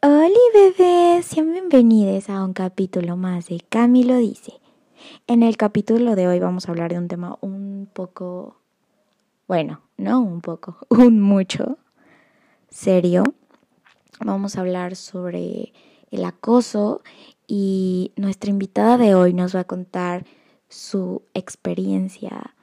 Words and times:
Hola 0.00 0.28
bebés, 0.54 1.26
sean 1.26 1.52
bienvenidos 1.52 2.30
a 2.30 2.44
un 2.44 2.52
capítulo 2.52 3.16
más 3.16 3.48
de 3.48 3.60
Camilo 3.68 4.16
dice. 4.16 4.60
En 5.26 5.42
el 5.42 5.56
capítulo 5.56 6.14
de 6.14 6.28
hoy 6.28 6.38
vamos 6.38 6.68
a 6.68 6.70
hablar 6.70 6.92
de 6.92 6.98
un 6.98 7.08
tema 7.08 7.36
un 7.40 7.90
poco, 7.92 8.60
bueno, 9.48 9.80
no 9.96 10.20
un 10.20 10.40
poco, 10.40 10.76
un 10.88 11.20
mucho 11.20 11.78
serio. 12.70 13.24
Vamos 14.20 14.54
a 14.54 14.60
hablar 14.60 14.94
sobre 14.94 15.72
el 16.12 16.24
acoso 16.24 17.02
y 17.48 18.12
nuestra 18.14 18.50
invitada 18.50 18.98
de 18.98 19.16
hoy 19.16 19.34
nos 19.34 19.56
va 19.56 19.60
a 19.60 19.64
contar 19.64 20.24
su 20.68 21.22
experiencia. 21.34 22.54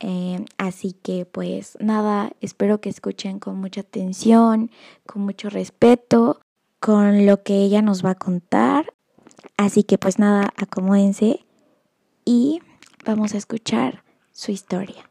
Eh, 0.00 0.44
así 0.58 0.92
que 0.92 1.24
pues 1.24 1.78
nada, 1.80 2.30
espero 2.42 2.82
que 2.82 2.90
escuchen 2.90 3.38
con 3.38 3.56
mucha 3.56 3.80
atención, 3.80 4.70
con 5.06 5.22
mucho 5.22 5.48
respeto 5.48 6.40
con 6.80 7.26
lo 7.26 7.42
que 7.42 7.54
ella 7.54 7.82
nos 7.82 8.04
va 8.04 8.10
a 8.10 8.14
contar. 8.14 8.94
Así 9.56 9.84
que 9.84 9.98
pues 9.98 10.18
nada, 10.18 10.52
acomódense 10.56 11.44
y 12.24 12.60
vamos 13.04 13.34
a 13.34 13.38
escuchar 13.38 14.04
su 14.32 14.52
historia. 14.52 15.08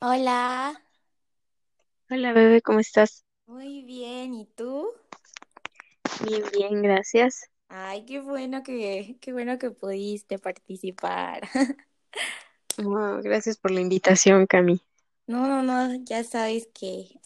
Hola. 0.00 0.82
Hola 2.10 2.32
bebé, 2.32 2.60
¿cómo 2.60 2.80
estás? 2.80 3.24
Muy 3.46 3.82
bien, 3.82 4.34
¿y 4.34 4.46
tú? 4.46 4.90
Bien, 6.26 6.42
bien, 6.52 6.82
gracias. 6.82 7.48
Ay, 7.68 8.04
qué 8.04 8.20
bueno 8.20 8.62
que, 8.62 9.16
qué 9.20 9.32
bueno 9.32 9.58
que 9.58 9.70
pudiste 9.70 10.38
participar. 10.38 11.42
gracias 13.22 13.56
por 13.56 13.70
la 13.70 13.80
invitación, 13.80 14.46
Cami. 14.46 14.82
No, 15.26 15.46
no, 15.48 15.62
no, 15.62 15.94
ya 16.04 16.24
sabes 16.24 16.68
que, 16.74 17.20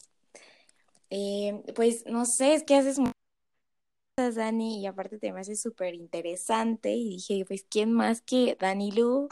eh, 1.10 1.62
pues 1.74 2.04
no 2.06 2.24
sé, 2.27 2.54
es 2.54 2.62
que 2.65 2.76
haces 2.76 2.98
muchas 2.98 3.15
cosas, 4.16 4.34
Dani, 4.37 4.80
y 4.80 4.87
aparte 4.87 5.18
te 5.18 5.32
me 5.32 5.40
hace 5.40 5.57
súper 5.57 5.95
interesante 5.95 6.90
y 6.93 7.09
dije, 7.10 7.45
pues, 7.46 7.66
¿quién 7.68 7.93
más 7.93 8.23
que 8.23 8.57
Dani 8.60 8.93
Lu? 8.93 9.29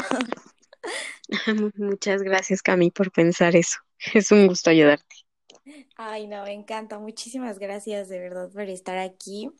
Muchas 1.76 2.22
gracias, 2.22 2.62
Cami, 2.62 2.90
por 2.90 3.10
pensar 3.12 3.56
eso. 3.56 3.78
Es 4.14 4.30
un 4.32 4.46
gusto 4.46 4.70
ayudarte. 4.70 5.16
Ay, 5.96 6.26
no, 6.26 6.42
me 6.44 6.52
encanta. 6.52 6.98
Muchísimas 6.98 7.58
gracias 7.58 8.08
de 8.08 8.18
verdad 8.18 8.50
por 8.50 8.62
estar 8.62 8.98
aquí. 8.98 9.50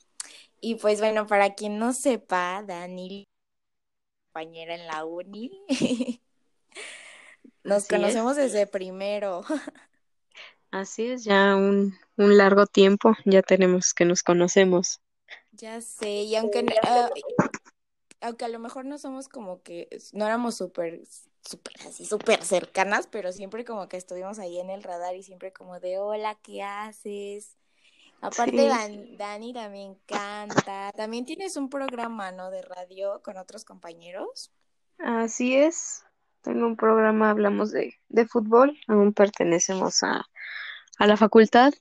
Y 0.61 0.77
pues 0.77 1.01
bueno, 1.01 1.27
para 1.27 1.55
quien 1.55 1.79
no 1.79 1.93
sepa, 1.93 2.63
Dani, 2.67 3.25
compañera 4.33 4.75
en 4.75 4.87
la 4.87 5.05
uni. 5.05 5.51
Nos 7.65 7.89
conocemos 7.89 8.37
desde 8.37 8.67
primero. 8.67 9.43
Así 10.71 11.07
es, 11.07 11.25
ya 11.25 11.57
un, 11.57 11.97
un, 12.17 12.37
largo 12.37 12.67
tiempo, 12.67 13.15
ya 13.25 13.43
tenemos 13.43 13.95
que 13.95 14.05
nos 14.05 14.23
conocemos. 14.23 15.01
Ya 15.53 15.81
sé, 15.81 16.23
y 16.23 16.35
aunque, 16.35 16.61
uh, 16.63 17.09
aunque 18.21 18.45
a 18.45 18.49
lo 18.49 18.59
mejor 18.59 18.85
no 18.85 18.99
somos 18.99 19.29
como 19.29 19.63
que, 19.63 19.89
no 20.13 20.27
éramos 20.27 20.57
súper, 20.57 21.01
súper 21.43 21.75
así, 21.87 22.05
súper 22.05 22.43
cercanas, 22.43 23.07
pero 23.07 23.31
siempre 23.31 23.65
como 23.65 23.89
que 23.89 23.97
estuvimos 23.97 24.41
ahí 24.41 24.59
en 24.59 24.69
el 24.69 24.83
radar 24.83 25.15
y 25.15 25.23
siempre 25.23 25.53
como 25.53 25.79
de, 25.79 25.99
hola, 25.99 26.35
¿qué 26.43 26.63
haces? 26.63 27.57
Aparte, 28.21 28.69
Dani 29.19 29.53
también 29.53 29.97
canta. 30.07 30.91
También 30.97 31.27
tienes 31.27 31.57
un 31.57 31.69
programa, 31.69 32.33
¿no? 32.33 32.51
De 32.51 32.63
radio 32.63 33.21
con 33.23 33.37
otros 33.37 33.67
compañeros. 33.67 34.51
Así 34.99 35.55
es. 35.55 36.05
Tengo 36.45 36.67
un 36.69 36.77
programa, 36.77 37.31
hablamos 37.31 37.73
de, 37.73 37.97
de 38.11 38.27
fútbol, 38.29 38.79
aún 38.89 39.15
pertenecemos 39.15 40.05
a, 40.05 40.25
a 40.99 41.07
la 41.09 41.17
facultad, 41.19 41.75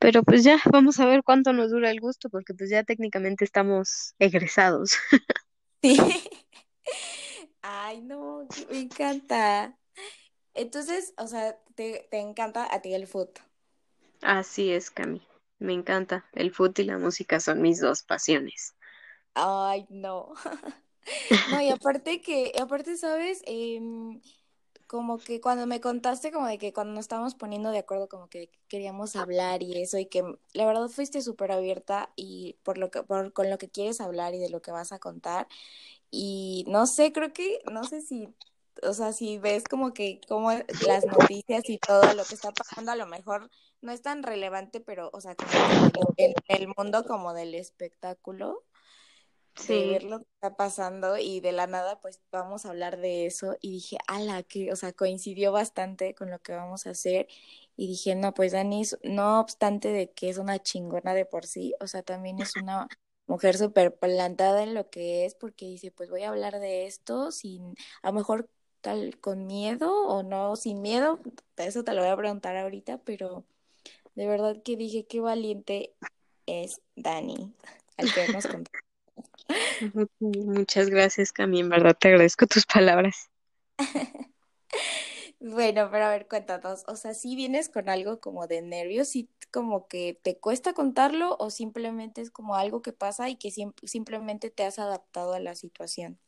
pero 0.00 0.22
pues 0.24 0.44
ya, 0.44 0.58
vamos 0.72 1.00
a 1.00 1.06
ver 1.06 1.22
cuánto 1.24 1.52
nos 1.52 1.70
dura 1.72 1.90
el 1.90 2.00
gusto, 2.00 2.30
porque 2.30 2.54
pues 2.54 2.70
ya 2.70 2.84
técnicamente 2.84 3.44
estamos 3.44 4.14
egresados. 4.20 4.94
Sí. 5.82 5.96
Ay, 7.62 8.00
no, 8.02 8.46
me 8.70 8.80
encanta. 8.80 9.78
Entonces, 10.54 11.14
o 11.18 11.26
sea, 11.28 11.58
te, 11.76 12.08
te 12.10 12.20
encanta 12.20 12.72
a 12.74 12.82
ti 12.82 12.94
el 12.94 13.06
fútbol. 13.08 13.34
Así 14.22 14.72
es, 14.72 14.90
Cami. 14.90 15.22
Me 15.60 15.72
encanta. 15.72 16.24
El 16.32 16.50
fútbol 16.52 16.74
y 16.78 16.84
la 16.86 16.98
música 16.98 17.38
son 17.38 17.62
mis 17.62 17.78
dos 17.80 18.02
pasiones. 18.02 18.74
Ay, 19.34 19.86
no. 19.90 20.34
No, 21.50 21.60
y 21.60 21.70
aparte 21.70 22.20
que, 22.20 22.52
aparte, 22.60 22.96
¿sabes? 22.96 23.42
Em, 23.46 24.20
como 24.86 25.18
que 25.18 25.40
cuando 25.40 25.66
me 25.66 25.80
contaste 25.80 26.30
como 26.30 26.46
de 26.46 26.58
que 26.58 26.72
cuando 26.72 26.92
nos 26.94 27.04
estábamos 27.04 27.34
poniendo 27.34 27.70
de 27.70 27.78
acuerdo 27.78 28.08
como 28.08 28.28
que 28.28 28.50
queríamos 28.68 29.16
hablar 29.16 29.62
y 29.62 29.80
eso 29.80 29.98
y 29.98 30.06
que 30.06 30.22
la 30.52 30.66
verdad 30.66 30.88
fuiste 30.88 31.22
súper 31.22 31.52
abierta 31.52 32.10
y 32.16 32.56
por 32.62 32.78
lo 32.78 32.90
que 32.90 33.02
por 33.02 33.32
con 33.32 33.50
lo 33.50 33.58
que 33.58 33.68
quieres 33.68 34.00
hablar 34.00 34.34
y 34.34 34.38
de 34.38 34.50
lo 34.50 34.60
que 34.60 34.72
vas 34.72 34.92
a 34.92 34.98
contar 34.98 35.48
y 36.10 36.64
no 36.68 36.86
sé, 36.86 37.12
creo 37.12 37.32
que 37.32 37.60
no 37.72 37.84
sé 37.84 38.02
si 38.02 38.28
o 38.82 38.92
sea, 38.92 39.12
si 39.12 39.38
ves 39.38 39.64
como 39.64 39.94
que 39.94 40.20
como 40.28 40.52
las 40.86 41.06
noticias 41.06 41.68
y 41.68 41.78
todo 41.78 42.12
lo 42.14 42.24
que 42.24 42.34
está 42.34 42.52
pasando 42.52 42.92
a 42.92 42.96
lo 42.96 43.06
mejor 43.06 43.50
no 43.80 43.92
es 43.92 44.02
tan 44.02 44.22
relevante, 44.22 44.80
pero 44.80 45.10
o 45.12 45.20
sea, 45.20 45.34
como 45.34 45.50
en 46.16 46.34
el 46.48 46.68
mundo 46.76 47.04
como 47.04 47.34
del 47.34 47.54
espectáculo 47.54 48.62
de 49.68 49.86
ver 49.88 50.04
lo 50.04 50.18
que 50.18 50.26
está 50.34 50.56
pasando 50.56 51.16
y 51.16 51.40
de 51.40 51.52
la 51.52 51.66
nada 51.66 52.00
pues 52.00 52.20
vamos 52.32 52.66
a 52.66 52.70
hablar 52.70 52.98
de 52.98 53.26
eso 53.26 53.56
y 53.60 53.72
dije, 53.72 53.98
ala, 54.06 54.42
que, 54.42 54.72
o 54.72 54.76
sea, 54.76 54.92
coincidió 54.92 55.52
bastante 55.52 56.14
con 56.14 56.30
lo 56.30 56.40
que 56.40 56.52
vamos 56.52 56.86
a 56.86 56.90
hacer 56.90 57.28
y 57.76 57.86
dije, 57.86 58.14
no, 58.14 58.34
pues 58.34 58.52
Dani, 58.52 58.82
no 59.02 59.40
obstante 59.40 59.88
de 59.88 60.10
que 60.12 60.28
es 60.28 60.38
una 60.38 60.60
chingona 60.60 61.14
de 61.14 61.24
por 61.24 61.46
sí, 61.46 61.74
o 61.80 61.86
sea, 61.86 62.02
también 62.02 62.40
es 62.40 62.56
una 62.56 62.88
mujer 63.26 63.56
súper 63.56 63.96
plantada 63.96 64.62
en 64.62 64.74
lo 64.74 64.90
que 64.90 65.24
es 65.24 65.34
porque 65.34 65.66
dice, 65.66 65.90
pues 65.90 66.10
voy 66.10 66.22
a 66.22 66.30
hablar 66.30 66.58
de 66.60 66.86
esto 66.86 67.30
sin, 67.30 67.74
a 68.02 68.08
lo 68.08 68.14
mejor 68.14 68.48
tal 68.80 69.18
con 69.20 69.46
miedo 69.46 70.06
o 70.06 70.22
no 70.22 70.56
sin 70.56 70.82
miedo, 70.82 71.20
eso 71.56 71.84
te 71.84 71.94
lo 71.94 72.02
voy 72.02 72.10
a 72.10 72.16
preguntar 72.16 72.56
ahorita, 72.56 72.98
pero 72.98 73.44
de 74.14 74.26
verdad 74.26 74.62
que 74.62 74.76
dije, 74.76 75.06
qué 75.06 75.20
valiente 75.20 75.94
es 76.46 76.80
Dani 76.96 77.54
al 77.96 78.12
que 78.12 78.32
nos 78.32 78.46
contó. 78.46 78.83
Muchas 80.20 80.88
gracias, 80.88 81.32
Cami. 81.32 81.60
En 81.60 81.68
verdad 81.68 81.96
te 81.98 82.08
agradezco 82.08 82.46
tus 82.46 82.66
palabras. 82.66 83.30
bueno, 85.40 85.88
pero 85.90 86.04
a 86.04 86.10
ver, 86.10 86.26
cuéntanos. 86.28 86.84
O 86.86 86.96
sea, 86.96 87.14
si 87.14 87.36
vienes 87.36 87.68
con 87.68 87.88
algo 87.88 88.20
como 88.20 88.46
de 88.46 88.62
nervios, 88.62 89.14
y 89.16 89.28
como 89.50 89.86
que 89.86 90.18
te 90.22 90.36
cuesta 90.38 90.72
contarlo 90.72 91.36
o 91.38 91.50
simplemente 91.50 92.20
es 92.20 92.30
como 92.30 92.56
algo 92.56 92.82
que 92.82 92.92
pasa 92.92 93.28
y 93.28 93.36
que 93.36 93.52
simplemente 93.84 94.50
te 94.50 94.64
has 94.64 94.78
adaptado 94.78 95.34
a 95.34 95.40
la 95.40 95.54
situación? 95.54 96.18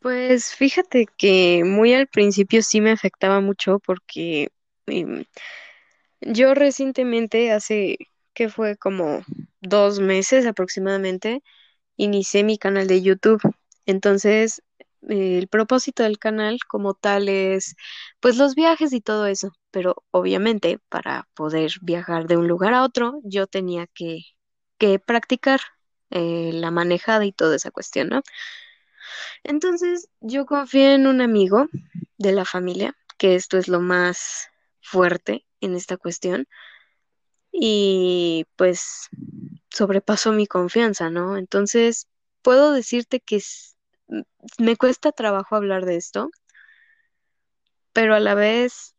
Pues 0.00 0.54
fíjate 0.54 1.06
que 1.16 1.62
muy 1.64 1.92
al 1.92 2.06
principio 2.06 2.62
sí 2.62 2.80
me 2.80 2.90
afectaba 2.92 3.40
mucho 3.40 3.80
porque 3.80 4.48
em, 4.86 5.24
yo 6.20 6.54
recientemente, 6.54 7.52
hace 7.52 7.98
que 8.34 8.48
fue 8.48 8.76
como 8.76 9.22
dos 9.60 10.00
meses 10.00 10.46
aproximadamente, 10.46 11.42
inicié 11.98 12.44
mi 12.44 12.56
canal 12.56 12.86
de 12.86 13.02
YouTube. 13.02 13.42
Entonces, 13.84 14.62
el 15.08 15.48
propósito 15.48 16.02
del 16.02 16.18
canal 16.18 16.58
como 16.68 16.94
tal 16.94 17.28
es 17.28 17.76
pues 18.20 18.36
los 18.36 18.54
viajes 18.54 18.92
y 18.92 19.00
todo 19.00 19.26
eso, 19.26 19.52
pero 19.70 20.04
obviamente 20.10 20.80
para 20.88 21.28
poder 21.34 21.72
viajar 21.82 22.26
de 22.26 22.36
un 22.36 22.48
lugar 22.48 22.74
a 22.74 22.84
otro 22.84 23.20
yo 23.24 23.46
tenía 23.46 23.86
que, 23.88 24.22
que 24.78 24.98
practicar 24.98 25.60
eh, 26.10 26.50
la 26.54 26.70
manejada 26.70 27.24
y 27.26 27.32
toda 27.32 27.56
esa 27.56 27.70
cuestión, 27.70 28.08
¿no? 28.08 28.22
Entonces 29.44 30.08
yo 30.20 30.46
confié 30.46 30.94
en 30.94 31.06
un 31.06 31.20
amigo 31.20 31.68
de 32.18 32.32
la 32.32 32.44
familia, 32.44 32.96
que 33.18 33.34
esto 33.34 33.58
es 33.58 33.68
lo 33.68 33.80
más 33.80 34.48
fuerte 34.80 35.44
en 35.60 35.74
esta 35.74 35.96
cuestión, 35.96 36.46
y 37.52 38.46
pues 38.56 39.08
sobrepasó 39.78 40.32
mi 40.32 40.46
confianza, 40.46 41.08
¿no? 41.08 41.38
Entonces, 41.38 42.08
puedo 42.42 42.72
decirte 42.72 43.20
que 43.20 43.40
me 44.58 44.76
cuesta 44.76 45.12
trabajo 45.12 45.54
hablar 45.54 45.84
de 45.84 45.96
esto, 45.96 46.30
pero 47.92 48.14
a 48.14 48.20
la 48.20 48.34
vez 48.34 48.96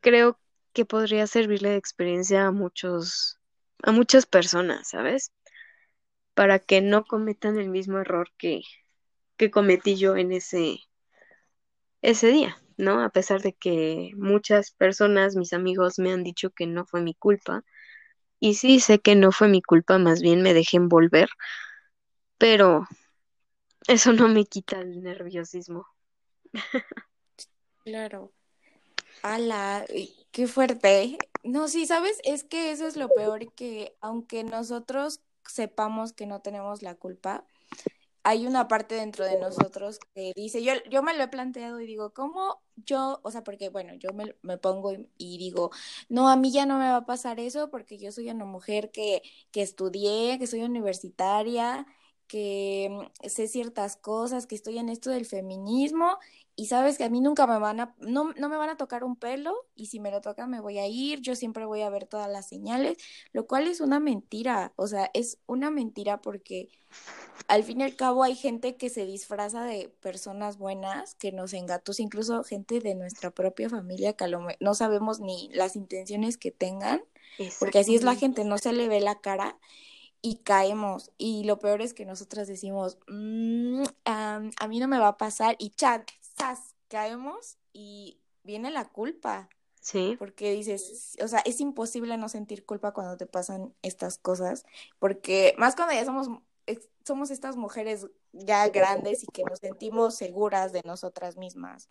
creo 0.00 0.38
que 0.74 0.84
podría 0.84 1.26
servirle 1.26 1.70
de 1.70 1.76
experiencia 1.76 2.46
a 2.46 2.52
muchos, 2.52 3.38
a 3.82 3.92
muchas 3.92 4.26
personas, 4.26 4.90
¿sabes? 4.90 5.32
Para 6.34 6.58
que 6.58 6.82
no 6.82 7.04
cometan 7.04 7.58
el 7.58 7.70
mismo 7.70 7.98
error 7.98 8.28
que, 8.36 8.60
que 9.38 9.50
cometí 9.50 9.96
yo 9.96 10.16
en 10.16 10.32
ese, 10.32 10.80
ese 12.02 12.28
día, 12.28 12.56
¿no? 12.76 13.02
A 13.02 13.08
pesar 13.08 13.40
de 13.40 13.54
que 13.54 14.10
muchas 14.16 14.70
personas, 14.70 15.34
mis 15.34 15.54
amigos, 15.54 15.98
me 15.98 16.12
han 16.12 16.24
dicho 16.24 16.50
que 16.50 16.66
no 16.66 16.84
fue 16.84 17.00
mi 17.00 17.14
culpa, 17.14 17.64
y 18.40 18.54
sí, 18.54 18.80
sé 18.80 18.98
que 18.98 19.14
no 19.14 19.30
fue 19.30 19.48
mi 19.48 19.62
culpa, 19.62 19.98
más 19.98 20.20
bien 20.22 20.42
me 20.42 20.54
dejé 20.54 20.78
envolver, 20.78 21.28
pero 22.38 22.88
eso 23.86 24.12
no 24.12 24.28
me 24.28 24.46
quita 24.46 24.80
el 24.80 25.02
nerviosismo. 25.02 25.86
Claro. 27.84 28.32
Ala, 29.22 29.84
qué 30.30 30.46
fuerte. 30.46 31.18
No, 31.42 31.68
sí, 31.68 31.86
¿sabes? 31.86 32.18
Es 32.24 32.44
que 32.44 32.72
eso 32.72 32.86
es 32.86 32.96
lo 32.96 33.08
peor, 33.08 33.52
que 33.52 33.96
aunque 34.00 34.44
nosotros 34.44 35.20
sepamos 35.46 36.12
que 36.12 36.26
no 36.26 36.40
tenemos 36.40 36.82
la 36.82 36.94
culpa, 36.94 37.44
hay 38.30 38.46
una 38.46 38.68
parte 38.68 38.94
dentro 38.94 39.24
de 39.24 39.38
nosotros 39.38 39.98
que 40.14 40.32
dice, 40.36 40.62
yo, 40.62 40.72
yo 40.88 41.02
me 41.02 41.16
lo 41.16 41.24
he 41.24 41.28
planteado 41.28 41.80
y 41.80 41.86
digo, 41.86 42.12
¿cómo 42.14 42.62
yo, 42.76 43.18
o 43.24 43.30
sea, 43.32 43.42
porque 43.42 43.70
bueno, 43.70 43.94
yo 43.94 44.12
me, 44.12 44.36
me 44.42 44.56
pongo 44.56 44.92
y, 45.18 45.38
digo, 45.38 45.70
no, 46.08 46.28
a 46.28 46.36
mí 46.36 46.52
ya 46.52 46.64
no 46.64 46.78
me 46.78 46.88
va 46.88 46.96
a 46.98 47.06
pasar 47.06 47.40
eso 47.40 47.70
porque 47.70 47.98
yo 47.98 48.12
soy 48.12 48.30
una 48.30 48.44
mujer 48.44 48.92
que, 48.92 49.22
que 49.50 49.62
estudié, 49.62 50.38
que 50.38 50.46
soy 50.46 50.62
universitaria, 50.62 51.86
que 52.28 52.88
mm, 52.90 53.28
sé 53.28 53.48
ciertas 53.48 53.96
cosas, 53.96 54.46
que 54.46 54.54
estoy 54.54 54.78
en 54.78 54.90
esto 54.90 55.10
del 55.10 55.26
feminismo 55.26 56.16
y 56.60 56.66
sabes 56.66 56.98
que 56.98 57.04
a 57.04 57.08
mí 57.08 57.22
nunca 57.22 57.46
me 57.46 57.58
van 57.58 57.80
a, 57.80 57.94
no, 58.00 58.34
no 58.34 58.50
me 58.50 58.58
van 58.58 58.68
a 58.68 58.76
tocar 58.76 59.02
un 59.02 59.16
pelo 59.16 59.54
y 59.74 59.86
si 59.86 59.98
me 59.98 60.10
lo 60.10 60.20
tocan 60.20 60.50
me 60.50 60.60
voy 60.60 60.76
a 60.76 60.86
ir, 60.86 61.22
yo 61.22 61.34
siempre 61.34 61.64
voy 61.64 61.80
a 61.80 61.88
ver 61.88 62.04
todas 62.04 62.30
las 62.30 62.50
señales, 62.50 62.98
lo 63.32 63.46
cual 63.46 63.66
es 63.66 63.80
una 63.80 63.98
mentira, 63.98 64.74
o 64.76 64.86
sea, 64.86 65.10
es 65.14 65.38
una 65.46 65.70
mentira 65.70 66.20
porque 66.20 66.68
al 67.48 67.64
fin 67.64 67.80
y 67.80 67.84
al 67.84 67.96
cabo 67.96 68.24
hay 68.24 68.34
gente 68.34 68.76
que 68.76 68.90
se 68.90 69.06
disfraza 69.06 69.64
de 69.64 69.88
personas 70.02 70.58
buenas, 70.58 71.14
que 71.14 71.32
nos 71.32 71.54
engatus, 71.54 71.98
incluso 71.98 72.44
gente 72.44 72.80
de 72.80 72.94
nuestra 72.94 73.30
propia 73.30 73.70
familia 73.70 74.12
que 74.12 74.28
lo, 74.28 74.46
no 74.60 74.74
sabemos 74.74 75.18
ni 75.18 75.48
las 75.54 75.76
intenciones 75.76 76.36
que 76.36 76.50
tengan, 76.50 77.00
porque 77.58 77.78
así 77.78 77.94
es 77.94 78.02
la 78.02 78.16
gente, 78.16 78.44
no 78.44 78.58
se 78.58 78.74
le 78.74 78.86
ve 78.86 79.00
la 79.00 79.18
cara 79.22 79.56
y 80.22 80.36
caemos. 80.36 81.10
Y 81.18 81.44
lo 81.44 81.58
peor 81.58 81.82
es 81.82 81.94
que 81.94 82.04
nosotras 82.04 82.46
decimos, 82.48 82.98
mmm, 83.08 83.80
um, 83.80 83.86
a 84.04 84.68
mí 84.68 84.78
no 84.78 84.88
me 84.88 84.98
va 84.98 85.08
a 85.08 85.16
pasar 85.16 85.56
y 85.58 85.70
chat. 85.70 86.10
Caemos 86.88 87.58
y 87.72 88.20
viene 88.42 88.70
la 88.70 88.86
culpa. 88.86 89.48
Sí. 89.80 90.16
Porque 90.18 90.52
dices, 90.52 91.16
o 91.22 91.28
sea, 91.28 91.40
es 91.46 91.58
imposible 91.60 92.18
no 92.18 92.28
sentir 92.28 92.66
culpa 92.66 92.92
cuando 92.92 93.16
te 93.16 93.24
pasan 93.24 93.72
estas 93.80 94.18
cosas, 94.18 94.66
porque 94.98 95.54
más 95.56 95.74
cuando 95.74 95.94
ya 95.94 96.04
somos 96.04 96.28
somos 97.04 97.30
estas 97.30 97.56
mujeres 97.56 98.06
ya 98.32 98.68
grandes 98.68 99.24
y 99.24 99.26
que 99.26 99.42
nos 99.42 99.58
sentimos 99.58 100.14
seguras 100.14 100.72
de 100.72 100.82
nosotras 100.84 101.36
mismas. 101.36 101.88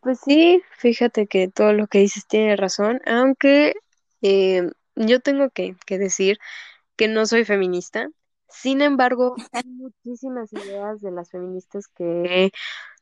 Pues 0.00 0.20
sí, 0.24 0.62
fíjate 0.78 1.26
que 1.26 1.48
todo 1.48 1.72
lo 1.72 1.88
que 1.88 1.98
dices 1.98 2.26
tiene 2.26 2.54
razón, 2.54 3.00
aunque 3.06 3.74
eh, 4.22 4.70
yo 4.94 5.20
tengo 5.20 5.50
que, 5.50 5.74
que, 5.84 5.98
decir 5.98 6.38
que 6.94 7.08
no 7.08 7.26
soy 7.26 7.44
feminista. 7.44 8.08
Sin 8.48 8.82
embargo, 8.82 9.34
hay 9.52 9.64
muchísimas 9.66 10.52
ideas 10.52 11.00
de 11.00 11.10
las 11.10 11.30
feministas 11.30 11.88
que 11.88 12.46
he 12.46 12.52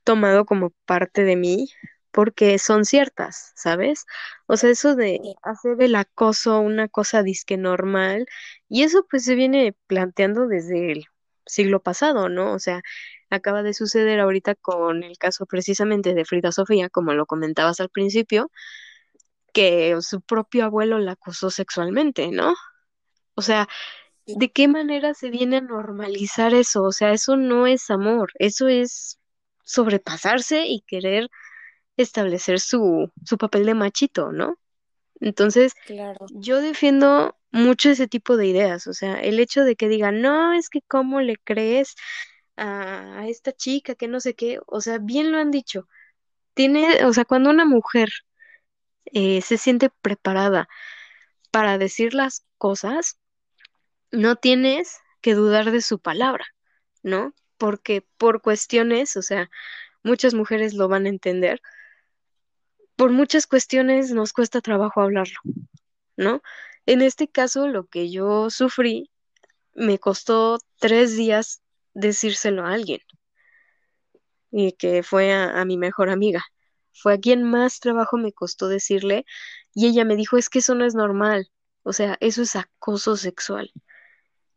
tomado 0.05 0.45
como 0.45 0.71
parte 0.87 1.25
de 1.25 1.37
mí 1.37 1.69
porque 2.15 2.61
son 2.61 2.85
ciertas, 2.85 3.53
¿sabes? 3.57 4.07
O 4.47 4.57
sea, 4.57 4.71
eso 4.71 4.95
de 4.95 5.21
hacer 5.43 5.83
el 5.83 5.97
acoso 5.97 6.61
una 6.61 6.87
cosa 6.89 7.25
disque 7.25 7.57
normal, 7.57 8.27
y 8.69 8.85
eso 8.85 9.05
pues 9.11 9.25
se 9.25 9.35
viene 9.35 9.75
planteando 9.89 10.47
desde 10.47 10.93
el 10.93 11.07
siglo 11.45 11.83
pasado, 11.83 12.29
¿no? 12.29 12.53
O 12.55 12.61
sea, 12.61 12.83
acaba 13.31 13.63
de 13.65 13.75
suceder 13.75 14.21
ahorita 14.21 14.55
con 14.55 15.03
el 15.03 15.19
caso 15.19 15.47
precisamente 15.47 16.15
de 16.15 16.25
Frida 16.25 16.53
Sofía, 16.53 16.89
como 16.89 17.15
lo 17.15 17.27
comentabas 17.27 17.81
al 17.81 17.91
principio, 17.91 18.51
que 19.53 19.97
su 20.01 20.21
propio 20.21 20.65
abuelo 20.65 20.99
la 21.01 21.13
acosó 21.13 21.51
sexualmente, 21.51 22.29
¿no? 22.31 22.55
O 23.35 23.43
sea, 23.43 23.69
¿de 24.27 24.51
qué 24.51 24.69
manera 24.69 25.15
se 25.15 25.31
viene 25.31 25.59
a 25.59 25.61
normalizar 25.61 26.55
eso? 26.55 26.83
O 26.85 26.93
sea, 26.93 27.13
eso 27.13 27.37
no 27.37 27.67
es 27.67 27.91
amor, 27.91 28.31
eso 28.39 28.69
es 28.69 29.19
sobrepasarse 29.65 30.67
y 30.67 30.83
querer 30.87 31.31
establecer 31.97 32.61
su, 32.61 33.13
su 33.25 33.39
papel 33.39 33.67
de 33.67 33.75
machito, 33.75 34.33
¿no? 34.33 34.59
Entonces, 35.21 35.75
claro. 35.87 36.27
yo 36.31 36.61
defiendo 36.61 37.37
mucho 37.53 37.91
ese 37.91 38.09
tipo 38.09 38.37
de 38.37 38.47
ideas, 38.49 38.87
o 38.87 38.93
sea, 38.93 39.15
el 39.21 39.41
hecho 39.41 39.65
de 39.65 39.77
que 39.77 39.89
digan, 39.89 40.21
no, 40.21 40.53
es 40.55 40.69
que 40.71 40.83
cómo 40.83 41.21
le 41.21 41.37
crees 41.37 41.95
a, 42.57 43.21
a 43.21 43.29
esta 43.29 43.53
chica, 43.53 43.95
que 43.95 44.09
no 44.09 44.21
sé 44.21 44.35
qué, 44.35 44.59
o 44.67 44.81
sea, 44.81 44.99
bien 44.99 45.33
lo 45.33 45.39
han 45.39 45.51
dicho, 45.51 45.89
tiene, 46.55 47.05
o 47.07 47.13
sea, 47.13 47.25
cuando 47.25 47.51
una 47.51 47.65
mujer 47.67 48.11
eh, 49.07 49.43
se 49.43 49.59
siente 49.59 49.91
preparada 49.91 50.69
para 51.51 51.79
decir 51.79 52.15
las 52.15 52.47
cosas, 52.59 53.19
no 54.15 54.37
tienes 54.37 54.99
que 55.21 55.35
dudar 55.35 55.71
de 55.71 55.81
su 55.81 55.99
palabra, 55.99 56.47
¿no? 57.03 57.35
Porque 57.59 58.07
por 58.19 58.43
cuestiones, 58.43 59.17
o 59.17 59.23
sea, 59.23 59.51
muchas 60.03 60.35
mujeres 60.35 60.75
lo 60.75 60.89
van 60.89 61.07
a 61.07 61.11
entender, 61.11 61.61
por 62.97 63.11
muchas 63.11 63.47
cuestiones 63.47 64.13
nos 64.13 64.33
cuesta 64.33 64.61
trabajo 64.61 65.01
hablarlo, 65.01 65.39
¿no? 66.17 66.43
En 66.87 67.03
este 67.03 67.29
caso, 67.29 67.69
lo 67.69 67.87
que 67.87 68.11
yo 68.11 68.51
sufrí, 68.51 69.11
me 69.75 69.99
costó 69.99 70.59
tres 70.79 71.17
días 71.17 71.63
decírselo 71.95 72.65
a 72.65 72.73
alguien, 72.73 73.01
y 74.51 74.73
que 74.73 75.03
fue 75.03 75.33
a, 75.33 75.65
mi 75.65 75.77
mejor 75.77 76.11
amiga. 76.11 76.45
Fue 76.93 77.15
a 77.15 77.19
quien 77.19 77.43
más 77.43 77.81
trabajo 77.81 78.17
me 78.19 78.33
costó 78.33 78.69
decirle, 78.69 79.25
y 79.75 79.87
ella 79.89 80.05
me 80.05 80.17
dijo, 80.17 80.37
es 80.37 80.49
que 80.49 80.61
eso 80.61 80.75
no 80.75 80.85
es 80.85 80.95
normal, 80.95 81.51
o 81.83 81.93
sea, 81.93 82.17
eso 82.21 82.43
es 82.43 82.55
acoso 82.57 83.17
sexual. 83.17 83.73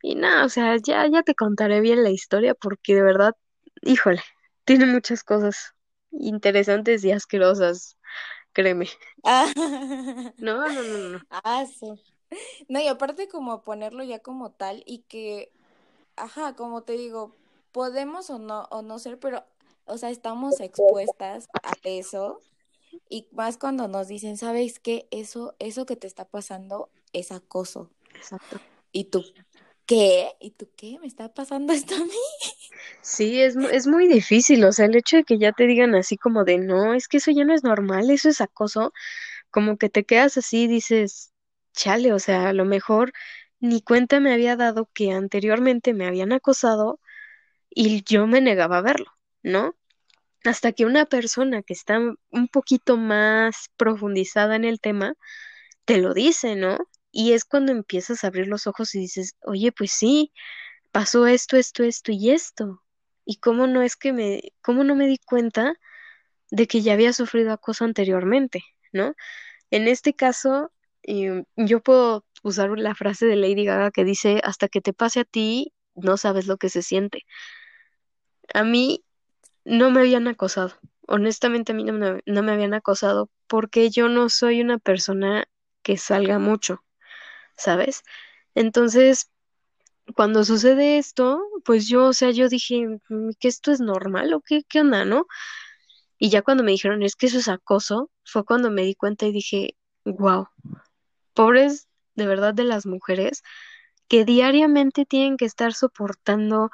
Y 0.08 0.16
nada, 0.16 0.46
o 0.46 0.50
sea, 0.50 0.78
ya, 0.78 1.06
ya 1.12 1.22
te 1.22 1.36
contaré 1.36 1.82
bien 1.82 2.02
la 2.02 2.12
historia 2.12 2.56
porque 2.56 2.96
de 2.96 3.02
verdad, 3.02 3.36
híjole, 3.82 4.22
tiene 4.64 4.86
muchas 4.86 5.22
cosas 5.22 5.74
interesantes 6.12 7.04
y 7.04 7.12
asquerosas 7.12 7.98
créeme. 8.54 8.88
Ah. 9.26 9.52
No, 10.38 10.66
no, 10.66 10.82
no, 10.82 11.10
no. 11.10 11.20
Ah, 11.30 11.66
sí. 11.66 11.92
No, 12.70 12.80
y 12.80 12.88
aparte 12.88 13.28
como 13.28 13.64
ponerlo 13.64 14.02
ya 14.02 14.20
como 14.20 14.52
tal 14.52 14.82
y 14.86 15.00
que, 15.10 15.52
ajá, 16.16 16.56
como 16.56 16.84
te 16.84 16.94
digo, 16.94 17.36
podemos 17.74 18.30
o 18.30 18.40
no, 18.40 18.64
o 18.72 18.82
no 18.82 19.00
ser, 19.00 19.20
pero, 19.20 19.44
o 19.88 19.98
sea, 19.98 20.10
estamos 20.10 20.62
expuestas 20.62 21.50
a 21.64 21.74
eso 21.84 22.40
y 23.10 23.28
más 23.32 23.58
cuando 23.58 23.90
nos 23.90 24.08
dicen, 24.08 24.38
¿sabes 24.38 24.80
qué? 24.80 25.10
Eso, 25.12 25.54
eso 25.60 25.86
que 25.86 25.98
te 25.98 26.08
está 26.08 26.24
pasando 26.24 26.90
es 27.12 27.34
acoso. 27.34 27.90
Exacto. 28.16 28.62
Y 28.94 29.06
tú, 29.06 29.26
¿qué? 29.88 30.34
¿Y 30.42 30.52
tú 30.52 30.70
qué? 30.78 31.00
¿Me 31.00 31.08
está 31.08 31.34
pasando 31.34 31.74
esto 31.74 31.96
a 31.96 32.00
mí? 32.00 32.12
Sí, 33.02 33.42
es, 33.42 33.56
es 33.56 33.88
muy 33.88 34.08
difícil, 34.08 34.64
o 34.66 34.72
sea, 34.72 34.86
el 34.86 34.96
hecho 34.96 35.18
de 35.18 35.24
que 35.24 35.38
ya 35.40 35.54
te 35.54 35.66
digan 35.68 35.96
así 35.96 36.18
como 36.18 36.44
de, 36.44 36.58
no, 36.58 36.94
es 36.94 37.08
que 37.08 37.18
eso 37.18 37.32
ya 37.32 37.46
no 37.46 37.54
es 37.54 37.64
normal, 37.64 38.10
eso 38.10 38.30
es 38.30 38.42
acoso, 38.42 38.94
como 39.52 39.78
que 39.78 39.90
te 39.90 40.06
quedas 40.06 40.38
así 40.38 40.64
y 40.64 40.68
dices, 40.68 41.34
chale, 41.74 42.14
o 42.14 42.20
sea, 42.20 42.50
a 42.50 42.54
lo 42.54 42.66
mejor 42.66 43.14
ni 43.62 43.82
cuenta 43.82 44.20
me 44.22 44.34
había 44.34 44.56
dado 44.58 44.90
que 44.94 45.12
anteriormente 45.14 45.94
me 45.94 46.08
habían 46.08 46.34
acosado 46.34 47.00
y 47.70 48.04
yo 48.06 48.28
me 48.28 48.42
negaba 48.42 48.80
a 48.80 48.82
verlo, 48.82 49.12
¿no? 49.44 49.76
Hasta 50.46 50.74
que 50.74 50.86
una 50.86 51.06
persona 51.06 51.64
que 51.64 51.74
está 51.74 52.00
un 52.00 52.48
poquito 52.50 52.98
más 52.98 53.70
profundizada 53.78 54.56
en 54.58 54.66
el 54.66 54.82
tema 54.82 55.16
te 55.86 55.98
lo 56.00 56.14
dice, 56.14 56.56
¿no? 56.56 56.78
Y 57.12 57.34
es 57.34 57.46
cuando 57.46 57.72
empiezas 57.72 58.24
a 58.24 58.28
abrir 58.28 58.48
los 58.48 58.68
ojos 58.68 58.94
y 58.96 59.00
dices, 59.00 59.36
oye, 59.42 59.72
pues 59.72 59.92
sí, 59.92 60.32
pasó 60.92 61.28
esto, 61.28 61.58
esto, 61.58 61.84
esto 61.84 62.12
y 62.12 62.32
esto. 62.32 62.84
Y 63.26 63.38
cómo 63.38 63.68
no 63.68 63.82
es 63.82 63.96
que 63.96 64.14
me, 64.14 64.54
cómo 64.62 64.84
no 64.84 64.96
me 64.96 65.08
di 65.08 65.18
cuenta 65.18 65.76
de 66.52 66.68
que 66.68 66.82
ya 66.82 66.94
había 66.94 67.14
sufrido 67.14 67.52
acoso 67.52 67.86
anteriormente, 67.86 68.64
¿no? 68.94 69.16
En 69.72 69.88
este 69.88 70.14
caso, 70.14 70.72
eh, 71.04 71.44
yo 71.56 71.82
puedo 71.82 72.26
usar 72.44 72.70
la 72.78 72.96
frase 72.96 73.26
de 73.26 73.36
Lady 73.36 73.66
Gaga 73.66 73.92
que 73.92 74.06
dice, 74.06 74.42
hasta 74.44 74.68
que 74.68 74.82
te 74.82 74.94
pase 74.94 75.22
a 75.22 75.26
ti, 75.26 75.74
no 75.96 76.18
sabes 76.18 76.48
lo 76.48 76.58
que 76.58 76.70
se 76.70 76.82
siente. 76.82 77.26
A 78.54 78.64
mí 78.64 79.04
no 79.66 79.92
me 79.92 80.02
habían 80.02 80.28
acosado. 80.28 80.74
Honestamente, 81.08 81.72
a 81.72 81.76
mí 81.76 81.84
no 81.84 81.94
me, 81.94 82.22
no 82.26 82.44
me 82.44 82.52
habían 82.52 82.74
acosado 82.74 83.30
porque 83.48 83.90
yo 83.90 84.10
no 84.10 84.30
soy 84.30 84.62
una 84.62 84.78
persona 84.78 85.48
que 85.82 85.98
salga 85.98 86.40
mucho, 86.40 86.84
¿sabes? 87.58 88.04
Entonces, 88.56 89.32
cuando 90.16 90.44
sucede 90.46 90.98
esto, 90.98 91.42
pues 91.66 91.88
yo, 91.88 92.06
o 92.08 92.14
sea, 92.14 92.32
yo 92.32 92.50
dije 92.50 92.88
mm, 93.10 93.32
que 93.40 93.48
esto 93.48 93.72
es 93.72 93.80
normal 93.82 94.34
o 94.34 94.42
qué, 94.42 94.64
qué 94.68 94.82
onda, 94.82 95.06
¿no? 95.06 95.28
Y 96.20 96.30
ya 96.30 96.42
cuando 96.42 96.64
me 96.64 96.72
dijeron 96.72 97.04
es 97.04 97.16
que 97.16 97.28
eso 97.28 97.40
es 97.40 97.48
acoso, 97.48 98.12
fue 98.26 98.46
cuando 98.46 98.72
me 98.72 98.84
di 98.84 98.96
cuenta 98.96 99.26
y 99.28 99.32
dije, 99.32 99.76
wow, 100.06 100.48
pobres 101.34 101.88
de 102.16 102.28
verdad 102.28 102.54
de 102.54 102.64
las 102.64 102.86
mujeres 102.86 103.44
que 104.08 104.26
diariamente 104.26 105.06
tienen 105.06 105.38
que 105.38 105.46
estar 105.46 105.74
soportando 105.74 106.72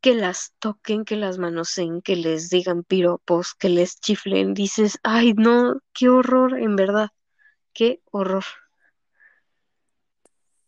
que 0.00 0.14
las 0.14 0.54
toquen, 0.58 1.04
que 1.04 1.16
las 1.16 1.38
manoseen, 1.38 2.02
que 2.02 2.16
les 2.16 2.50
digan 2.50 2.84
piropos, 2.84 3.54
que 3.54 3.68
les 3.68 4.00
chiflen, 4.00 4.54
dices, 4.54 4.98
ay, 5.02 5.34
no, 5.34 5.80
qué 5.92 6.08
horror, 6.08 6.58
en 6.58 6.76
verdad, 6.76 7.10
qué 7.74 8.00
horror. 8.10 8.44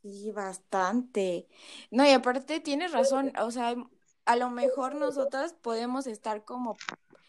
Sí, 0.02 0.32
bastante. 0.32 1.48
No, 1.90 2.04
y 2.04 2.10
aparte 2.10 2.58
tienes 2.60 2.92
razón, 2.92 3.32
o 3.40 3.50
sea, 3.52 3.76
a 4.24 4.36
lo 4.36 4.50
mejor 4.50 4.96
nosotras 4.96 5.52
podemos 5.54 6.08
estar 6.08 6.44
como 6.44 6.76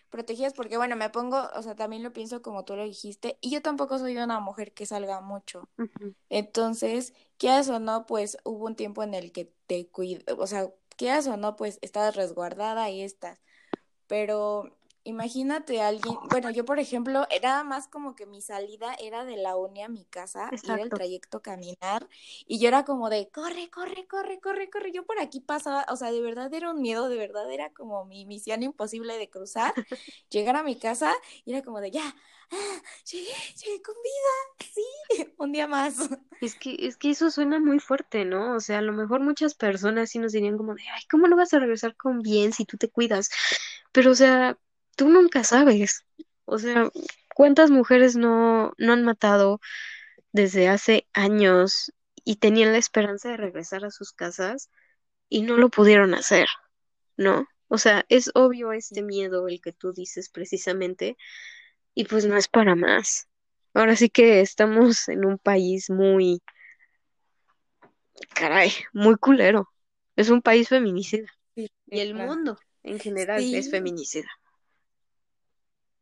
protegidas 0.10 0.54
porque, 0.54 0.78
bueno, 0.78 0.96
me 0.96 1.10
pongo, 1.12 1.50
o 1.56 1.62
sea, 1.62 1.76
también 1.76 2.02
lo 2.02 2.14
pienso 2.14 2.42
como 2.42 2.66
tú 2.66 2.76
lo 2.76 2.84
dijiste, 2.84 3.38
y 3.42 3.52
yo 3.52 3.62
tampoco 3.62 4.00
soy 4.00 4.18
una 4.18 4.40
mujer 4.40 4.74
que 4.74 4.88
salga 4.88 5.22
mucho. 5.22 5.70
Entonces, 6.30 7.14
quieras 7.38 7.70
o 7.70 7.80
no, 7.80 8.06
pues 8.08 8.38
hubo 8.44 8.66
un 8.66 8.76
tiempo 8.76 9.04
en 9.04 9.14
el 9.14 9.32
que 9.32 9.54
te 9.68 9.88
cuido, 9.90 10.24
o 10.38 10.48
sea, 10.48 10.72
quieras 10.98 11.28
o 11.28 11.38
no, 11.38 11.56
pues 11.56 11.80
estabas 11.82 12.16
resguardada 12.16 12.90
y 12.90 13.02
estás. 13.02 13.40
Pero 14.08 14.76
Imagínate 15.06 15.82
a 15.82 15.90
alguien, 15.90 16.16
bueno, 16.30 16.50
yo 16.50 16.64
por 16.64 16.80
ejemplo, 16.80 17.28
era 17.30 17.64
más 17.66 17.90
como 17.90 18.16
que 18.16 18.26
mi 18.26 18.42
salida 18.42 18.96
era 19.02 19.26
de 19.26 19.36
la 19.36 19.58
uni 19.58 19.84
a 19.84 19.90
mi 19.90 20.06
casa, 20.06 20.50
y 20.64 20.72
era 20.72 20.82
el 20.82 20.90
trayecto 20.90 21.42
caminar, 21.42 22.08
y 22.48 22.60
yo 22.60 22.70
era 22.70 22.86
como 22.86 23.10
de, 23.10 23.28
corre, 23.30 23.70
corre, 23.70 24.08
corre, 24.08 24.40
corre, 24.40 24.70
corre, 24.70 24.92
yo 24.94 25.06
por 25.06 25.20
aquí 25.20 25.42
pasaba, 25.42 25.86
o 25.90 25.98
sea, 25.98 26.10
de 26.10 26.22
verdad 26.22 26.54
era 26.54 26.72
un 26.72 26.82
miedo, 26.82 27.10
de 27.10 27.18
verdad 27.18 27.52
era 27.52 27.74
como 27.74 28.06
mi 28.06 28.26
misión 28.26 28.64
imposible 28.64 29.18
de 29.18 29.30
cruzar, 29.30 29.74
llegar 30.30 30.56
a 30.56 30.64
mi 30.64 30.78
casa, 30.78 31.14
y 31.44 31.52
era 31.52 31.64
como 31.64 31.82
de, 31.82 31.92
ya, 31.92 32.16
ah, 32.52 32.82
llegué, 33.12 33.34
llegué 33.62 33.82
con 33.82 33.96
vida, 33.96 34.70
sí, 34.74 34.84
un 35.38 35.52
día 35.52 35.68
más. 35.68 35.98
Es 36.42 36.56
que, 36.56 36.76
es 36.80 36.98
que 36.98 37.10
eso 37.10 37.32
suena 37.32 37.58
muy 37.58 37.80
fuerte, 37.80 38.26
¿no? 38.26 38.56
O 38.56 38.60
sea, 38.60 38.80
a 38.80 38.82
lo 38.82 38.92
mejor 38.92 39.22
muchas 39.22 39.54
personas 39.54 40.10
sí 40.10 40.20
nos 40.20 40.34
dirían 40.34 40.58
como 40.58 40.76
de, 40.76 40.84
ay, 40.94 41.02
¿cómo 41.10 41.28
lo 41.28 41.38
vas 41.38 41.54
a 41.54 41.60
regresar 41.60 41.96
con 41.96 42.22
bien 42.22 42.52
si 42.52 42.66
tú 42.66 42.76
te 42.76 42.90
cuidas? 42.90 43.30
Pero, 43.94 44.12
o 44.12 44.16
sea, 44.16 44.58
tú 44.96 45.10
nunca 45.10 45.44
sabes. 45.44 46.06
O 46.46 46.60
sea, 46.60 46.90
¿cuántas 47.36 47.72
mujeres 47.72 48.16
no, 48.16 48.74
no 48.78 48.94
han 48.94 49.04
matado 49.04 49.60
desde 50.32 50.68
hace 50.68 51.08
años 51.14 51.92
y 52.26 52.38
tenían 52.38 52.72
la 52.72 52.78
esperanza 52.78 53.30
de 53.30 53.38
regresar 53.38 53.86
a 53.86 53.92
sus 53.92 54.12
casas 54.12 54.70
y 55.30 55.42
no 55.42 55.58
lo 55.58 55.70
pudieron 55.70 56.14
hacer, 56.14 56.48
¿no? 57.18 57.48
O 57.68 57.78
sea, 57.78 58.06
es 58.10 58.32
obvio 58.36 58.72
este 58.72 59.02
miedo 59.02 59.48
el 59.48 59.62
que 59.62 59.74
tú 59.74 59.94
dices 59.94 60.30
precisamente 60.30 61.18
y 61.96 62.06
pues 62.06 62.26
no 62.26 62.38
es 62.38 62.48
para 62.48 62.76
más. 62.76 63.28
Ahora 63.74 63.96
sí 63.96 64.10
que 64.10 64.42
estamos 64.42 65.10
en 65.10 65.26
un 65.26 65.40
país 65.40 65.90
muy, 65.90 66.42
caray, 68.36 68.72
muy 68.94 69.16
culero. 69.16 69.70
Es 70.16 70.30
un 70.30 70.42
país 70.42 70.70
feminicida. 70.70 71.28
y 71.56 71.70
el 71.90 72.14
mundo 72.14 72.60
en 72.84 73.00
general 73.00 73.42
es 73.42 73.72
feminicida. 73.72 74.30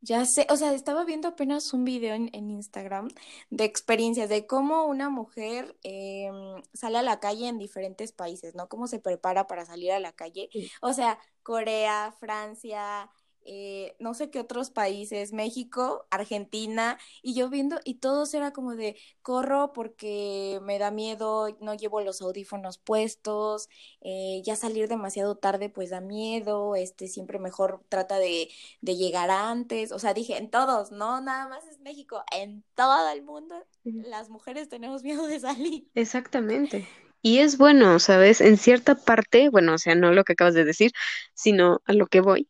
Ya 0.04 0.24
sé, 0.26 0.48
o 0.50 0.56
sea, 0.56 0.74
estaba 0.74 1.04
viendo 1.04 1.28
apenas 1.28 1.72
un 1.72 1.84
video 1.84 2.14
en, 2.14 2.50
Instagram 2.50 3.08
de 3.50 3.64
experiencias 3.64 4.28
de 4.28 4.48
cómo 4.48 4.86
una 4.86 5.10
mujer 5.10 5.76
em, 5.84 6.60
sale 6.74 6.98
a 6.98 7.02
la 7.02 7.20
calle 7.20 7.46
en 7.46 7.56
diferentes 7.58 8.10
países, 8.10 8.56
¿no? 8.56 8.68
Cómo 8.68 8.88
se 8.88 8.98
prepara 8.98 9.46
para 9.46 9.64
salir 9.64 9.92
a 9.92 10.00
la 10.00 10.12
calle. 10.12 10.50
O 10.80 10.92
sea, 10.92 11.20
Corea, 11.44 12.12
Francia, 12.18 13.08
eh, 13.44 13.96
no 13.98 14.14
sé 14.14 14.30
qué 14.30 14.40
otros 14.40 14.70
países, 14.70 15.32
México, 15.32 16.06
Argentina, 16.10 16.98
y 17.22 17.34
yo 17.34 17.48
viendo, 17.48 17.80
y 17.84 17.94
todos 17.94 18.34
era 18.34 18.52
como 18.52 18.74
de, 18.74 18.96
corro 19.22 19.72
porque 19.72 20.60
me 20.62 20.78
da 20.78 20.90
miedo, 20.90 21.56
no 21.60 21.74
llevo 21.74 22.00
los 22.00 22.22
audífonos 22.22 22.78
puestos, 22.78 23.68
eh, 24.00 24.42
ya 24.44 24.56
salir 24.56 24.88
demasiado 24.88 25.36
tarde 25.36 25.68
pues 25.68 25.90
da 25.90 26.00
miedo, 26.00 26.76
este 26.76 27.08
siempre 27.08 27.38
mejor 27.38 27.82
trata 27.88 28.18
de, 28.18 28.48
de 28.80 28.96
llegar 28.96 29.30
antes, 29.30 29.92
o 29.92 29.98
sea, 29.98 30.14
dije, 30.14 30.36
en 30.36 30.50
todos, 30.50 30.92
no 30.92 31.20
nada 31.20 31.48
más 31.48 31.66
es 31.66 31.80
México, 31.80 32.22
en 32.32 32.64
todo 32.74 33.08
el 33.10 33.22
mundo 33.22 33.54
las 33.84 34.28
mujeres 34.30 34.68
tenemos 34.68 35.02
miedo 35.02 35.26
de 35.26 35.40
salir. 35.40 35.86
Exactamente. 35.94 36.88
Y 37.22 37.38
es 37.38 37.56
bueno, 37.56 38.00
¿sabes? 38.00 38.40
En 38.40 38.56
cierta 38.56 38.96
parte, 38.96 39.48
bueno, 39.48 39.74
o 39.74 39.78
sea, 39.78 39.94
no 39.94 40.12
lo 40.12 40.24
que 40.24 40.32
acabas 40.32 40.54
de 40.54 40.64
decir, 40.64 40.90
sino 41.34 41.80
a 41.84 41.92
lo 41.92 42.08
que 42.08 42.20
voy, 42.20 42.48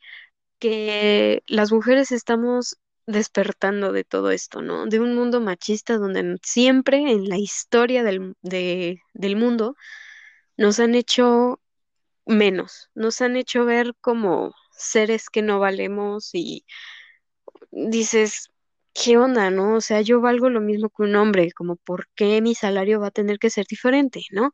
que 0.62 1.42
las 1.49 1.73
mujeres 1.73 2.12
estamos 2.12 2.78
despertando 3.07 3.90
de 3.92 4.04
todo 4.04 4.31
esto, 4.31 4.62
¿no? 4.62 4.87
De 4.87 5.00
un 5.00 5.14
mundo 5.16 5.40
machista 5.40 5.99
donde 5.99 6.38
siempre 6.45 6.99
en 7.11 7.28
la 7.28 7.37
historia 7.37 8.04
del, 8.04 8.37
del 8.42 9.37
mundo 9.37 9.75
nos 10.57 10.81
han 10.81 10.95
hecho 10.95 11.61
menos, 12.26 12.90
nos 12.95 13.21
han 13.23 13.37
hecho 13.37 13.64
ver 13.66 13.95
como 14.00 14.54
seres 14.73 15.31
que 15.31 15.42
no 15.42 15.61
valemos 15.61 16.31
y 16.35 16.64
dices, 17.71 18.50
¿qué 18.95 19.19
onda, 19.19 19.50
no? 19.50 19.76
O 19.76 19.81
sea, 19.81 20.00
yo 20.02 20.21
valgo 20.21 20.50
lo 20.50 20.61
mismo 20.61 20.90
que 20.90 21.02
un 21.04 21.16
hombre, 21.16 21.52
como 21.52 21.76
¿por 21.76 22.09
qué 22.14 22.40
mi 22.42 22.54
salario 22.54 23.00
va 23.00 23.09
a 23.09 23.11
tener 23.11 23.38
que 23.38 23.50
ser 23.50 23.66
diferente, 23.69 24.23
no? 24.31 24.52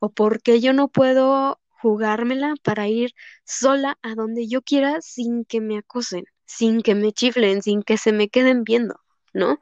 O 0.00 0.10
¿por 0.12 0.42
qué 0.42 0.60
yo 0.60 0.72
no 0.74 0.88
puedo 0.88 1.60
jugármela 1.80 2.54
para 2.62 2.88
ir 2.88 3.14
sola 3.44 3.98
a 4.02 4.14
donde 4.14 4.48
yo 4.48 4.62
quiera 4.62 5.00
sin 5.00 5.44
que 5.44 5.60
me 5.60 5.78
acosen, 5.78 6.24
sin 6.46 6.82
que 6.82 6.94
me 6.94 7.12
chiflen, 7.12 7.62
sin 7.62 7.82
que 7.82 7.96
se 7.96 8.12
me 8.12 8.28
queden 8.28 8.64
viendo, 8.64 9.00
¿no? 9.32 9.58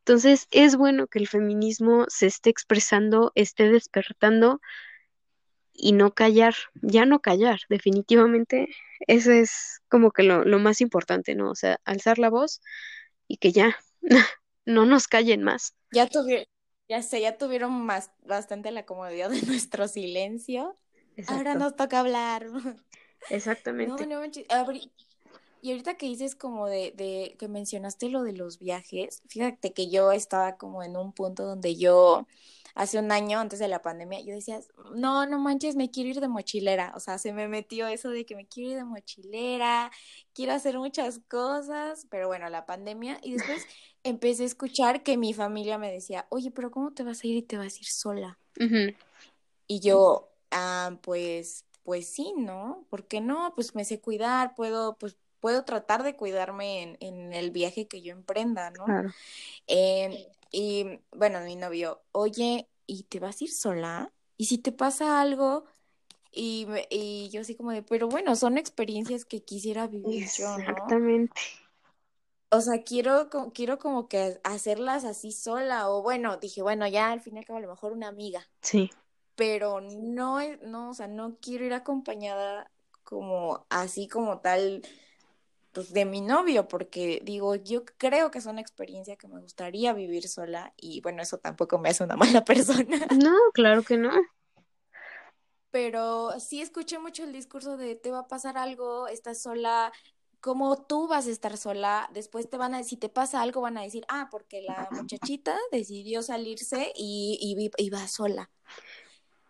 Entonces 0.00 0.48
es 0.50 0.76
bueno 0.76 1.06
que 1.06 1.18
el 1.18 1.28
feminismo 1.28 2.06
se 2.08 2.26
esté 2.26 2.50
expresando, 2.50 3.32
esté 3.34 3.70
despertando 3.70 4.60
y 5.72 5.92
no 5.92 6.14
callar, 6.14 6.54
ya 6.82 7.04
no 7.06 7.20
callar, 7.20 7.60
definitivamente, 7.68 8.68
eso 9.06 9.32
es 9.32 9.80
como 9.88 10.12
que 10.12 10.22
lo, 10.22 10.44
lo 10.44 10.58
más 10.58 10.80
importante, 10.80 11.34
¿no? 11.34 11.50
O 11.50 11.54
sea, 11.54 11.80
alzar 11.84 12.18
la 12.18 12.30
voz 12.30 12.60
y 13.28 13.38
que 13.38 13.52
ya 13.52 13.76
no 14.66 14.86
nos 14.86 15.08
callen 15.08 15.42
más. 15.42 15.74
Ya 15.92 16.08
tuvieron, 16.08 16.46
ya 16.88 17.02
sé, 17.02 17.20
ya 17.20 17.38
tuvieron 17.38 17.72
más, 17.72 18.10
bastante 18.24 18.70
la 18.70 18.86
comodidad 18.86 19.30
de 19.30 19.42
nuestro 19.42 19.88
silencio 19.88 20.78
Ahora 21.28 21.54
nos 21.54 21.76
toca 21.76 22.00
hablar. 22.00 22.46
Exactamente. 23.30 24.06
No, 24.06 24.20
no, 24.20 24.72
y 25.64 25.70
ahorita 25.70 25.94
que 25.94 26.04
dices 26.04 26.34
como 26.34 26.66
de, 26.66 26.92
de 26.94 27.36
que 27.38 27.48
mencionaste 27.48 28.10
lo 28.10 28.22
de 28.22 28.34
los 28.34 28.58
viajes, 28.58 29.22
fíjate 29.28 29.72
que 29.72 29.88
yo 29.88 30.12
estaba 30.12 30.58
como 30.58 30.82
en 30.82 30.94
un 30.94 31.14
punto 31.14 31.46
donde 31.46 31.74
yo 31.76 32.26
hace 32.74 32.98
un 32.98 33.10
año 33.10 33.38
antes 33.38 33.60
de 33.60 33.68
la 33.68 33.80
pandemia, 33.80 34.20
yo 34.20 34.34
decía, 34.34 34.60
no, 34.94 35.26
no 35.26 35.38
manches, 35.38 35.74
me 35.74 35.90
quiero 35.90 36.10
ir 36.10 36.20
de 36.20 36.28
mochilera. 36.28 36.92
O 36.96 37.00
sea, 37.00 37.16
se 37.16 37.32
me 37.32 37.48
metió 37.48 37.86
eso 37.86 38.10
de 38.10 38.26
que 38.26 38.36
me 38.36 38.46
quiero 38.46 38.72
ir 38.72 38.76
de 38.76 38.84
mochilera, 38.84 39.90
quiero 40.34 40.52
hacer 40.52 40.78
muchas 40.78 41.20
cosas, 41.28 42.06
pero 42.10 42.26
bueno, 42.26 42.50
la 42.50 42.66
pandemia. 42.66 43.18
Y 43.22 43.32
después 43.32 43.66
empecé 44.02 44.42
a 44.42 44.46
escuchar 44.46 45.02
que 45.02 45.16
mi 45.16 45.32
familia 45.32 45.78
me 45.78 45.90
decía, 45.90 46.26
oye, 46.28 46.50
pero 46.50 46.70
¿cómo 46.70 46.92
te 46.92 47.04
vas 47.04 47.22
a 47.22 47.26
ir 47.26 47.36
y 47.36 47.42
te 47.42 47.56
vas 47.56 47.76
a 47.76 47.78
ir 47.78 47.86
sola? 47.86 48.38
Y 49.66 49.80
yo, 49.80 50.28
ah, 50.54 50.98
pues, 51.02 51.66
pues 51.82 52.08
sí, 52.08 52.32
¿no? 52.36 52.86
¿Por 52.88 53.06
qué 53.06 53.20
no? 53.20 53.52
Pues 53.54 53.74
me 53.74 53.84
sé 53.84 54.00
cuidar, 54.00 54.54
puedo, 54.54 54.96
pues 54.96 55.18
puedo 55.40 55.64
tratar 55.64 56.02
de 56.02 56.16
cuidarme 56.16 56.82
en, 56.82 56.96
en 57.00 57.32
el 57.34 57.50
viaje 57.50 57.86
que 57.86 58.00
yo 58.00 58.12
emprenda, 58.12 58.70
¿no? 58.70 58.86
Claro. 58.86 59.12
Em, 59.66 60.14
y 60.50 61.00
bueno, 61.12 61.40
mi 61.40 61.56
novio, 61.56 62.00
oye, 62.12 62.68
¿y 62.86 63.02
te 63.02 63.20
vas 63.20 63.40
a 63.40 63.44
ir 63.44 63.50
sola? 63.50 64.12
¿Y 64.38 64.46
si 64.46 64.56
te 64.56 64.72
pasa 64.72 65.20
algo? 65.20 65.66
Y, 66.32 66.66
y 66.88 67.28
yo 67.30 67.42
así 67.42 67.54
como 67.54 67.72
de, 67.72 67.82
pero 67.82 68.08
bueno, 68.08 68.34
son 68.36 68.56
experiencias 68.56 69.24
que 69.24 69.44
quisiera 69.44 69.86
vivir 69.86 70.26
yo, 70.36 70.56
¿no? 70.56 70.70
Exactamente. 70.70 71.40
O 72.50 72.60
sea, 72.60 72.82
quiero, 72.82 73.28
quiero 73.52 73.78
como 73.78 74.08
que 74.08 74.40
hacerlas 74.44 75.04
así 75.04 75.32
sola, 75.32 75.90
o 75.90 76.02
bueno, 76.02 76.36
dije, 76.38 76.62
bueno, 76.62 76.86
ya 76.86 77.10
al 77.10 77.20
fin 77.20 77.36
y 77.36 77.40
al 77.40 77.44
cabo 77.44 77.58
a 77.58 77.62
lo 77.62 77.68
mejor 77.68 77.92
una 77.92 78.08
amiga. 78.08 78.48
Sí 78.62 78.90
pero 79.36 79.80
no, 79.80 80.38
no, 80.62 80.90
o 80.90 80.94
sea, 80.94 81.08
no 81.08 81.38
quiero 81.40 81.64
ir 81.64 81.74
acompañada 81.74 82.70
como 83.02 83.66
así 83.70 84.08
como 84.08 84.40
tal, 84.40 84.82
pues 85.72 85.92
de 85.92 86.04
mi 86.04 86.20
novio, 86.20 86.68
porque 86.68 87.20
digo, 87.24 87.56
yo 87.56 87.84
creo 87.84 88.30
que 88.30 88.38
es 88.38 88.46
una 88.46 88.60
experiencia 88.60 89.16
que 89.16 89.28
me 89.28 89.40
gustaría 89.40 89.92
vivir 89.92 90.28
sola 90.28 90.72
y 90.76 91.00
bueno, 91.02 91.22
eso 91.22 91.38
tampoco 91.38 91.78
me 91.78 91.90
hace 91.90 92.04
una 92.04 92.16
mala 92.40 92.44
persona. 92.44 93.06
No, 93.10 93.34
claro 93.52 93.82
que 93.82 93.96
no. 93.96 94.12
Pero 95.70 96.38
sí 96.38 96.60
escuché 96.62 96.98
mucho 97.00 97.24
el 97.24 97.32
discurso 97.32 97.76
de 97.76 97.96
te 97.96 98.10
va 98.12 98.20
a 98.20 98.28
pasar 98.28 98.56
algo, 98.56 99.08
estás 99.08 99.42
sola, 99.42 99.92
como 100.40 100.76
tú 100.86 101.08
vas 101.08 101.26
a 101.26 101.30
estar 101.30 101.56
sola, 101.56 102.08
después 102.12 102.48
te 102.48 102.56
van 102.58 102.74
a, 102.74 102.84
si 102.84 102.96
te 102.96 103.08
pasa 103.08 103.42
algo, 103.42 103.60
van 103.60 103.78
a 103.78 103.82
decir, 103.82 104.04
ah, 104.08 104.28
porque 104.30 104.62
la 104.62 104.88
muchachita 104.92 105.56
decidió 105.72 106.22
salirse 106.22 106.92
y, 106.94 107.38
y, 107.40 107.84
y 107.84 107.90
va 107.90 108.06
sola. 108.06 108.50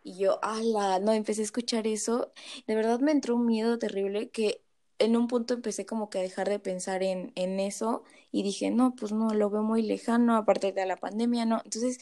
Y 0.04 0.18
yo, 0.18 0.38
ala, 0.44 1.00
no, 1.00 1.12
empecé 1.12 1.40
a 1.40 1.44
escuchar 1.44 1.86
eso. 1.86 2.32
De 2.66 2.76
verdad 2.76 3.00
me 3.00 3.10
entró 3.10 3.36
un 3.36 3.46
miedo 3.46 3.78
terrible 3.78 4.30
que 4.30 4.62
en 4.98 5.16
un 5.16 5.26
punto 5.28 5.54
empecé 5.54 5.86
como 5.86 6.10
que 6.10 6.18
a 6.18 6.22
dejar 6.22 6.48
de 6.48 6.60
pensar 6.60 7.02
en, 7.02 7.32
en 7.34 7.58
eso 7.58 8.04
y 8.30 8.42
dije, 8.42 8.70
no, 8.70 8.94
pues 8.94 9.12
no, 9.12 9.30
lo 9.30 9.50
veo 9.50 9.62
muy 9.62 9.82
lejano, 9.82 10.36
aparte 10.36 10.72
de 10.72 10.86
la 10.86 10.96
pandemia, 10.96 11.46
no. 11.46 11.60
Entonces, 11.64 11.98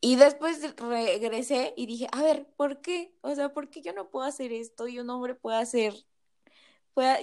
y 0.00 0.16
después 0.16 0.60
regresé 0.76 1.74
y 1.76 1.86
dije, 1.86 2.08
a 2.12 2.22
ver, 2.22 2.46
¿por 2.56 2.80
qué? 2.80 3.12
O 3.20 3.34
sea, 3.34 3.52
¿por 3.52 3.68
qué 3.68 3.82
yo 3.82 3.92
no 3.92 4.08
puedo 4.10 4.26
hacer 4.26 4.52
esto 4.52 4.88
y 4.88 4.98
un 4.98 5.10
hombre 5.10 5.34
puede 5.34 5.58
hacer? 5.58 5.94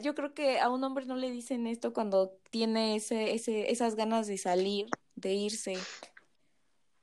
Yo 0.02 0.16
creo 0.16 0.34
que 0.34 0.60
a 0.60 0.70
un 0.70 0.84
hombre 0.86 1.06
no 1.06 1.18
le 1.18 1.30
dicen 1.30 1.68
esto 1.68 1.92
cuando 1.92 2.38
tiene 2.50 2.96
ese, 2.96 3.34
ese, 3.34 3.72
esas 3.72 3.96
ganas 3.96 4.26
de 4.28 4.38
salir, 4.38 4.88
de 5.16 5.34
irse. 5.34 5.76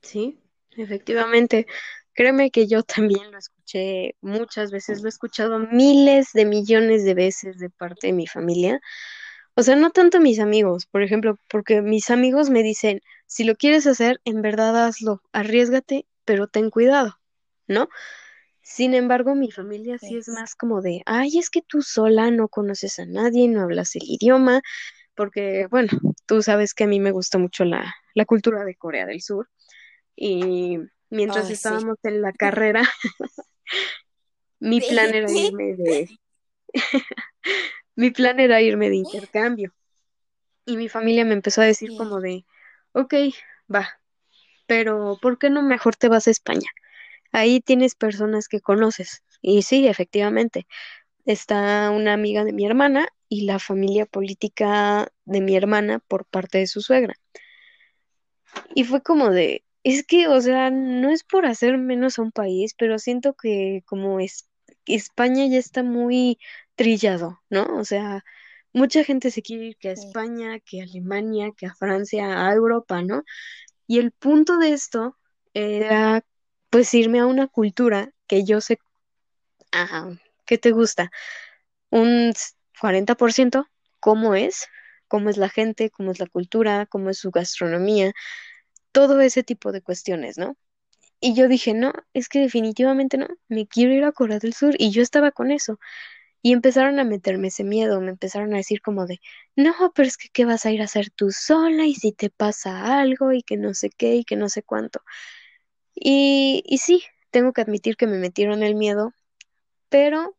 Sí, 0.01 0.39
efectivamente. 0.71 1.67
Créeme 2.13 2.51
que 2.51 2.67
yo 2.67 2.83
también 2.83 3.31
lo 3.31 3.37
escuché 3.39 4.15
muchas 4.21 4.71
veces, 4.71 5.01
lo 5.01 5.07
he 5.07 5.09
escuchado 5.09 5.59
miles 5.59 6.29
de 6.33 6.45
millones 6.45 7.03
de 7.05 7.13
veces 7.15 7.57
de 7.59 7.69
parte 7.69 8.07
de 8.07 8.13
mi 8.13 8.27
familia, 8.27 8.79
O 9.55 9.63
sea, 9.63 9.75
no 9.75 9.91
tanto 9.91 10.19
mis 10.19 10.39
amigos, 10.39 10.85
por 10.87 11.03
ejemplo, 11.03 11.37
porque 11.49 11.81
mis 11.81 12.09
amigos 12.11 12.49
me 12.49 12.63
dicen, 12.63 13.01
si 13.27 13.43
lo 13.43 13.55
quieres 13.55 13.87
hacer, 13.87 14.19
en 14.25 14.41
verdad 14.41 14.85
hazlo, 14.85 15.21
arriesgate, 15.33 16.07
pero 16.25 16.47
ten 16.47 16.69
cuidado, 16.71 17.19
¿no? 17.67 17.89
Sin 18.61 18.93
embargo, 18.93 19.35
mi 19.35 19.51
familia 19.51 19.97
sí 19.99 20.17
es 20.17 20.29
más 20.29 20.55
como 20.55 20.81
de, 20.81 21.01
ay, 21.05 21.37
es 21.37 21.49
que 21.49 21.61
tú 21.61 21.81
sola 21.81 22.31
no 22.31 22.47
conoces 22.49 22.99
a 22.99 23.05
nadie, 23.05 23.47
no 23.49 23.61
hablas 23.61 23.95
el 23.95 24.03
idioma, 24.05 24.61
porque, 25.15 25.67
bueno, 25.71 25.89
tú 26.27 26.41
sabes 26.43 26.73
que 26.75 26.85
a 26.85 26.87
mí 26.87 26.99
me 26.99 27.11
gusta 27.11 27.37
mucho 27.39 27.65
la, 27.65 27.93
la 28.15 28.25
cultura 28.25 28.65
de 28.65 28.75
Corea 28.75 29.05
del 29.07 29.21
Sur. 29.21 29.49
Y 30.15 30.79
mientras 31.13 31.45
Ay, 31.45 31.47
sí. 31.47 31.53
estábamos 31.53 31.97
en 32.03 32.21
la 32.21 32.33
carrera, 32.33 32.83
mi 34.59 34.81
plan 34.81 35.13
era 35.13 35.31
irme 35.31 35.75
de, 35.75 36.09
mi 37.95 38.11
plan 38.11 38.39
era 38.39 38.61
irme 38.61 38.89
de 38.89 38.97
intercambio. 38.97 39.73
Y 40.65 40.77
mi 40.77 40.87
familia 40.89 41.25
me 41.25 41.33
empezó 41.33 41.61
a 41.61 41.65
decir 41.65 41.89
Sí. 41.89 41.97
como 41.97 42.21
de, 42.21 42.45
ok, 42.93 43.13
va, 43.73 43.99
pero 44.65 45.17
¿por 45.21 45.37
qué 45.37 45.49
no 45.49 45.61
mejor 45.61 45.95
te 45.95 46.07
vas 46.07 46.27
a 46.27 46.31
España? 46.31 46.69
Ahí 47.31 47.59
tienes 47.59 47.95
personas 47.95 48.47
que 48.47 48.61
conoces. 48.61 49.23
Y 49.41 49.63
sí, 49.63 49.87
efectivamente, 49.87 50.67
está 51.25 51.89
una 51.89 52.13
amiga 52.13 52.43
de 52.45 52.53
mi 52.53 52.65
hermana 52.65 53.09
y 53.27 53.45
la 53.45 53.59
familia 53.59 54.05
política 54.05 55.11
de 55.25 55.41
mi 55.41 55.55
hermana 55.55 55.99
por 55.99 56.25
parte 56.25 56.59
de 56.59 56.67
su 56.67 56.81
suegra. 56.81 57.15
Y 58.75 58.83
fue 58.85 59.01
como 59.01 59.31
de, 59.31 59.63
es 59.83 60.05
que, 60.05 60.27
o 60.27 60.41
sea, 60.41 60.69
no 60.71 61.09
es 61.11 61.23
por 61.23 61.45
hacer 61.45 61.77
menos 61.77 62.19
a 62.19 62.21
un 62.23 62.31
país, 62.31 62.73
pero 62.77 62.99
siento 62.99 63.33
que 63.35 63.83
como 63.85 64.19
es, 64.19 64.47
España 64.85 65.45
ya 65.47 65.57
está 65.59 65.83
muy 65.83 66.39
trillado, 66.75 67.41
¿no? 67.49 67.65
O 67.77 67.85
sea, 67.85 68.23
mucha 68.73 69.03
gente 69.03 69.31
se 69.31 69.41
quiere 69.41 69.65
ir 69.67 69.77
que 69.77 69.89
a 69.89 69.95
Sí. 69.95 70.07
España, 70.07 70.59
que 70.59 70.81
a 70.81 70.83
Alemania, 70.85 71.51
que 71.57 71.65
a 71.67 71.75
Francia, 71.75 72.47
a 72.47 72.53
Europa, 72.53 73.01
¿no? 73.03 73.23
Y 73.87 73.99
el 73.99 74.11
punto 74.11 74.57
de 74.59 74.73
esto 74.73 75.17
era, 75.53 76.23
pues, 76.71 76.93
irme 76.93 77.19
a 77.19 77.27
una 77.27 77.47
cultura 77.47 78.11
que 78.27 78.45
yo 78.45 78.61
sé, 78.61 78.79
ajá, 79.71 80.09
¿qué 80.45 80.57
te 80.57 80.71
gusta? 80.71 81.11
Un 81.91 82.33
40%, 82.79 83.67
¿cómo 83.99 84.35
es? 84.35 84.67
¿Cómo 85.07 85.29
es 85.29 85.37
la 85.37 85.49
gente? 85.49 85.89
¿Cómo 85.91 86.11
es 86.11 86.19
la 86.19 86.27
cultura? 86.27 86.85
¿Cómo 86.87 87.09
es 87.11 87.19
su 87.19 87.31
gastronomía? 87.31 88.13
Todo 88.93 89.21
ese 89.21 89.43
tipo 89.43 89.73
de 89.73 89.83
cuestiones, 89.83 90.39
¿no? 90.39 90.57
Y 91.21 91.35
yo 91.35 91.47
dije, 91.47 91.73
no, 91.73 91.93
es 92.13 92.29
que 92.29 92.39
definitivamente 92.39 93.17
no, 93.17 93.27
me 93.49 93.67
quiero 93.67 93.93
ir 93.93 94.03
a 94.05 94.11
Corea 94.13 94.39
del 94.39 94.53
Sur 94.53 94.75
y 94.79 94.91
yo 94.91 95.01
estaba 95.01 95.31
con 95.31 95.51
eso. 95.51 95.79
Y 96.41 96.53
empezaron 96.53 96.99
a 96.99 97.05
meterme 97.05 97.49
ese 97.49 97.63
miedo, 97.65 98.01
me 98.01 98.11
empezaron 98.11 98.53
a 98.53 98.57
decir 98.57 98.81
como 98.81 99.07
de, 99.07 99.21
no, 99.55 99.73
pero 99.95 100.07
es 100.07 100.17
que 100.17 100.29
¿qué 100.29 100.45
vas 100.45 100.65
a 100.65 100.71
ir 100.71 100.81
a 100.81 100.85
hacer 100.85 101.09
tú 101.11 101.31
sola? 101.31 101.85
Y 101.87 101.95
si 101.95 102.13
te 102.13 102.29
pasa 102.31 102.99
algo 103.01 103.33
y 103.33 103.43
que 103.43 103.57
no 103.57 103.73
sé 103.75 103.89
qué 103.91 104.15
y 104.17 104.25
que 104.25 104.37
no 104.37 104.49
sé 104.49 104.63
cuánto. 104.63 105.01
Y, 105.95 106.63
y 106.67 106.77
sí, 106.79 107.03
tengo 107.31 107.53
que 107.53 107.61
admitir 107.61 107.97
que 107.97 108.07
me 108.07 108.17
metieron 108.17 108.63
el 108.63 108.75
miedo, 108.75 109.13
pero 109.89 110.37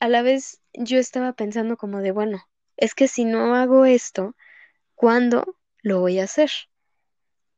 a 0.00 0.08
la 0.08 0.22
vez 0.22 0.60
yo 0.74 0.98
estaba 0.98 1.34
pensando 1.34 1.76
como 1.78 2.00
de, 2.02 2.12
bueno, 2.12 2.42
es 2.76 2.94
que 2.94 3.08
si 3.08 3.24
no 3.26 3.54
hago 3.56 3.84
esto, 3.86 4.36
¿cuándo 4.96 5.58
lo 5.82 6.00
voy 6.00 6.20
a 6.20 6.24
hacer? 6.24 6.50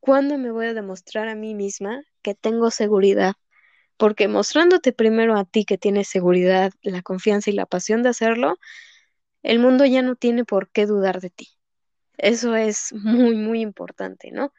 ¿Cuándo 0.03 0.37
me 0.37 0.51
voy 0.51 0.65
a 0.65 0.73
demostrar 0.73 1.29
a 1.29 1.33
mí 1.33 1.55
misma 1.55 2.03
que 2.21 2.35
tengo 2.35 2.71
seguridad? 2.71 3.35
Porque 3.95 4.27
mostrándote 4.27 4.91
primero 4.91 5.37
a 5.37 5.45
ti 5.45 5.63
que 5.63 5.77
tienes 5.77 6.09
seguridad, 6.09 6.73
la 6.81 7.01
confianza 7.01 7.49
y 7.49 7.53
la 7.53 7.65
pasión 7.65 8.03
de 8.03 8.09
hacerlo, 8.09 8.57
el 9.43 9.59
mundo 9.59 9.85
ya 9.85 10.01
no 10.01 10.17
tiene 10.17 10.43
por 10.43 10.69
qué 10.71 10.87
dudar 10.87 11.21
de 11.21 11.29
ti. 11.29 11.47
Eso 12.17 12.53
es 12.53 12.91
muy, 12.91 13.37
muy 13.37 13.61
importante, 13.61 14.31
¿no? 14.31 14.53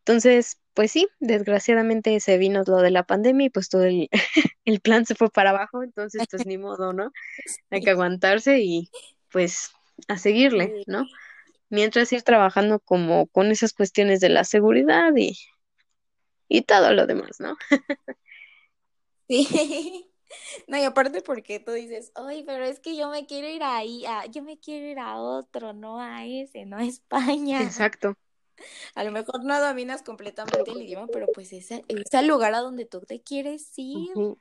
Entonces, 0.00 0.60
pues 0.74 0.90
sí, 0.90 1.06
desgraciadamente 1.20 2.18
se 2.18 2.36
vino 2.36 2.64
lo 2.66 2.78
de 2.78 2.90
la 2.90 3.04
pandemia 3.04 3.46
y 3.46 3.50
pues 3.50 3.68
todo 3.68 3.84
el, 3.84 4.08
el 4.64 4.80
plan 4.80 5.06
se 5.06 5.14
fue 5.14 5.30
para 5.30 5.50
abajo, 5.50 5.84
entonces 5.84 6.24
pues 6.28 6.46
ni 6.46 6.58
modo, 6.58 6.92
¿no? 6.92 7.12
Hay 7.70 7.80
que 7.80 7.90
aguantarse 7.90 8.58
y 8.58 8.90
pues 9.30 9.70
a 10.08 10.18
seguirle. 10.18 10.82
¿no? 10.88 11.06
Mientras 11.70 12.12
ir 12.12 12.22
trabajando 12.22 12.80
como 12.80 13.26
con 13.26 13.50
esas 13.50 13.72
cuestiones 13.72 14.20
de 14.20 14.30
la 14.30 14.44
seguridad 14.44 15.12
y 15.16 15.36
y 16.48 16.62
todo 16.62 16.92
lo 16.92 17.06
demás, 17.06 17.40
¿no? 17.40 17.56
Sí. 19.28 19.46
No, 20.66 20.76
y 20.76 20.82
aparte 20.82 21.22
porque 21.22 21.58
tú 21.58 21.72
dices, 21.72 22.12
ay, 22.14 22.42
pero 22.44 22.62
es 22.62 22.80
que 22.80 22.94
yo 22.96 23.08
me 23.08 23.24
quiero 23.24 23.48
ir 23.48 23.62
ahí, 23.62 24.04
a, 24.04 24.26
yo 24.26 24.42
me 24.42 24.58
quiero 24.58 24.86
ir 24.86 24.98
a 24.98 25.16
otro, 25.16 25.72
no 25.72 26.00
a 26.02 26.26
ese, 26.26 26.66
no 26.66 26.76
a 26.76 26.84
España. 26.84 27.62
Exacto. 27.62 28.14
A 28.94 29.04
lo 29.04 29.12
mejor 29.12 29.44
no 29.44 29.58
dominas 29.60 30.02
completamente 30.02 30.70
el 30.72 30.82
idioma, 30.82 31.06
pero 31.06 31.28
pues 31.32 31.52
es 31.52 31.70
es 31.70 31.82
el 32.12 32.26
lugar 32.26 32.54
a 32.54 32.58
donde 32.58 32.84
tú 32.84 33.00
te 33.00 33.22
quieres 33.22 33.72
ir. 33.76 34.10
Ujú. 34.16 34.38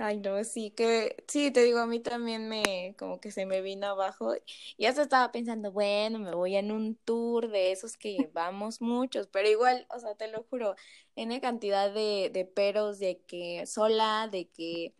Ay, 0.00 0.18
no, 0.20 0.44
sí, 0.44 0.70
que, 0.70 1.16
sí, 1.26 1.50
te 1.50 1.64
digo, 1.64 1.80
a 1.80 1.86
mí 1.86 1.98
también 1.98 2.48
me, 2.48 2.94
como 2.96 3.20
que 3.20 3.32
se 3.32 3.46
me 3.46 3.62
vino 3.62 3.88
abajo. 3.88 4.32
Y 4.76 4.86
hasta 4.86 5.02
estaba 5.02 5.32
pensando, 5.32 5.72
bueno, 5.72 6.20
me 6.20 6.32
voy 6.36 6.54
en 6.54 6.70
un 6.70 6.94
tour 6.94 7.48
de 7.50 7.72
esos 7.72 7.96
que 7.96 8.16
vamos 8.32 8.80
muchos, 8.80 9.26
pero 9.26 9.48
igual, 9.48 9.88
o 9.90 9.98
sea, 9.98 10.14
te 10.14 10.28
lo 10.28 10.44
juro, 10.44 10.76
tiene 11.14 11.40
cantidad 11.40 11.92
de, 11.92 12.30
de 12.32 12.44
peros 12.44 13.00
de 13.00 13.20
que 13.26 13.66
sola, 13.66 14.28
de 14.30 14.48
que, 14.48 14.94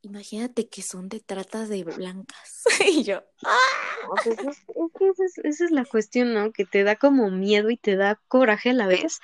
imagínate 0.00 0.68
que 0.68 0.80
son 0.80 1.10
de 1.10 1.20
tratas 1.20 1.68
de 1.68 1.84
blancas. 1.84 2.64
Y 2.86 3.02
yo, 3.02 3.22
pues 4.24 4.38
es, 4.38 4.46
es 4.46 4.56
que 4.98 5.08
esa 5.08 5.24
es, 5.24 5.38
esa 5.38 5.64
es 5.66 5.70
la 5.70 5.84
cuestión, 5.84 6.32
¿no? 6.32 6.50
Que 6.52 6.64
te 6.64 6.82
da 6.82 6.96
como 6.96 7.30
miedo 7.30 7.68
y 7.70 7.76
te 7.76 7.96
da 7.96 8.18
coraje 8.28 8.70
a 8.70 8.74
la 8.74 8.86
vez, 8.86 9.20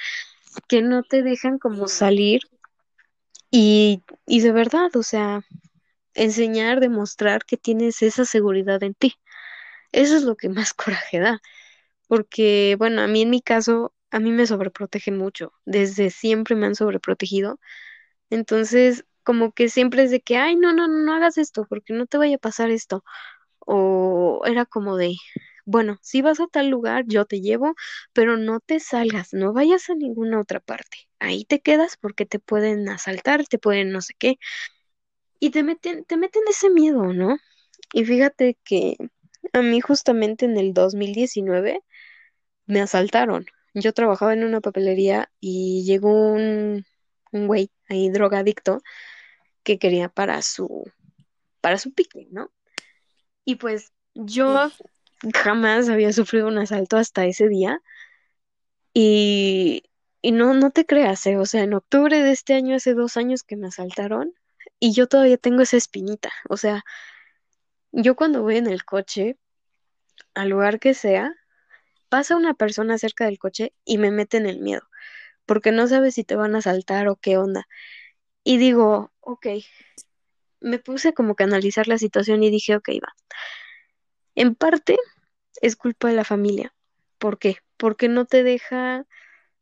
que 0.69 0.83
no 0.83 1.03
te 1.03 1.23
dejan 1.23 1.59
como 1.59 1.89
salir 1.89 2.43
y, 3.51 4.03
y 4.27 4.41
de 4.41 4.53
verdad, 4.53 4.95
o 4.97 5.03
sea, 5.03 5.43
enseñar, 6.15 6.81
demostrar 6.81 7.45
que 7.47 7.57
tienes 7.59 8.03
esa 8.03 8.25
seguridad 8.27 8.83
en 8.85 8.95
ti. 8.95 9.15
Eso 9.93 10.17
es 10.17 10.25
lo 10.25 10.37
que 10.37 10.49
más 10.49 10.75
coraje 10.75 11.21
da, 11.21 11.41
porque, 12.09 12.77
bueno, 12.79 13.03
a 13.03 13.09
mí 13.09 13.23
en 13.23 13.31
mi 13.31 13.43
caso, 13.43 13.95
a 14.11 14.21
mí 14.21 14.33
me 14.33 14.47
sobreprotegen 14.47 15.19
mucho, 15.19 15.53
desde 15.67 16.11
siempre 16.11 16.57
me 16.57 16.67
han 16.67 16.75
sobreprotegido, 16.77 17.61
entonces 18.31 19.05
como 19.25 19.53
que 19.53 19.69
siempre 19.69 20.05
es 20.05 20.11
de 20.11 20.21
que, 20.23 20.37
ay, 20.39 20.57
no, 20.57 20.73
no, 20.73 20.89
no, 20.89 20.99
no 21.05 21.15
hagas 21.15 21.39
esto, 21.39 21.67
porque 21.69 21.93
no 21.95 22.07
te 22.07 22.19
vaya 22.19 22.37
a 22.37 22.39
pasar 22.39 22.71
esto. 22.71 23.05
O 23.61 24.43
era 24.47 24.67
como 24.67 24.97
de, 24.99 25.17
bueno, 25.67 25.99
si 26.03 26.23
vas 26.23 26.41
a 26.41 26.49
tal 26.49 26.69
lugar, 26.71 27.05
yo 27.09 27.27
te 27.27 27.41
llevo, 27.43 27.75
pero 28.15 28.37
no 28.39 28.61
te 28.61 28.81
salgas, 28.81 29.35
no 29.35 29.53
vayas 29.55 29.91
a 29.91 29.97
ninguna 29.97 30.41
otra 30.41 30.61
parte. 30.61 31.10
Ahí 31.21 31.45
te 31.45 31.61
quedas 31.61 31.97
porque 31.97 32.27
te 32.27 32.39
pueden 32.39 32.89
asaltar, 32.89 33.47
te 33.47 33.59
pueden 33.59 33.93
no 33.93 34.01
sé 34.01 34.15
qué, 34.19 34.39
y 35.39 35.51
te 35.51 35.63
meten, 35.63 36.05
te 36.05 36.17
meten 36.17 36.43
ese 36.49 36.71
miedo, 36.71 37.13
¿no? 37.13 37.39
Y 37.93 38.05
fíjate 38.05 38.59
que 38.65 38.97
a 39.53 39.63
mí 39.63 39.81
justamente 39.81 40.45
en 40.45 40.57
el 40.59 40.75
2019 40.75 41.83
me 42.67 42.81
asaltaron. 42.81 43.47
Yo 43.75 43.93
trabajaba 43.93 44.35
en 44.35 44.45
una 44.45 44.61
papelería 44.61 45.31
y 45.41 45.85
llegó 45.85 46.33
un, 46.33 46.85
un 47.33 47.47
güey 47.47 47.71
ahí 47.89 48.11
drogadicto 48.11 48.81
que 49.63 49.79
quería 49.79 50.09
para 50.09 50.43
su, 50.43 50.91
para 51.61 51.79
su 51.79 51.93
pique, 51.93 52.29
¿no? 52.31 52.51
Y 53.45 53.57
pues 53.57 53.93
yo 54.15 54.71
jamás 55.35 55.89
había 55.89 56.13
sufrido 56.13 56.49
un 56.49 56.59
asalto 56.59 56.97
hasta 56.97 57.27
ese 57.27 57.49
día 57.49 57.81
y, 58.93 59.85
y 60.23 60.33
no, 60.33 60.55
no 60.55 60.71
te 60.71 60.87
creas, 60.87 61.27
¿eh? 61.27 61.37
O 61.39 61.47
sea, 61.47 61.63
en 61.63 61.75
octubre 61.75 62.23
de 62.23 62.33
este 62.33 62.55
año, 62.55 62.77
hace 62.77 62.95
dos 62.95 63.17
años 63.17 63.43
que 63.43 63.57
me 63.57 63.69
asaltaron 63.69 64.35
y 64.79 64.93
yo 64.93 65.07
todavía 65.07 65.39
tengo 65.39 65.63
esa 65.63 65.77
espinita. 65.77 66.31
O 66.49 66.57
sea, 66.57 66.85
yo 67.93 68.17
cuando 68.17 68.43
voy 68.43 68.57
en 68.59 68.67
el 68.67 68.85
coche, 68.85 69.39
al 70.35 70.51
lugar 70.51 70.79
que 70.81 70.95
sea, 70.95 71.35
pasa 72.09 72.37
una 72.37 72.55
persona 72.55 72.99
cerca 72.99 73.25
del 73.27 73.39
coche 73.39 73.73
y 73.85 73.99
me 73.99 74.11
mete 74.11 74.37
en 74.37 74.47
el 74.47 74.61
miedo, 74.61 74.83
porque 75.47 75.73
no 75.73 75.87
sabes 75.89 76.15
si 76.15 76.25
te 76.25 76.37
van 76.37 76.55
a 76.55 76.59
asaltar 76.59 77.09
o 77.09 77.17
qué 77.17 77.39
onda. 77.39 77.67
Y 78.45 78.59
digo, 78.59 79.13
ok, 79.21 79.47
me 80.61 80.79
puse 80.79 81.15
como 81.15 81.35
que 81.35 81.45
a 81.45 81.47
analizar 81.47 81.89
la 81.89 81.99
situación 81.99 82.43
y 82.43 82.51
dije, 82.51 82.77
ok, 82.77 82.89
va. 83.03 83.15
En 84.35 84.55
parte 84.55 84.97
es 85.63 85.77
culpa 85.77 86.09
de 86.09 86.15
la 86.15 86.25
familia. 86.25 86.75
¿Por 87.19 87.39
qué? 87.39 87.57
Porque 87.77 88.09
no 88.09 88.27
te 88.27 88.43
deja 88.43 89.07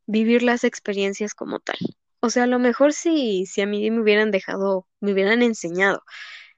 vivir 0.08 0.42
las 0.42 0.64
experiencias 0.64 1.34
como 1.34 1.60
tal. 1.60 1.76
O 2.20 2.30
sea, 2.30 2.44
a 2.44 2.46
lo 2.48 2.58
mejor 2.58 2.92
si, 2.92 3.46
si 3.46 3.60
a 3.60 3.66
mí 3.66 3.88
me 3.90 4.00
hubieran 4.00 4.32
dejado, 4.32 4.88
me 5.00 5.12
hubieran 5.12 5.42
enseñado 5.42 6.02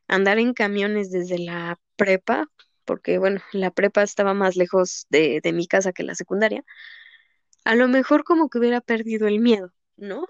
a 0.08 0.14
andar 0.14 0.38
en 0.38 0.54
camiones 0.54 1.10
desde 1.10 1.38
la 1.38 1.78
prepa, 1.96 2.46
porque 2.86 3.18
bueno, 3.18 3.42
la 3.52 3.70
prepa 3.72 4.02
estaba 4.02 4.34
más 4.34 4.56
lejos 4.56 5.06
de, 5.10 5.40
de 5.42 5.52
mi 5.52 5.66
casa 5.66 5.92
que 5.92 6.04
la 6.04 6.14
secundaria, 6.14 6.64
a 7.64 7.74
lo 7.74 7.88
mejor 7.88 8.24
como 8.24 8.48
que 8.48 8.58
hubiera 8.58 8.80
perdido 8.80 9.26
el 9.26 9.40
miedo, 9.40 9.72
¿no? 9.96 10.26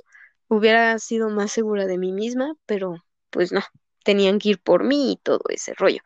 Hubiera 0.48 0.98
sido 0.98 1.30
más 1.30 1.52
segura 1.52 1.86
de 1.86 1.98
mí 1.98 2.12
misma, 2.12 2.54
pero 2.66 2.96
pues 3.30 3.52
no, 3.52 3.62
tenían 4.02 4.38
que 4.38 4.50
ir 4.50 4.60
por 4.60 4.84
mí 4.84 5.12
y 5.12 5.16
todo 5.18 5.42
ese 5.50 5.74
rollo. 5.74 6.00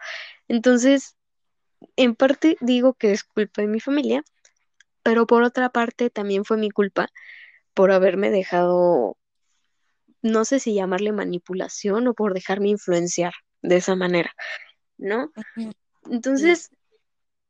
Entonces, 0.48 1.16
en 1.96 2.14
parte 2.16 2.57
digo 2.61 2.94
que 2.94 3.12
es 3.12 3.24
culpa 3.24 3.62
de 3.62 3.68
mi 3.68 3.81
familia, 3.81 4.24
pero 5.05 5.27
por 5.29 5.45
otra 5.45 5.71
parte 5.71 6.11
también 6.11 6.47
fue 6.47 6.59
mi 6.59 6.71
culpa 6.71 7.09
por 7.75 7.93
haberme 7.93 8.31
dejado, 8.31 9.19
no 10.23 10.45
sé 10.45 10.59
si 10.61 10.75
llamarle 10.75 11.12
manipulación 11.12 12.07
o 12.09 12.14
por 12.14 12.35
dejarme 12.35 12.69
influenciar 12.71 13.33
de 13.62 13.77
esa 13.77 13.97
manera, 13.97 14.33
¿no? 14.99 15.33
Entonces, 16.11 16.71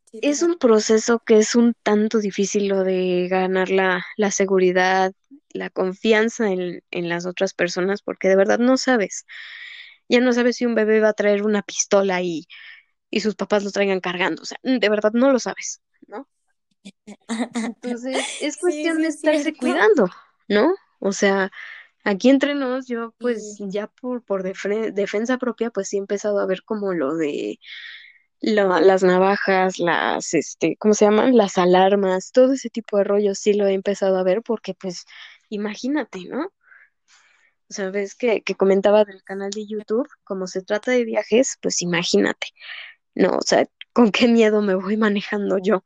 sí, 0.06 0.20
es 0.22 0.42
un 0.42 0.58
proceso 0.58 1.20
que 1.20 1.38
es 1.38 1.54
un 1.54 1.74
tanto 1.82 2.18
difícil 2.20 2.68
lo 2.68 2.84
de 2.84 3.28
ganar 3.28 3.70
la, 3.70 4.04
la 4.16 4.30
seguridad, 4.30 5.12
la 5.50 5.70
confianza 5.70 6.50
en, 6.50 6.82
en 6.90 7.08
las 7.08 7.26
otras 7.26 7.54
personas, 7.54 8.02
porque 8.02 8.28
de 8.28 8.36
verdad 8.36 8.58
no 8.58 8.76
sabes. 8.76 9.26
Ya 10.08 10.20
no 10.20 10.32
sabes 10.32 10.56
si 10.56 10.66
un 10.66 10.74
bebé 10.76 11.00
va 11.00 11.10
a 11.10 11.12
traer 11.14 11.44
una 11.44 11.62
pistola 11.62 12.22
y, 12.22 12.46
y 13.10 13.20
sus 13.20 13.36
papás 13.36 13.64
lo 13.64 13.72
traigan 13.72 14.00
cargando. 14.00 14.42
O 14.42 14.46
sea, 14.46 14.58
de 14.62 14.88
verdad 14.90 15.12
no 15.14 15.32
lo 15.32 15.40
sabes, 15.40 15.82
¿no? 16.08 16.28
Entonces, 17.54 18.34
es 18.38 18.56
cuestión 18.56 19.00
sí 19.00 19.02
de 19.02 19.08
es 19.08 19.08
estarse 19.08 19.54
cierto. 19.54 19.56
cuidando, 19.56 20.08
¿no? 20.48 20.74
O 21.00 21.12
sea, 21.12 21.50
aquí 22.04 22.30
entre 22.30 22.54
nos, 22.54 22.86
yo 22.88 23.14
pues 23.20 23.56
Sí, 23.58 23.64
ya 23.68 23.88
por, 23.88 24.24
por 24.24 24.42
defensa 24.44 25.38
propia, 25.38 25.70
pues 25.70 25.88
sí 25.90 25.96
he 25.98 26.00
empezado 26.00 26.40
a 26.40 26.46
ver 26.46 26.64
como 26.64 26.94
lo 26.94 27.16
de 27.16 27.60
la- 28.40 28.80
las 28.80 29.02
navajas, 29.04 29.78
las, 29.80 30.34
este, 30.34 30.76
¿cómo 30.78 30.94
se 30.94 31.06
llaman? 31.06 31.36
Las 31.36 31.58
alarmas, 31.58 32.32
todo 32.32 32.54
ese 32.54 32.70
tipo 32.70 32.98
de 32.98 33.04
rollos 33.04 33.38
sí 33.38 33.54
lo 33.54 33.66
he 33.68 33.74
empezado 33.74 34.18
a 34.18 34.24
ver 34.24 34.42
porque 34.42 34.74
pues 34.74 35.06
imagínate, 35.50 36.20
¿no? 36.28 36.52
O 37.70 37.74
sea, 37.74 37.90
ves 37.90 38.14
que, 38.14 38.42
que 38.42 38.54
comentaba 38.54 39.04
del 39.04 39.22
canal 39.24 39.50
de 39.50 39.66
YouTube, 39.66 40.08
como 40.24 40.46
se 40.46 40.62
trata 40.62 40.90
de 40.92 41.04
viajes, 41.04 41.58
pues 41.62 41.82
imagínate, 41.82 42.48
¿no? 43.14 43.38
O 43.38 43.42
sea, 43.42 43.66
¿con 43.92 44.12
qué 44.12 44.28
miedo 44.28 44.62
me 44.62 44.74
voy 44.74 44.96
manejando 44.96 45.58
yo? 45.58 45.84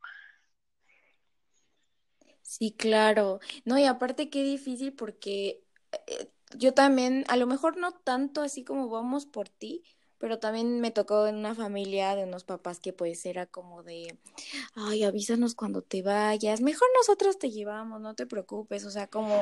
Sí, 2.49 2.71
claro. 2.71 3.39
No, 3.63 3.77
y 3.77 3.85
aparte 3.85 4.29
qué 4.29 4.43
difícil 4.43 4.93
porque 4.93 5.63
eh, 6.07 6.31
yo 6.57 6.73
también, 6.73 7.23
a 7.27 7.37
lo 7.37 7.45
mejor 7.45 7.77
no 7.77 7.91
tanto 7.91 8.41
así 8.41 8.63
como 8.63 8.89
vamos 8.89 9.25
por 9.27 9.49
ti, 9.49 9.83
pero 10.17 10.39
también 10.39 10.81
me 10.81 10.91
tocó 10.91 11.27
en 11.27 11.35
una 11.35 11.53
familia 11.53 12.15
de 12.15 12.23
unos 12.23 12.43
papás 12.43 12.79
que 12.79 12.91
pues 12.91 13.25
era 13.25 13.45
como 13.45 13.83
de, 13.83 14.17
ay, 14.73 15.03
avísanos 15.03 15.53
cuando 15.53 15.83
te 15.83 16.01
vayas, 16.01 16.61
mejor 16.61 16.87
nosotros 16.97 17.37
te 17.37 17.51
llevamos, 17.51 18.01
no 18.01 18.15
te 18.15 18.25
preocupes, 18.25 18.83
o 18.83 18.91
sea, 18.91 19.07
como 19.07 19.41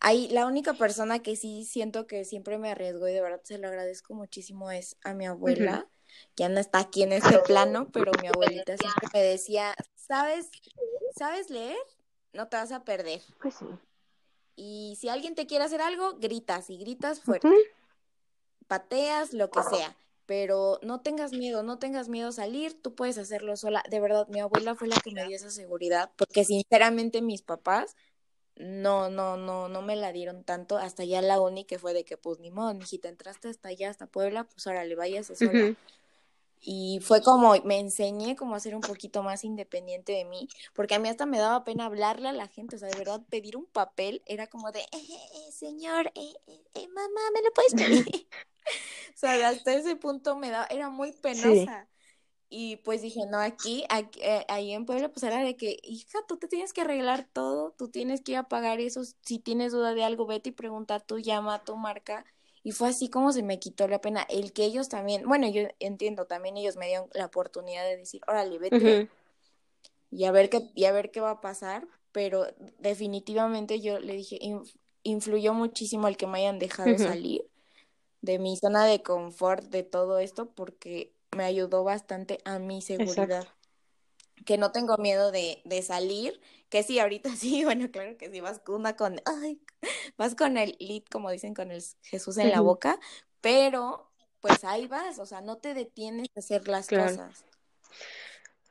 ahí 0.00 0.28
la 0.28 0.46
única 0.46 0.74
persona 0.74 1.20
que 1.20 1.34
sí 1.34 1.64
siento 1.64 2.06
que 2.06 2.24
siempre 2.26 2.58
me 2.58 2.70
arriesgó 2.70 3.08
y 3.08 3.12
de 3.12 3.22
verdad 3.22 3.40
se 3.42 3.58
lo 3.58 3.68
agradezco 3.68 4.14
muchísimo 4.14 4.70
es 4.70 4.96
a 5.02 5.14
mi 5.14 5.26
abuela. 5.26 5.88
Ya 6.36 6.48
no 6.48 6.58
está 6.58 6.80
aquí 6.80 7.02
en 7.02 7.12
este 7.12 7.38
plano, 7.40 7.90
pero 7.92 8.12
mi 8.20 8.28
abuelita 8.28 8.76
siempre 8.76 9.08
me 9.12 9.22
decía, 9.22 9.74
¿sabes? 9.94 10.50
¿Sabes 11.16 11.50
leer? 11.50 11.76
No 12.38 12.46
te 12.46 12.56
vas 12.56 12.70
a 12.70 12.84
perder. 12.84 13.20
Pues 13.42 13.56
sí. 13.56 13.66
Y 14.54 14.96
si 15.00 15.08
alguien 15.08 15.34
te 15.34 15.48
quiere 15.48 15.64
hacer 15.64 15.80
algo, 15.80 16.18
gritas 16.20 16.70
y 16.70 16.78
gritas 16.78 17.18
fuerte, 17.18 17.48
pateas, 18.68 19.32
lo 19.32 19.50
que 19.50 19.60
sea. 19.64 19.96
Pero 20.24 20.78
no 20.82 21.00
tengas 21.00 21.32
miedo, 21.32 21.64
no 21.64 21.80
tengas 21.80 22.08
miedo 22.08 22.28
a 22.28 22.32
salir, 22.32 22.80
tú 22.80 22.94
puedes 22.94 23.18
hacerlo 23.18 23.56
sola. 23.56 23.82
De 23.90 23.98
verdad, 23.98 24.28
mi 24.28 24.38
abuela 24.38 24.76
fue 24.76 24.86
la 24.86 25.00
que 25.00 25.10
me 25.10 25.26
dio 25.26 25.34
esa 25.34 25.50
seguridad, 25.50 26.12
porque 26.14 26.44
sinceramente 26.44 27.22
mis 27.22 27.42
papás 27.42 27.96
no, 28.54 29.10
no, 29.10 29.36
no, 29.36 29.68
no 29.68 29.82
me 29.82 29.96
la 29.96 30.12
dieron 30.12 30.44
tanto. 30.44 30.78
Hasta 30.78 31.02
ya 31.02 31.22
la 31.22 31.40
uni 31.40 31.64
que 31.64 31.80
fue 31.80 31.92
de 31.92 32.04
que, 32.04 32.16
pues 32.16 32.38
ni 32.38 32.52
modo, 32.52 32.72
mijita, 32.72 33.08
entraste 33.08 33.48
hasta 33.48 33.70
allá, 33.70 33.90
hasta 33.90 34.06
Puebla, 34.06 34.44
pues 34.44 34.64
ahora 34.68 34.84
le 34.84 34.94
váyase 34.94 35.34
sola. 35.34 35.50
ujú, 35.64 35.76
Y 36.60 37.00
fue 37.02 37.22
como, 37.22 37.54
me 37.64 37.78
enseñé 37.80 38.36
como 38.36 38.54
a 38.54 38.60
ser 38.60 38.74
un 38.74 38.82
poquito 38.82 39.22
más 39.22 39.44
independiente 39.44 40.12
de 40.12 40.24
mí, 40.24 40.48
porque 40.74 40.94
a 40.96 40.98
mí 40.98 41.08
hasta 41.08 41.26
me 41.26 41.38
daba 41.38 41.64
pena 41.64 41.86
hablarle 41.86 42.28
a 42.28 42.32
la 42.32 42.48
gente, 42.48 42.76
o 42.76 42.78
sea, 42.78 42.88
de 42.88 42.96
verdad, 42.96 43.22
pedir 43.30 43.56
un 43.56 43.66
papel 43.66 44.22
era 44.26 44.46
como 44.48 44.72
de, 44.72 44.80
eh, 44.80 44.86
eh, 44.92 45.52
señor, 45.52 46.08
eh, 46.14 46.34
eh, 46.46 46.62
eh, 46.74 46.88
mamá, 46.88 47.20
¿me 47.34 47.42
lo 47.42 47.52
puedes 47.54 47.74
pedir? 47.74 48.04
O 49.14 49.18
sea, 49.18 49.48
hasta 49.48 49.74
ese 49.74 49.96
punto 49.96 50.36
me 50.36 50.50
daba, 50.50 50.66
era 50.70 50.90
muy 50.90 51.12
Sí. 51.30 51.72
penosa. 51.72 51.88
Y 52.50 52.76
pues 52.78 53.02
dije, 53.02 53.20
no, 53.30 53.38
aquí, 53.40 53.84
aquí 53.90 54.20
eh, 54.22 54.44
ahí 54.48 54.72
en 54.72 54.86
Puebla, 54.86 55.10
pues 55.10 55.22
era 55.24 55.40
de 55.40 55.56
que, 55.56 55.78
hija, 55.84 56.20
tú 56.28 56.38
te 56.38 56.48
tienes 56.48 56.72
que 56.72 56.82
arreglar 56.82 57.28
todo, 57.32 57.72
tú 57.78 57.90
tienes 57.90 58.22
que 58.22 58.32
ir 58.32 58.38
a 58.38 58.48
pagar 58.48 58.80
eso, 58.80 59.02
si 59.22 59.38
tienes 59.40 59.72
duda 59.72 59.94
de 59.94 60.04
algo, 60.04 60.26
vete 60.26 60.50
y 60.50 60.52
pregunta, 60.52 61.00
tú 61.00 61.18
llama 61.20 61.56
a 61.56 61.64
tu 61.64 61.76
marca. 61.76 62.24
Y 62.68 62.72
fue 62.72 62.90
así 62.90 63.08
como 63.08 63.32
se 63.32 63.42
me 63.42 63.58
quitó 63.58 63.88
la 63.88 63.98
pena. 64.02 64.24
El 64.28 64.52
que 64.52 64.62
ellos 64.66 64.90
también, 64.90 65.26
bueno, 65.26 65.48
yo 65.48 65.62
entiendo, 65.80 66.26
también 66.26 66.58
ellos 66.58 66.76
me 66.76 66.86
dieron 66.88 67.08
la 67.14 67.24
oportunidad 67.24 67.82
de 67.84 67.96
decir, 67.96 68.20
órale, 68.28 68.58
vete 68.58 69.00
y 70.10 70.24
a 70.24 70.32
ver 70.32 70.50
qué, 70.50 70.70
y 70.74 70.84
a 70.84 70.92
ver 70.92 71.10
qué 71.10 71.20
va 71.20 71.30
a 71.30 71.40
pasar, 71.40 71.86
pero 72.12 72.46
definitivamente 72.78 73.80
yo 73.80 73.98
le 74.00 74.14
dije, 74.16 74.38
"Inf- 74.42 74.74
influyó 75.02 75.54
muchísimo 75.54 76.08
el 76.08 76.18
que 76.18 76.26
me 76.26 76.40
hayan 76.40 76.58
dejado 76.58 76.98
salir 76.98 77.42
de 78.22 78.38
mi 78.38 78.56
zona 78.58 78.84
de 78.86 79.02
confort 79.02 79.64
de 79.66 79.82
todo 79.84 80.18
esto 80.18 80.50
porque 80.54 81.14
me 81.36 81.44
ayudó 81.44 81.84
bastante 81.84 82.38
a 82.44 82.58
mi 82.58 82.82
Exacto. 82.82 83.46
Que 84.46 84.58
no 84.58 84.72
tengo 84.72 84.96
miedo 84.98 85.30
de, 85.32 85.62
de 85.64 85.82
salir, 85.82 86.40
que 86.70 86.82
sí, 86.82 86.98
ahorita 86.98 87.30
sí, 87.36 87.64
bueno, 87.64 87.90
claro 87.90 88.16
que 88.16 88.30
sí, 88.30 88.40
vas 88.40 88.60
con 88.60 88.76
una 88.76 88.96
con, 88.96 89.20
ay, 89.26 89.60
vas 90.18 90.34
con 90.34 90.56
el 90.58 90.76
lead, 90.80 91.02
como 91.10 91.30
dicen, 91.30 91.54
con 91.54 91.70
el 91.72 91.82
Jesús 92.02 92.38
en 92.38 92.50
la 92.50 92.60
boca, 92.60 92.98
pero 93.40 94.10
pues 94.40 94.64
ahí 94.64 94.86
vas, 94.86 95.18
o 95.18 95.26
sea, 95.26 95.40
no 95.40 95.58
te 95.58 95.74
detienes 95.74 96.28
a 96.36 96.40
hacer 96.40 96.68
las 96.68 96.88
Claro. 96.88 96.92
cosas. 96.92 97.44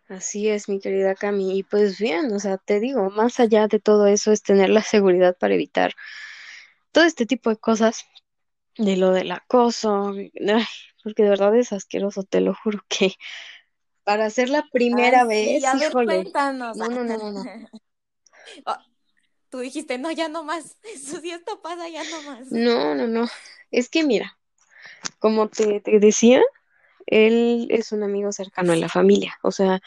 Así 0.09 0.49
es, 0.49 0.67
mi 0.69 0.79
querida 0.79 1.15
Cami. 1.15 1.57
Y 1.59 1.63
pues 1.63 1.97
bien, 1.99 2.31
o 2.33 2.39
sea, 2.39 2.57
te 2.57 2.79
digo, 2.79 3.09
más 3.09 3.39
allá 3.39 3.67
de 3.67 3.79
todo 3.79 4.07
eso 4.07 4.31
es 4.31 4.41
tener 4.43 4.69
la 4.69 4.81
seguridad 4.81 5.37
para 5.37 5.53
evitar 5.55 5.93
todo 6.91 7.05
este 7.05 7.25
tipo 7.25 7.49
de 7.49 7.57
cosas, 7.57 8.05
de 8.77 8.97
lo 8.97 9.11
del 9.11 9.31
acoso, 9.31 10.09
ay, 10.15 10.31
porque 11.03 11.23
de 11.23 11.29
verdad 11.31 11.55
es 11.57 11.73
asqueroso, 11.73 12.23
te 12.23 12.41
lo 12.41 12.55
juro 12.55 12.79
que 12.89 13.13
para 14.07 14.25
hacer 14.25 14.49
la 14.49 14.67
Ay, 14.89 15.19
primera 15.19 15.25
sí, 15.29 15.49
vez, 15.53 15.65
a 15.65 15.77
ver, 15.77 15.97
híjole, 15.97 16.01
cuéntanos. 16.01 16.77
no, 16.79 16.89
no, 16.89 17.03
no, 17.03 17.17
no, 17.17 17.31
no, 17.31 17.45
Oh, 18.65 18.75
tú 19.49 19.59
dijiste, 19.59 19.97
no, 19.97 20.11
ya 20.11 20.29
no 20.29 20.43
más. 20.43 20.77
Eso 20.83 21.19
si 21.21 21.31
esto 21.31 21.61
pasa, 21.61 21.89
ya 21.89 22.03
no 22.05 22.21
más. 22.23 22.47
no, 22.49 22.95
no, 22.95 23.07
no. 23.07 23.27
Es 23.71 23.89
que 23.89 24.03
mira, 24.03 24.37
como 25.19 25.49
te, 25.49 25.81
te 25.81 25.99
decía, 25.99 26.43
él 27.07 27.67
es 27.71 27.91
un 27.91 28.03
amigo 28.03 28.31
cercano 28.33 28.73
de 28.73 28.79
la 28.79 28.89
familia, 28.89 29.37
o 29.43 29.51
sea, 29.51 29.81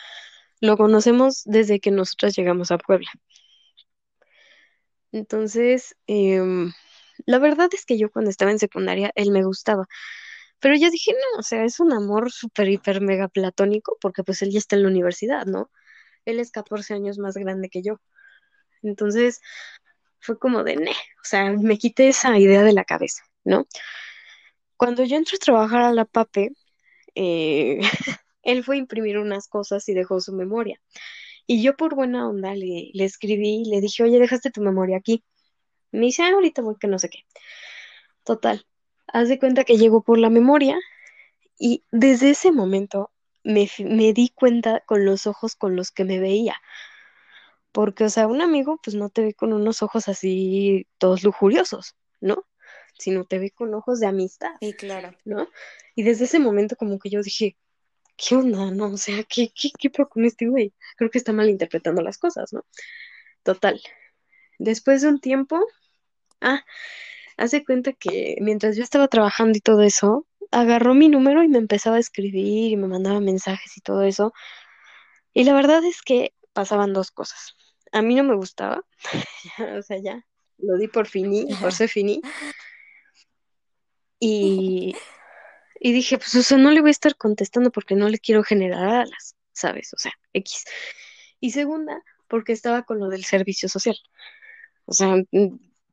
lo 0.61 0.77
conocemos 0.77 1.43
desde 1.47 1.81
que 1.81 1.91
nosotros 1.91 2.37
llegamos 2.37 2.71
a 2.73 2.79
Puebla. 2.79 3.11
Entonces, 5.13 5.97
em, 6.07 6.73
la 7.27 7.39
verdad 7.39 7.69
es 7.73 7.85
que 7.87 7.99
yo 7.99 8.11
cuando 8.11 8.31
estaba 8.31 8.51
en 8.51 8.59
secundaria, 8.59 9.13
él 9.15 9.31
me 9.31 9.45
gustaba. 9.45 9.87
Pero 10.61 10.77
yo 10.77 10.91
dije, 10.91 11.13
no, 11.13 11.41
o 11.41 11.43
sea, 11.43 11.65
es 11.65 11.81
un 11.81 11.93
amor 11.93 12.33
súper, 12.33 12.69
hiper, 12.69 13.01
mega 13.01 13.29
platónico, 13.29 13.97
porque 14.01 14.25
pues 14.25 14.43
él 14.43 14.51
ya 14.53 14.59
está 14.59 14.77
en 14.77 14.83
la 14.83 14.89
universidad, 14.89 15.47
¿no? 15.47 15.71
Él 16.27 16.41
es 16.41 16.51
14 16.53 16.95
años 16.95 17.19
más 17.19 17.37
grande 17.37 17.71
que 17.71 17.83
yo. 17.83 18.01
Entonces, 18.83 19.41
fue 20.21 20.39
como 20.39 20.65
de, 20.65 20.77
ne, 20.77 20.93
o 20.93 21.25
sea, 21.25 21.53
me 21.53 21.79
quité 21.79 22.09
esa 22.09 22.39
idea 22.39 22.63
de 22.65 22.73
la 22.75 22.85
cabeza, 22.85 23.23
¿no? 23.45 23.67
Cuando 24.77 25.05
yo 25.05 25.17
entré 25.17 25.37
a 25.37 25.39
trabajar 25.39 25.83
a 25.83 25.93
la 25.93 26.05
PAPE, 26.05 26.51
eh, 27.15 27.81
él 28.43 28.65
fue 28.65 28.77
a 28.77 28.79
imprimir 28.79 29.19
unas 29.19 29.49
cosas 29.49 29.89
y 29.89 29.95
dejó 29.95 30.21
su 30.21 30.33
memoria. 30.35 30.81
Y 31.47 31.63
yo 31.63 31.77
por 31.77 31.95
buena 31.97 32.29
onda 32.29 32.55
le, 32.55 32.91
le 32.95 33.05
escribí 33.05 33.63
y 33.63 33.71
le 33.71 33.81
dije, 33.83 34.05
oye, 34.05 34.19
dejaste 34.21 34.51
tu 34.53 34.63
memoria 34.63 34.99
aquí. 34.99 35.25
Me 35.93 36.07
dice, 36.07 36.23
"Ah, 36.25 36.33
ahorita 36.35 36.63
voy 36.63 36.77
que 36.81 36.89
no 36.89 36.99
sé 36.99 37.11
qué. 37.11 37.21
Total. 38.25 38.65
Haz 39.13 39.29
de 39.29 39.39
cuenta 39.39 39.65
que 39.65 39.77
llegó 39.77 40.03
por 40.03 40.19
la 40.19 40.31
memoria 40.31 40.79
y 41.59 41.85
desde 41.91 42.31
ese 42.31 42.53
momento 42.53 43.11
me, 43.43 43.69
me 43.79 44.13
di 44.13 44.31
cuenta 44.31 44.81
con 44.87 45.05
los 45.05 45.27
ojos 45.27 45.57
con 45.57 45.77
los 45.77 45.91
que 45.91 46.05
me 46.05 46.21
veía. 46.21 46.57
Porque, 47.73 48.05
o 48.05 48.11
sea, 48.11 48.27
un 48.27 48.43
amigo 48.43 48.81
pues 48.83 48.97
no 48.97 49.11
te 49.11 49.23
ve 49.23 49.35
con 49.35 49.53
unos 49.53 49.83
ojos 49.83 50.09
así 50.09 50.87
todos 50.99 51.23
lujuriosos, 51.23 51.95
¿no? 52.21 52.47
Sino 52.99 53.25
te 53.25 53.39
ve 53.39 53.51
con 53.51 53.73
ojos 53.75 54.01
de 54.01 54.07
amistad, 54.07 54.51
Sí, 54.61 54.73
claro. 54.75 55.17
¿no? 55.25 55.49
Y 55.95 56.03
desde 56.03 56.25
ese 56.25 56.39
momento 56.39 56.77
como 56.77 56.99
que 56.99 57.11
yo 57.11 57.23
dije, 57.23 57.57
¿qué 58.17 58.37
onda? 58.37 58.71
No, 58.71 58.87
o 58.87 58.97
sea, 58.97 59.23
¿qué, 59.25 59.51
qué, 59.55 59.71
qué 59.79 59.91
pedo 59.91 60.09
con 60.09 60.25
este 60.25 60.49
güey? 60.49 60.75
Creo 60.97 61.11
que 61.11 61.19
está 61.19 61.33
malinterpretando 61.33 62.03
las 62.03 62.19
cosas, 62.19 62.53
¿no? 62.53 62.65
Total. 63.43 63.81
Después 64.59 65.03
de 65.03 65.09
un 65.09 65.21
tiempo, 65.21 65.65
ah, 66.41 66.65
hace 67.41 67.65
cuenta 67.65 67.93
que 67.93 68.37
mientras 68.41 68.77
yo 68.77 68.83
estaba 68.83 69.09
trabajando 69.09 69.59
y 69.59 69.61
todo 69.61 69.83
eso, 69.83 70.27
agarró 70.51 70.95
mi 70.95 71.09
número 71.09 71.43
y 71.43 71.49
me 71.49 71.59
empezaba 71.59 71.97
a 71.97 72.01
escribir 72.01 72.73
y 72.73 72.77
me 72.77 72.89
mandaba 72.89 73.21
mensajes 73.21 73.77
y 73.77 73.81
todo 73.81 74.03
eso. 74.03 74.33
Y 75.35 75.45
la 75.45 75.55
verdad 75.55 75.85
es 75.85 76.03
que 76.03 76.35
pasaban 76.53 76.93
dos 76.93 77.11
cosas. 77.11 77.57
A 77.93 78.03
mí 78.03 78.15
no 78.15 78.25
me 78.25 78.37
gustaba, 78.37 78.85
o 79.79 79.83
sea, 79.83 79.99
ya 79.99 80.25
lo 80.59 80.77
di 80.77 80.89
por 80.89 81.07
finí, 81.07 81.47
por 81.61 81.73
ser 81.73 81.89
finí. 81.89 82.21
Y 84.21 84.95
Y 85.83 85.93
dije, 85.93 86.19
pues, 86.19 86.35
o 86.35 86.43
sea, 86.43 86.59
no 86.59 86.71
le 86.71 86.83
voy 86.83 86.91
a 86.91 86.93
estar 86.93 87.17
contestando 87.17 87.73
porque 87.73 87.95
no 87.95 88.11
le 88.11 88.19
quiero 88.19 88.45
generar 88.45 88.87
alas, 88.87 89.35
¿sabes? 89.53 89.95
O 89.95 89.99
sea, 89.99 90.13
X. 90.35 90.65
Y 91.41 91.53
segunda, 91.53 92.03
porque 92.29 92.53
estaba 92.53 92.83
con 92.83 92.99
lo 93.01 93.09
del 93.09 93.25
servicio 93.25 93.67
social. 93.67 93.97
O 94.85 94.93
sea, 94.93 95.17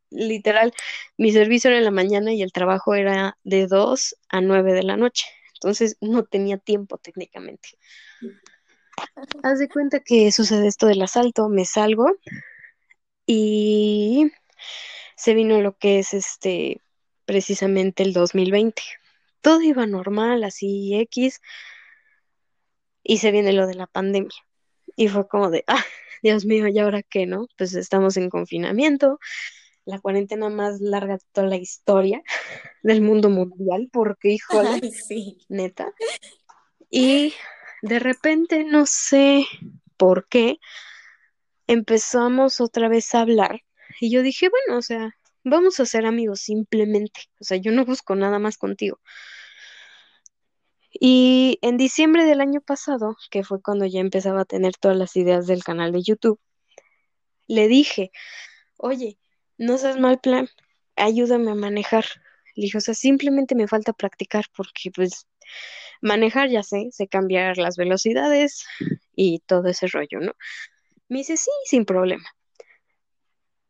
literal, 0.10 0.74
mi 1.18 1.32
servicio 1.32 1.70
era 1.70 1.80
en 1.80 1.86
la 1.86 1.92
mañana 1.92 2.34
y 2.34 2.42
el 2.42 2.52
trabajo 2.52 2.96
era 2.96 3.38
de 3.44 3.68
2 3.68 4.16
a 4.30 4.42
9 4.42 4.74
de 4.74 4.84
la 4.84 4.98
noche. 4.98 5.26
Entonces 5.56 5.98
no 6.02 6.24
tenía 6.24 6.58
tiempo 6.58 6.98
técnicamente. 6.98 7.70
Haz 9.44 9.60
de 9.60 9.70
cuenta 9.70 10.00
que 10.00 10.32
sucede 10.32 10.68
esto 10.68 10.88
del 10.88 11.02
asalto, 11.02 11.50
me 11.50 11.66
salgo 11.66 12.08
y 13.26 14.32
se 15.16 15.34
vino 15.34 15.62
lo 15.62 15.78
que 15.78 16.00
es 16.00 16.14
este 16.14 16.82
precisamente 17.26 18.04
el 18.04 18.14
2020. 18.14 18.82
Todo 19.42 19.62
iba 19.62 19.86
normal, 19.86 20.44
así 20.44 20.96
X, 20.96 21.42
y 23.04 23.18
se 23.18 23.32
viene 23.32 23.54
lo 23.54 23.68
de 23.68 23.76
la 23.76 23.88
pandemia. 23.88 24.36
Y 24.96 25.10
fue 25.10 25.28
como 25.28 25.50
de, 25.50 25.64
ah, 25.68 25.84
Dios 26.24 26.46
mío, 26.46 26.68
¿y 26.68 26.80
ahora 26.80 27.04
qué, 27.04 27.26
no? 27.26 27.48
Pues 27.58 27.74
estamos 27.76 28.18
en 28.18 28.30
confinamiento, 28.30 29.20
la 29.88 30.00
cuarentena 30.00 30.50
más 30.50 30.82
larga 30.82 31.14
de 31.16 31.24
toda 31.32 31.48
la 31.48 31.56
historia 31.56 32.22
del 32.84 33.02
mundo 33.02 33.30
mundial, 33.30 33.90
porque, 33.92 34.34
híjole, 34.34 34.82
sí. 34.92 35.40
neta. 35.50 35.94
Y 36.90 37.34
de 37.82 38.00
repente, 38.00 38.64
no 38.64 38.86
sé 38.86 39.46
por 39.96 40.28
qué, 40.28 40.60
empezamos 41.68 42.62
otra 42.62 42.90
vez 42.90 43.16
a 43.16 43.22
hablar. 43.22 43.62
Y 44.00 44.12
yo 44.12 44.22
dije, 44.22 44.50
bueno, 44.50 44.78
o 44.78 44.82
sea, 44.82 45.16
vamos 45.44 45.80
a 45.80 45.86
ser 45.86 46.06
amigos 46.06 46.42
simplemente. 46.42 47.22
O 47.40 47.46
sea, 47.46 47.58
yo 47.58 47.72
no 47.72 47.86
busco 47.86 48.16
nada 48.16 48.40
más 48.40 48.58
contigo. 48.58 49.00
Y 50.92 51.60
en 51.62 51.78
diciembre 51.78 52.26
del 52.26 52.42
año 52.42 52.60
pasado, 52.60 53.16
que 53.32 53.44
fue 53.44 53.62
cuando 53.62 53.86
ya 53.86 54.00
empezaba 54.00 54.42
a 54.42 54.46
tener 54.46 54.76
todas 54.76 54.98
las 54.98 55.16
ideas 55.16 55.48
del 55.48 55.64
canal 55.64 55.92
de 55.92 56.04
YouTube, 56.04 56.40
le 57.48 57.68
dije, 57.68 58.12
oye, 58.78 59.18
no 59.58 59.78
seas 59.78 59.98
mal 60.00 60.20
plan, 60.20 60.50
ayúdame 60.96 61.52
a 61.52 61.56
manejar. 61.56 62.06
Le 62.56 62.64
dije, 62.64 62.78
o 62.78 62.82
sea, 62.82 62.94
simplemente 62.94 63.56
me 63.56 63.68
falta 63.68 63.94
practicar 63.94 64.46
porque 64.56 64.92
pues 64.92 65.28
manejar 66.02 66.50
ya 66.50 66.64
sé, 66.64 66.90
sé 66.92 67.08
cambiar 67.08 67.58
las 67.58 67.78
velocidades 67.78 68.66
y 69.16 69.40
todo 69.40 69.68
ese 69.68 69.88
rollo, 69.88 70.20
¿no? 70.20 70.34
Me 71.10 71.20
dice, 71.20 71.38
sí, 71.38 71.52
sin 71.66 71.86
problema. 71.86 72.26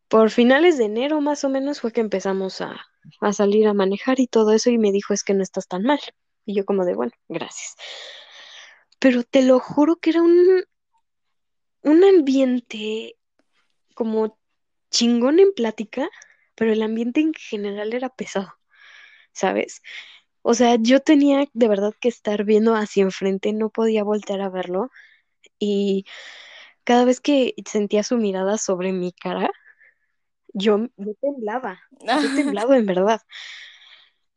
Por 0.07 0.31
finales 0.31 0.77
de 0.77 0.85
enero 0.85 1.21
más 1.21 1.43
o 1.43 1.49
menos 1.49 1.81
fue 1.81 1.91
que 1.91 2.01
empezamos 2.01 2.61
a, 2.61 2.79
a 3.21 3.33
salir 3.33 3.67
a 3.67 3.73
manejar 3.73 4.19
y 4.19 4.27
todo 4.27 4.53
eso 4.53 4.69
y 4.69 4.77
me 4.77 4.91
dijo, 4.91 5.13
es 5.13 5.23
que 5.23 5.33
no 5.33 5.43
estás 5.43 5.67
tan 5.67 5.83
mal. 5.83 5.99
Y 6.45 6.55
yo 6.55 6.65
como 6.65 6.85
de, 6.85 6.95
bueno, 6.95 7.11
gracias. 7.27 7.75
Pero 8.99 9.23
te 9.23 9.41
lo 9.43 9.59
juro 9.59 9.97
que 9.97 10.11
era 10.11 10.21
un, 10.21 10.63
un 11.83 12.03
ambiente 12.03 13.15
como 13.93 14.39
chingón 14.97 15.39
en 15.39 15.53
plática, 15.53 16.09
pero 16.55 16.73
el 16.73 16.81
ambiente 16.81 17.21
en 17.21 17.31
general 17.35 17.93
era 17.93 18.09
pesado, 18.09 18.51
¿sabes? 19.31 19.83
O 20.41 20.55
sea, 20.55 20.77
yo 20.79 21.01
tenía 21.01 21.45
de 21.53 21.67
verdad 21.67 21.93
que 22.01 22.09
estar 22.09 22.43
viendo 22.45 22.73
hacia 22.75 23.03
enfrente, 23.03 23.53
no 23.53 23.69
podía 23.69 24.03
voltear 24.03 24.41
a 24.41 24.49
verlo 24.49 24.89
y 25.59 26.05
cada 26.83 27.05
vez 27.05 27.21
que 27.21 27.53
sentía 27.69 28.01
su 28.01 28.17
mirada 28.17 28.57
sobre 28.57 28.91
mi 28.91 29.11
cara, 29.11 29.51
yo, 30.51 30.87
yo 30.97 31.13
temblaba, 31.21 31.79
yo 31.99 31.99
temblaba 32.35 32.75
en 32.75 32.87
verdad, 32.87 33.21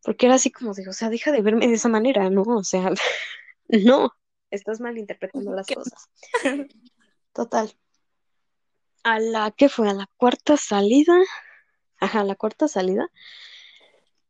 porque 0.03 0.27
era 0.27 0.35
así 0.35 0.51
como 0.51 0.75
de, 0.75 0.87
o 0.87 0.93
sea, 0.93 1.09
deja 1.09 1.33
de 1.33 1.41
verme 1.41 1.69
de 1.69 1.75
esa 1.75 1.89
manera, 1.89 2.29
¿no? 2.29 2.43
O 2.43 2.65
sea, 2.65 2.91
no, 3.69 4.13
estás 4.51 4.79
malinterpretando 4.79 5.55
las 5.55 5.69
cosas. 5.69 6.11
Total. 7.33 7.75
A 9.03 9.19
la 9.19 9.51
que 9.51 9.69
fue 9.69 9.89
a 9.89 9.95
la 9.95 10.07
cuarta 10.17 10.57
salida, 10.57 11.15
ajá, 11.99 12.25
la 12.25 12.35
cuarta 12.35 12.69
salida, 12.69 13.09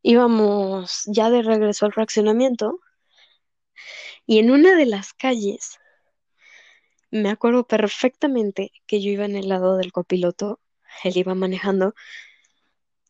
íbamos 0.03 1.03
ya 1.07 1.31
de 1.31 1.43
regreso 1.43 1.87
al 1.87 1.93
fraccionamiento. 1.93 2.81
Y 4.27 4.39
en 4.39 4.51
una 4.51 4.77
de 4.77 4.87
las 4.87 5.13
calles 5.13 5.79
me 7.11 7.31
acuerdo 7.31 7.67
perfectamente 7.67 8.73
que 8.87 9.03
yo 9.03 9.11
iba 9.11 9.25
en 9.25 9.37
el 9.37 9.49
lado 9.49 9.77
del 9.77 9.93
copiloto, 9.93 10.61
él 11.05 11.17
iba 11.17 11.35
manejando 11.35 11.95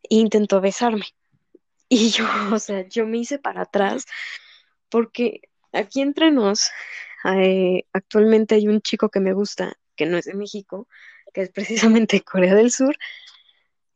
e 0.05 0.17
intentó 0.17 0.61
besarme. 0.61 1.07
Y 1.89 2.11
yo, 2.11 2.25
o 2.55 2.59
sea, 2.59 2.87
yo 2.89 3.07
me 3.07 3.19
hice 3.19 3.39
para 3.39 3.63
atrás 3.63 4.07
porque 4.89 5.43
aquí 5.73 6.01
entre 6.01 6.31
nos, 6.31 6.71
eh, 7.25 7.85
actualmente 7.93 8.55
hay 8.57 8.69
un 8.69 8.81
chico 8.81 9.09
que 9.11 9.21
me 9.21 9.33
gusta, 9.33 9.75
que 9.97 10.07
no 10.07 10.17
es 10.17 10.25
de 10.25 10.35
México, 10.35 10.89
que 11.33 11.43
es 11.43 11.51
precisamente 11.51 12.21
Corea 12.25 12.55
del 12.55 12.71
Sur. 12.71 12.97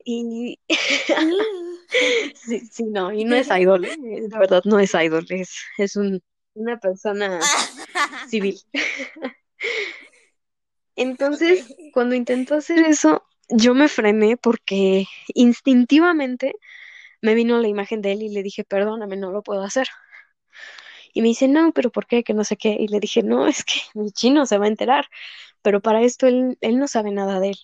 Y 0.04 0.58
sí, 2.34 2.60
sí, 2.70 2.84
no, 2.84 3.12
y 3.12 3.24
no 3.24 3.36
es 3.36 3.48
idol, 3.48 3.86
¿eh? 3.86 3.96
la 4.30 4.38
verdad 4.38 4.62
no 4.64 4.78
es 4.78 4.92
idol, 4.94 5.26
es, 5.30 5.56
es 5.78 5.96
un, 5.96 6.22
una 6.54 6.78
persona 6.78 7.40
civil. 8.28 8.60
Entonces, 10.96 11.74
cuando 11.92 12.14
intentó 12.14 12.54
hacer 12.54 12.80
eso, 12.84 13.24
yo 13.48 13.74
me 13.74 13.88
frené 13.88 14.36
porque 14.36 15.06
instintivamente 15.28 16.54
me 17.20 17.34
vino 17.34 17.58
la 17.58 17.68
imagen 17.68 18.02
de 18.02 18.12
él 18.12 18.22
y 18.22 18.28
le 18.28 18.42
dije, 18.42 18.64
perdóname, 18.64 19.16
no 19.16 19.32
lo 19.32 19.42
puedo 19.42 19.62
hacer. 19.62 19.88
Y 21.14 21.22
me 21.22 21.28
dice, 21.28 21.48
no, 21.48 21.72
pero 21.72 21.90
¿por 21.90 22.06
qué? 22.06 22.24
Que 22.24 22.34
no 22.34 22.44
sé 22.44 22.56
qué. 22.56 22.76
Y 22.78 22.88
le 22.88 23.00
dije, 23.00 23.22
no, 23.22 23.46
es 23.46 23.64
que 23.64 23.74
mi 23.94 24.10
chino 24.10 24.46
se 24.46 24.58
va 24.58 24.66
a 24.66 24.68
enterar. 24.68 25.06
Pero 25.64 25.80
para 25.80 26.02
esto 26.02 26.26
él, 26.26 26.58
él 26.60 26.78
no 26.78 26.86
sabe 26.86 27.10
nada 27.10 27.40
de 27.40 27.50
él. 27.50 27.58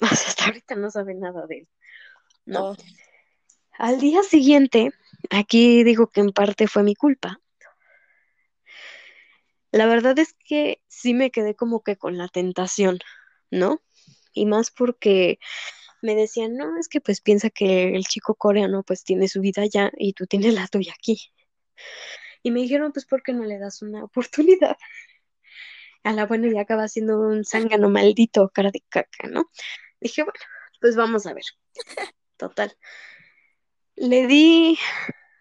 O 0.02 0.06
sea, 0.08 0.28
hasta 0.28 0.44
ahorita 0.46 0.74
no 0.74 0.90
sabe 0.90 1.14
nada 1.14 1.46
de 1.46 1.60
él. 1.60 1.68
No. 2.44 2.72
Oh, 2.72 2.76
Al 3.78 4.00
día 4.00 4.22
siguiente, 4.24 4.90
aquí 5.30 5.84
digo 5.84 6.08
que 6.08 6.20
en 6.20 6.32
parte 6.32 6.66
fue 6.66 6.82
mi 6.82 6.96
culpa. 6.96 7.40
La 9.70 9.86
verdad 9.86 10.18
es 10.18 10.34
que 10.44 10.82
sí 10.88 11.14
me 11.14 11.30
quedé 11.30 11.54
como 11.54 11.82
que 11.84 11.96
con 11.96 12.18
la 12.18 12.28
tentación, 12.28 12.98
¿no? 13.50 13.80
Y 14.32 14.46
más 14.46 14.72
porque 14.72 15.38
me 16.02 16.16
decían, 16.16 16.56
no, 16.56 16.78
es 16.78 16.88
que 16.88 17.00
pues 17.00 17.20
piensa 17.20 17.50
que 17.50 17.94
el 17.94 18.04
chico 18.06 18.34
coreano 18.34 18.82
pues 18.82 19.04
tiene 19.04 19.28
su 19.28 19.40
vida 19.40 19.62
allá 19.62 19.92
y 19.96 20.14
tú 20.14 20.26
tienes 20.26 20.54
la 20.54 20.66
tuya 20.66 20.94
aquí. 20.98 21.20
Y 22.42 22.50
me 22.50 22.60
dijeron, 22.60 22.92
pues, 22.92 23.06
¿por 23.06 23.22
qué 23.22 23.32
no 23.32 23.44
le 23.44 23.58
das 23.58 23.82
una 23.82 24.04
oportunidad? 24.04 24.76
A 26.06 26.12
la 26.12 26.24
buena 26.26 26.46
y 26.46 26.56
acaba 26.56 26.86
siendo 26.86 27.18
un 27.18 27.44
zángano 27.44 27.90
maldito, 27.90 28.48
cara 28.50 28.70
de 28.70 28.80
caca, 28.88 29.28
¿no? 29.28 29.50
Dije, 30.00 30.22
bueno, 30.22 30.38
pues 30.80 30.94
vamos 30.94 31.26
a 31.26 31.34
ver. 31.34 31.44
Total. 32.36 32.76
Le 33.96 34.26
di, 34.28 34.78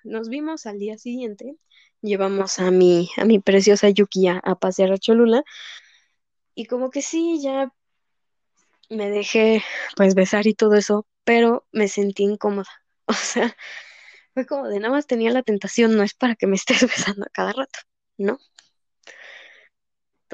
nos 0.03 0.27
vimos 0.27 0.65
al 0.65 0.79
día 0.79 0.97
siguiente, 0.97 1.55
llevamos 2.01 2.57
a 2.57 2.71
mi, 2.71 3.11
a 3.17 3.25
mi 3.25 3.39
preciosa 3.39 3.89
Yuki 3.89 4.27
a, 4.27 4.39
a 4.43 4.55
pasear 4.55 4.91
a 4.91 4.97
Cholula 4.97 5.43
y 6.55 6.65
como 6.65 6.89
que 6.89 7.03
sí, 7.03 7.39
ya 7.43 7.71
me 8.89 9.09
dejé 9.11 9.63
pues 9.95 10.15
besar 10.15 10.47
y 10.47 10.55
todo 10.55 10.73
eso, 10.75 11.05
pero 11.23 11.67
me 11.71 11.87
sentí 11.87 12.23
incómoda. 12.23 12.69
O 13.07 13.13
sea, 13.13 13.55
fue 14.33 14.47
como 14.47 14.67
de 14.67 14.79
nada 14.79 14.91
más 14.95 15.05
tenía 15.05 15.29
la 15.29 15.43
tentación, 15.43 15.95
no 15.95 16.01
es 16.01 16.15
para 16.15 16.35
que 16.35 16.47
me 16.47 16.55
estés 16.55 16.81
besando 17.17 17.23
a 17.23 17.29
cada 17.29 17.53
rato, 17.53 17.79
¿no? 18.17 18.39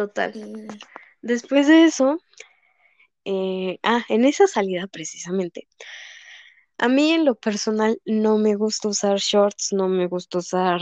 Total. 0.01 0.33
sí. 0.33 0.67
Después 1.21 1.67
de 1.67 1.83
eso, 1.83 2.19
eh, 3.25 3.79
ah, 3.83 4.03
en 4.09 4.25
esa 4.25 4.47
salida 4.47 4.87
precisamente, 4.87 5.67
a 6.79 6.87
mí 6.87 7.11
en 7.11 7.25
lo 7.25 7.35
personal 7.35 8.01
no 8.05 8.39
me 8.39 8.55
gusta 8.55 8.87
usar 8.87 9.19
shorts, 9.19 9.73
no 9.73 9.87
me 9.87 10.07
gusta 10.07 10.39
usar 10.39 10.81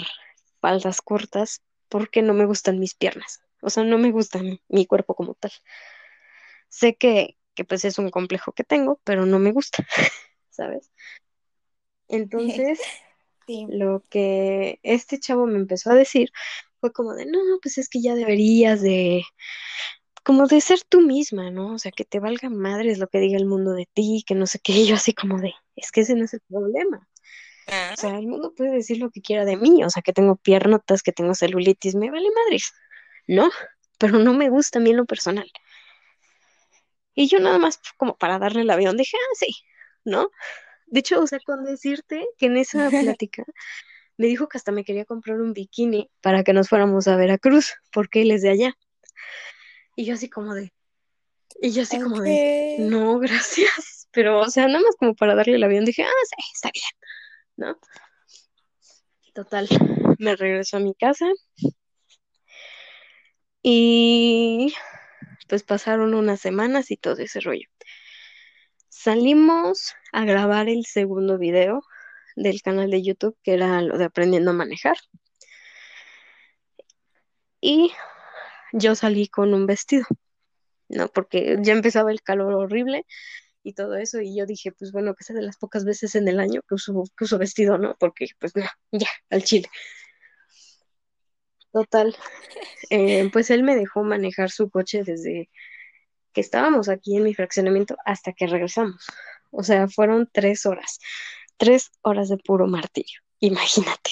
faldas 0.62 1.02
cortas, 1.02 1.62
porque 1.90 2.22
no 2.22 2.34
me 2.34 2.46
gustan 2.46 2.80
mis 2.80 2.96
piernas. 2.96 3.42
O 3.62 3.70
sea, 3.70 3.84
no 3.84 3.98
me 3.98 4.12
gusta 4.12 4.40
mi, 4.70 4.86
cuerpo 4.86 5.16
como 5.16 5.34
tal. 5.34 5.52
Sé 6.70 6.96
que, 6.96 7.36
que 7.56 7.66
pues 7.66 7.84
es 7.84 8.00
un 8.00 8.10
complejo 8.12 8.54
que 8.54 8.64
tengo, 8.64 9.02
pero 9.04 9.26
no 9.26 9.40
me 9.40 9.52
gusta, 9.52 9.86
¿sabes? 10.50 10.90
Entonces, 12.08 12.80
Sí. 13.46 13.66
lo 13.68 14.04
que 14.10 14.80
este 14.84 15.20
chavo 15.20 15.48
me 15.48 15.58
empezó 15.58 15.90
a 15.90 15.96
decir 15.96 16.32
fue 16.80 16.92
como 16.94 17.14
de, 17.14 17.26
no, 17.26 17.40
pues 17.62 17.78
es 17.78 17.90
que 17.90 18.02
ya 18.02 18.16
deberías 18.16 18.82
de, 18.82 19.24
como 20.24 20.48
de 20.48 20.62
ser 20.62 20.80
tú 20.88 21.02
misma, 21.02 21.52
¿no? 21.52 21.74
O 21.76 21.80
sea, 21.80 21.92
que 21.92 22.06
te 22.06 22.20
valga 22.20 22.50
madres 22.50 23.00
lo 23.00 23.08
que 23.08 23.20
diga 23.20 23.38
el 23.38 23.46
mundo 23.46 23.74
de 23.74 23.88
ti, 23.94 24.24
que 24.28 24.36
no 24.36 24.48
sé 24.48 24.60
qué, 24.60 24.74
y 24.74 24.88
yo 24.88 24.96
así 24.96 25.14
como 25.14 25.40
de, 25.40 25.54
es 25.76 25.92
que 25.92 26.02
ese 26.02 26.16
no 26.16 26.26
es 26.26 26.34
el 26.34 26.42
problema. 26.50 27.08
Ah, 27.68 27.94
O 27.98 28.02
sea, 28.02 28.18
el 28.18 28.28
mundo 28.28 28.54
puede 28.56 28.72
decir 28.74 28.98
lo 29.00 29.12
que 29.12 29.22
quiera 29.22 29.46
de 29.46 29.58
mí, 29.58 29.84
o 29.84 29.90
sea, 29.90 30.02
que 30.04 30.14
tengo 30.14 30.36
piernotas, 30.38 31.04
que 31.04 31.12
tengo 31.14 31.36
celulitis, 31.36 31.96
me 31.96 32.12
vale 32.12 32.30
madres, 32.46 32.74
¿no? 33.28 33.50
Pero 34.00 34.20
no 34.20 34.34
me 34.34 34.50
gusta 34.50 34.80
a 34.80 34.82
mí 34.82 34.92
en 34.92 34.98
lo 34.98 35.06
personal. 35.06 35.52
Y 37.16 37.28
yo 37.28 37.40
nada 37.40 37.58
más 37.60 37.80
como 37.98 38.18
para 38.18 38.40
darle 38.40 38.62
el 38.62 38.70
avión 38.70 38.98
dije, 38.98 39.18
ah, 39.18 39.36
sí, 39.36 39.56
¿no? 40.06 40.30
De 40.88 41.02
hecho, 41.02 41.22
o 41.22 41.28
sea, 41.28 41.40
con 41.42 41.66
decirte 41.66 42.26
que 42.38 42.48
en 42.48 42.58
esa 42.58 42.90
plática 43.18 43.44
me 44.20 44.28
dijo 44.28 44.50
que 44.50 44.58
hasta 44.58 44.74
me 44.74 44.84
quería 44.84 45.06
comprar 45.06 45.40
un 45.40 45.54
bikini 45.54 46.12
para 46.20 46.44
que 46.44 46.52
nos 46.52 46.68
fuéramos 46.68 47.08
a 47.08 47.16
Veracruz, 47.16 47.76
porque 47.94 48.24
él 48.24 48.32
es 48.32 48.42
de 48.42 48.50
allá. 48.50 48.78
Y 49.96 50.04
yo 50.04 50.16
así 50.16 50.30
como 50.30 50.54
de, 50.54 50.74
y 51.62 51.72
yo 51.72 51.84
así 51.84 52.02
como 52.02 52.20
de, 52.20 52.76
no, 52.80 53.18
gracias. 53.20 54.10
Pero, 54.12 54.42
o 54.42 54.50
sea, 54.50 54.68
nada 54.68 54.82
más 54.82 54.98
como 55.00 55.16
para 55.16 55.36
darle 55.36 55.56
el 55.56 55.64
avión, 55.64 55.86
dije, 55.86 56.04
ah, 56.04 56.26
sí, 56.26 56.52
está 56.54 56.70
bien, 56.74 56.84
¿no? 57.56 57.80
Total, 59.34 59.70
me 60.18 60.36
regreso 60.36 60.76
a 60.76 60.82
mi 60.82 60.94
casa 60.96 61.26
y 63.64 64.76
pues 65.48 65.64
pasaron 65.64 66.14
unas 66.14 66.42
semanas 66.42 66.92
y 66.92 66.98
todo 66.98 67.20
ese 67.20 67.40
rollo. 67.40 67.70
Salimos 68.90 69.94
a 70.12 70.26
grabar 70.26 70.68
el 70.68 70.86
segundo 70.86 71.38
video 71.38 71.84
del 72.40 72.62
canal 72.62 72.90
de 72.90 73.04
YouTube, 73.04 73.38
que 73.44 73.54
era 73.54 73.82
lo 73.82 73.98
de 73.98 74.06
aprendiendo 74.06 74.52
a 74.52 74.54
manejar. 74.54 74.98
Y 77.62 77.92
yo 78.74 78.96
salí 78.96 79.28
con 79.28 79.54
un 79.54 79.66
vestido, 79.66 80.06
¿no? 80.90 81.10
Porque 81.10 81.58
ya 81.62 81.74
empezaba 81.74 82.12
el 82.12 82.22
calor 82.22 82.54
horrible 82.54 83.06
y 83.64 83.74
todo 83.74 83.96
eso, 83.98 84.22
y 84.22 84.38
yo 84.38 84.46
dije, 84.46 84.72
pues 84.72 84.92
bueno, 84.92 85.16
que 85.16 85.24
sea 85.26 85.36
de 85.36 85.42
las 85.42 85.58
pocas 85.58 85.86
veces 85.86 86.16
en 86.16 86.28
el 86.28 86.40
año 86.40 86.62
que 86.68 86.76
uso, 86.76 87.04
que 87.18 87.26
uso 87.26 87.38
vestido, 87.38 87.78
¿no? 87.78 87.96
Porque 88.00 88.28
pues 88.40 88.56
no, 88.56 88.66
ya, 88.92 89.10
al 89.30 89.44
chile. 89.44 89.70
Total, 91.72 92.16
eh, 92.90 93.30
pues 93.32 93.50
él 93.52 93.64
me 93.64 93.76
dejó 93.76 94.04
manejar 94.04 94.50
su 94.50 94.70
coche 94.72 95.04
desde 95.04 95.50
que 96.34 96.42
estábamos 96.42 96.90
aquí 96.90 97.18
en 97.18 97.24
mi 97.24 97.34
fraccionamiento 97.36 97.96
hasta 98.06 98.34
que 98.34 98.48
regresamos. 98.48 99.06
O 99.52 99.64
sea, 99.64 99.88
fueron 99.88 100.30
tres 100.32 100.66
horas, 100.66 101.00
tres 101.60 101.92
horas 102.02 102.30
de 102.30 102.38
puro 102.38 102.66
martirio, 102.68 103.20
imagínate. 103.40 104.12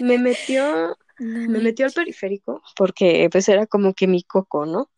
Me 0.00 0.18
metió, 0.18 0.96
No 1.18 1.48
me 1.50 1.58
metió 1.60 1.86
al 1.86 1.92
periférico 1.92 2.62
porque 2.76 3.28
pues 3.30 3.48
era 3.48 3.66
como 3.66 3.94
que 3.94 4.06
mi 4.06 4.22
coco, 4.22 4.66
¿no? 4.66 4.90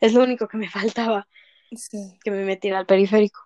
Es 0.00 0.12
lo 0.14 0.22
único 0.22 0.48
que 0.48 0.56
me 0.56 0.70
faltaba, 0.70 1.28
Sí. 1.72 2.18
que 2.22 2.30
me 2.30 2.44
metiera 2.44 2.78
al 2.78 2.86
periférico. 2.86 3.40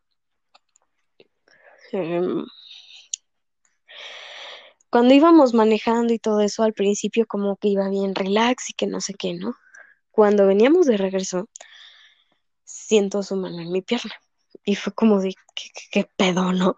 Em, 1.93 2.45
cuando 4.91 5.15
íbamos 5.15 5.55
manejando 5.55 6.13
y 6.13 6.19
todo 6.19 6.41
eso, 6.41 6.63
al 6.63 6.75
principio 6.75 7.27
como 7.27 7.57
que 7.57 7.69
iba 7.69 7.89
bien 7.89 8.15
relax 8.15 8.71
y 8.71 8.75
que 8.75 8.87
no 8.87 9.01
sé 9.01 9.15
qué, 9.15 9.35
¿no? 9.35 9.55
Cuando 10.11 10.47
veníamos 10.47 10.87
de 10.87 10.97
regreso, 10.97 11.49
siento 12.65 13.23
su 13.23 13.37
mano 13.37 13.61
en 13.61 13.71
mi 13.71 13.83
pierna. 13.83 14.15
Y 14.71 14.77
fue 14.77 14.93
como 14.93 15.21
de, 15.21 15.35
¿qué, 15.57 15.65
qué, 15.75 15.83
qué 15.91 16.11
pedo, 16.17 16.53
no? 16.53 16.77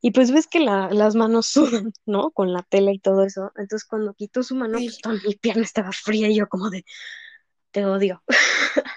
Y 0.00 0.12
pues 0.12 0.30
ves 0.30 0.46
que 0.46 0.60
la- 0.60 0.90
las 0.90 1.16
manos 1.16 1.46
sudan, 1.82 1.92
¿no? 2.06 2.30
Con 2.30 2.52
la 2.52 2.62
tela 2.62 2.92
y 2.92 3.00
todo 3.00 3.24
eso. 3.24 3.50
Entonces 3.56 3.84
cuando 3.84 4.14
quitó 4.14 4.44
su 4.44 4.54
mano, 4.54 4.78
pues 4.78 4.98
toda 4.98 5.16
mi 5.26 5.34
pierna 5.34 5.64
estaba 5.64 5.90
fría 5.90 6.28
y 6.28 6.36
yo 6.36 6.48
como 6.48 6.70
de, 6.70 6.84
te 7.72 7.84
odio, 7.84 8.22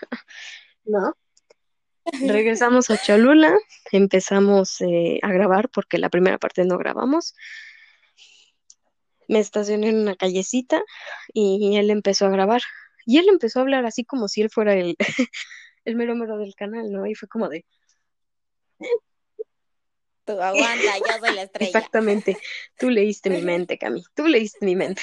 ¿no? 0.86 1.18
Regresamos 2.06 2.92
a 2.92 2.98
Cholula, 2.98 3.58
empezamos 3.92 4.80
eh, 4.82 5.18
a 5.24 5.32
grabar 5.32 5.70
porque 5.70 5.98
la 5.98 6.10
primera 6.10 6.38
parte 6.38 6.66
no 6.66 6.78
grabamos. 6.78 7.34
Me 9.28 9.40
estacioné 9.40 9.90
en 9.90 10.02
una 10.02 10.16
callecita 10.16 10.84
y 11.34 11.78
él 11.78 11.90
empezó 11.90 12.28
a 12.28 12.30
grabar. 12.30 12.62
Y 13.08 13.18
él 13.18 13.26
empezó 13.28 13.58
a 13.58 13.62
hablar 13.64 13.88
así 13.88 14.06
como 14.06 14.28
si 14.28 14.44
él 14.44 14.52
fuera 14.52 14.76
el, 14.76 14.98
el 15.86 15.96
mero 15.96 16.16
mero 16.16 16.38
del 16.38 16.56
canal, 16.56 16.92
¿no? 16.92 17.06
Y 17.08 17.16
fue 17.16 17.28
como 17.28 17.50
de, 17.50 17.66
Aguanta, 20.26 20.98
yo 21.00 21.20
soy 21.20 21.36
la 21.36 21.42
estrella. 21.44 21.68
exactamente, 21.68 22.38
tú 22.78 22.90
leíste 22.90 23.30
mi 23.30 23.42
mente, 23.42 23.78
Cami, 23.78 24.04
tú 24.16 24.28
leíste 24.28 24.66
mi 24.66 24.76
mente. 24.76 25.02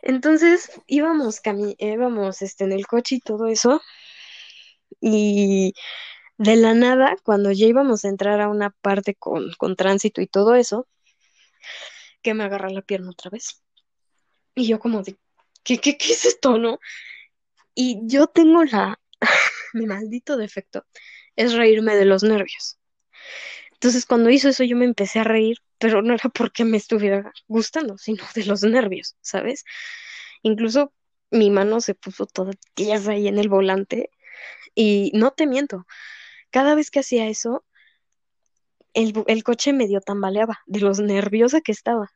Entonces 0.00 0.70
íbamos, 0.86 1.40
Cami, 1.40 1.74
íbamos 1.78 2.40
este, 2.40 2.64
en 2.64 2.72
el 2.72 2.86
coche 2.86 3.16
y 3.16 3.20
todo 3.20 3.46
eso. 3.46 3.82
Y 5.00 5.74
de 6.38 6.56
la 6.56 6.74
nada, 6.74 7.16
cuando 7.22 7.50
ya 7.52 7.66
íbamos 7.66 8.04
a 8.04 8.08
entrar 8.08 8.40
a 8.40 8.48
una 8.48 8.70
parte 8.70 9.14
con, 9.14 9.52
con 9.58 9.76
tránsito 9.76 10.20
y 10.20 10.26
todo 10.26 10.54
eso, 10.54 10.88
que 12.22 12.34
me 12.34 12.44
agarra 12.44 12.70
la 12.70 12.82
pierna 12.82 13.10
otra 13.10 13.30
vez. 13.30 13.62
Y 14.54 14.66
yo 14.66 14.78
como 14.78 15.02
de, 15.02 15.16
¿qué, 15.62 15.78
qué, 15.78 15.98
qué 15.98 16.12
es 16.12 16.24
esto, 16.24 16.56
no? 16.56 16.78
Y 17.74 18.00
yo 18.04 18.26
tengo 18.26 18.64
la, 18.64 18.98
mi 19.74 19.86
maldito 19.86 20.36
defecto, 20.36 20.86
es 21.36 21.54
reírme 21.54 21.94
de 21.94 22.04
los 22.04 22.22
nervios. 22.22 22.78
Entonces 23.72 24.06
cuando 24.06 24.30
hizo 24.30 24.48
eso 24.48 24.64
yo 24.64 24.76
me 24.76 24.84
empecé 24.84 25.20
a 25.20 25.24
reír, 25.24 25.58
pero 25.78 26.02
no 26.02 26.14
era 26.14 26.30
porque 26.30 26.64
me 26.64 26.76
estuviera 26.76 27.32
gustando, 27.46 27.98
sino 27.98 28.24
de 28.34 28.44
los 28.44 28.62
nervios, 28.62 29.16
¿sabes? 29.20 29.64
Incluso 30.42 30.92
mi 31.30 31.50
mano 31.50 31.80
se 31.80 31.94
puso 31.94 32.26
toda 32.26 32.52
tiesa 32.74 33.12
ahí 33.12 33.28
en 33.28 33.38
el 33.38 33.48
volante 33.48 34.10
y 34.74 35.10
no 35.14 35.32
te 35.32 35.46
miento, 35.46 35.86
cada 36.50 36.74
vez 36.74 36.90
que 36.90 37.00
hacía 37.00 37.26
eso, 37.26 37.64
el, 38.94 39.12
el 39.26 39.44
coche 39.44 39.72
medio 39.72 40.00
tambaleaba 40.00 40.60
de 40.66 40.80
los 40.80 41.00
nerviosa 41.00 41.60
que 41.60 41.72
estaba. 41.72 42.10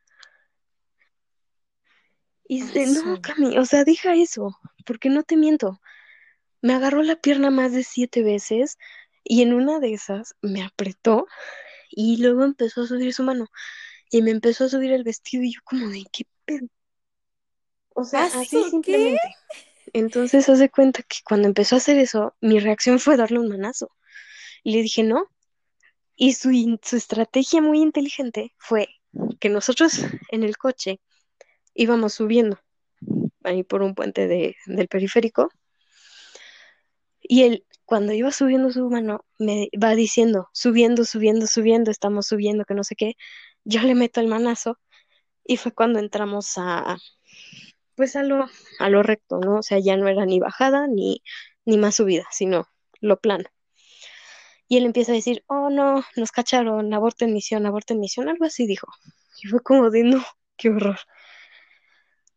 Y 2.48 2.62
de, 2.62 2.87
no, 2.87 3.20
Cami, 3.20 3.59
o 3.59 3.64
sea, 3.64 3.85
deja 3.85 4.14
eso, 4.14 4.59
porque 4.85 5.09
no 5.09 5.22
te 5.22 5.37
miento. 5.37 5.80
Me 6.62 6.74
agarró 6.74 7.02
la 7.02 7.16
pierna 7.16 7.50
más 7.50 7.72
de 7.72 7.85
siete 7.85 8.22
veces 8.22 8.76
y 9.24 9.42
en 9.42 9.54
una 9.54 9.80
de 9.80 9.92
esas 9.92 10.35
me 10.42 10.62
apretó 10.62 11.26
y 11.90 12.18
luego 12.18 12.44
empezó 12.44 12.83
a 12.83 12.87
subir 12.87 13.12
su 13.12 13.22
mano 13.22 13.48
y 14.11 14.22
me 14.22 14.30
empezó 14.30 14.64
a 14.64 14.68
subir 14.68 14.92
el 14.92 15.04
vestido 15.04 15.44
y 15.44 15.54
yo 15.54 15.61
como 15.64 15.88
de 15.88 16.04
qué 16.12 16.24
pedo. 16.44 16.66
O 17.90 18.04
sea, 18.04 18.24
¿Ah, 18.24 18.40
así 18.40 18.62
simplemente. 18.70 19.20
Entonces 19.92 20.48
hace 20.48 20.68
cuenta 20.68 21.02
que 21.02 21.18
cuando 21.24 21.48
empezó 21.48 21.74
a 21.74 21.78
hacer 21.78 21.98
eso, 21.98 22.35
mi 22.40 22.61
reacción 22.61 22.98
fue 22.98 23.16
darle 23.16 23.38
un 23.38 23.48
manazo. 23.48 23.90
Y 24.62 24.72
le 24.72 24.83
dije 24.83 25.02
no. 25.02 25.26
Y 26.16 26.35
su, 26.35 26.50
su 26.83 26.96
estrategia 26.96 27.62
muy 27.62 27.80
inteligente 27.80 28.54
fue 28.59 28.88
que 29.38 29.48
nosotros 29.48 30.00
en 30.30 30.44
el 30.44 30.56
coche 30.56 31.00
íbamos 31.74 32.14
subiendo 32.14 32.61
ahí 33.42 33.62
por 33.62 33.83
un 33.83 33.94
puente 33.94 34.26
de, 34.26 34.56
del 34.66 34.88
periférico 34.88 35.50
y 37.20 37.44
él 37.44 37.64
cuando 37.90 38.12
iba 38.12 38.31
subiendo 38.31 38.70
su 38.70 38.88
mano 38.88 39.24
me 39.40 39.68
va 39.83 39.96
diciendo, 39.96 40.48
subiendo, 40.53 41.05
subiendo, 41.05 41.48
subiendo, 41.48 41.90
estamos 41.90 42.29
subiendo, 42.29 42.64
que 42.64 42.74
no 42.74 42.85
sé 42.85 42.94
qué, 42.94 43.16
yo 43.64 43.83
le 43.83 43.96
meto 43.96 44.20
el 44.20 44.29
manazo 44.29 44.79
y 45.44 45.57
fue 45.57 45.72
cuando 45.72 45.98
entramos 45.98 46.53
a, 46.57 46.98
pues 47.96 48.14
a 48.14 48.22
lo, 48.22 48.46
a 48.79 48.90
lo 48.90 49.03
recto, 49.03 49.40
¿no? 49.40 49.59
O 49.59 49.62
sea, 49.64 49.81
ya 49.81 49.96
no 49.96 50.07
era 50.07 50.24
ni 50.24 50.38
bajada 50.38 50.87
ni, 50.87 51.24
ni 51.64 51.79
más 51.79 51.96
subida, 51.96 52.26
sino 52.31 52.68
lo 53.00 53.20
plano. 53.20 53.46
Y 54.68 54.76
él 54.76 54.85
empieza 54.85 55.11
a 55.11 55.16
decir, 55.16 55.42
oh 55.48 55.68
no, 55.68 56.05
nos 56.14 56.31
cacharon, 56.31 56.94
aborto 56.94 57.24
en 57.24 57.33
misión, 57.33 57.66
aborto 57.66 57.92
en 57.94 57.98
misión, 58.00 58.29
algo 58.29 58.44
así 58.44 58.68
dijo. 58.68 58.87
Y 59.42 59.48
fue 59.48 59.61
como 59.64 59.90
de, 59.90 60.05
no, 60.05 60.24
qué 60.57 60.68
horror. 60.70 61.00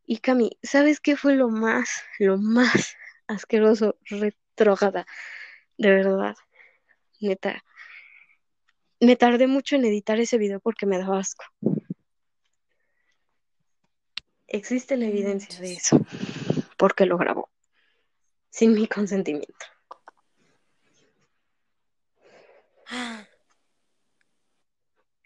Y 0.05 0.17
Cami, 0.17 0.57
¿sabes 0.63 0.99
qué 0.99 1.15
fue 1.15 1.35
lo 1.35 1.49
más, 1.49 1.89
lo 2.17 2.37
más 2.39 2.95
asqueroso, 3.27 3.97
retrógrada? 4.05 5.05
De 5.77 5.89
verdad, 5.89 6.35
neta. 7.19 7.63
Me 8.99 9.15
tardé 9.15 9.47
mucho 9.47 9.75
en 9.75 9.85
editar 9.85 10.19
ese 10.19 10.37
video 10.37 10.59
porque 10.59 10.85
me 10.85 10.97
daba 10.97 11.19
asco. 11.19 11.45
Existe 14.47 14.97
la 14.97 15.05
evidencia 15.05 15.59
de 15.59 15.73
eso, 15.73 15.99
porque 16.77 17.05
lo 17.05 17.17
grabó, 17.17 17.49
sin 18.49 18.73
mi 18.73 18.87
consentimiento. 18.87 19.65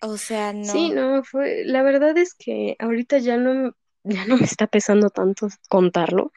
O 0.01 0.17
sea, 0.17 0.53
Sí, 0.53 0.89
no. 0.91 1.17
no, 1.17 1.23
fue, 1.23 1.63
la 1.65 1.83
verdad 1.83 2.17
es 2.17 2.33
que 2.35 2.75
ahorita 2.79 3.17
ya 3.17 3.37
no, 3.37 3.75
ya 4.03 4.25
no 4.25 4.37
me 4.37 4.45
está 4.45 4.67
pesando 4.67 5.09
tanto 5.09 5.47
contarlo, 5.69 6.31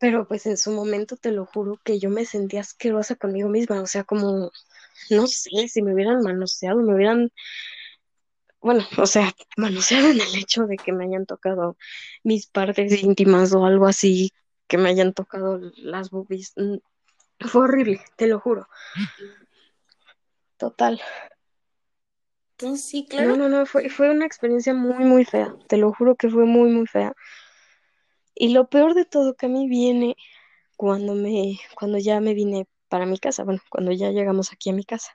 pero 0.00 0.26
pues 0.26 0.46
en 0.46 0.56
su 0.58 0.72
momento 0.72 1.16
te 1.16 1.32
lo 1.32 1.46
juro 1.46 1.78
que 1.84 2.00
yo 2.00 2.10
me 2.10 2.24
sentía 2.26 2.60
asquerosa 2.62 3.16
conmigo 3.16 3.48
misma, 3.50 3.82
o 3.82 3.86
sea, 3.86 4.04
como, 4.04 4.50
no 5.10 5.26
sé, 5.28 5.68
si 5.68 5.82
me 5.82 5.94
hubieran 5.94 6.22
manoseado, 6.22 6.82
me 6.82 6.94
hubieran, 6.94 7.30
bueno, 8.60 8.84
o 8.98 9.06
sea, 9.06 9.32
manoseado 9.56 10.10
en 10.10 10.20
el 10.20 10.34
hecho 10.36 10.66
de 10.66 10.76
que 10.76 10.92
me 10.92 11.04
hayan 11.04 11.26
tocado 11.26 11.76
mis 12.24 12.46
partes 12.46 13.02
íntimas 13.02 13.52
o 13.54 13.64
algo 13.64 13.86
así, 13.86 14.32
que 14.68 14.78
me 14.78 14.90
hayan 14.90 15.14
tocado 15.14 15.60
las 15.76 16.10
boobies, 16.10 16.52
mm, 16.56 16.76
fue 17.48 17.62
horrible, 17.64 18.00
te 18.16 18.26
lo 18.28 18.40
juro, 18.40 18.68
total. 20.58 21.00
Sí, 22.76 23.06
No, 23.06 23.08
claro. 23.08 23.36
no, 23.36 23.48
no, 23.48 23.66
fue, 23.66 23.88
fue 23.88 24.10
una 24.10 24.26
experiencia 24.26 24.74
muy, 24.74 25.04
muy 25.04 25.24
fea, 25.24 25.54
te 25.68 25.76
lo 25.76 25.92
juro 25.92 26.16
que 26.16 26.28
fue 26.28 26.44
muy, 26.44 26.70
muy 26.70 26.86
fea. 26.86 27.14
Y 28.40 28.48
lo 28.54 28.70
peor 28.70 28.94
de 28.94 29.04
todo 29.04 29.34
que 29.34 29.44
a 29.46 29.48
mí 29.50 29.68
viene 29.68 30.16
cuando 30.78 31.14
me, 31.14 31.58
cuando 31.78 31.98
ya 31.98 32.20
me 32.20 32.32
vine 32.32 32.66
para 32.88 33.04
mi 33.04 33.18
casa, 33.18 33.44
bueno, 33.44 33.60
cuando 33.68 33.92
ya 33.92 34.12
llegamos 34.12 34.50
aquí 34.50 34.70
a 34.70 34.72
mi 34.72 34.82
casa. 34.82 35.12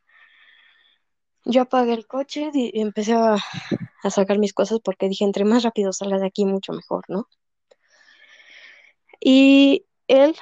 Yo 1.43 1.63
apagué 1.63 1.93
el 1.93 2.05
coche 2.05 2.51
y 2.53 2.79
empecé 2.79 3.13
a, 3.13 3.37
a 4.03 4.09
sacar 4.11 4.37
mis 4.37 4.53
cosas 4.53 4.79
porque 4.83 5.09
dije, 5.09 5.23
entre 5.25 5.43
más 5.43 5.63
rápido 5.63 5.91
salga 5.91 6.19
de 6.19 6.27
aquí, 6.27 6.45
mucho 6.45 6.71
mejor, 6.73 7.03
¿no? 7.07 7.27
Y 9.19 9.87
él, 10.07 10.35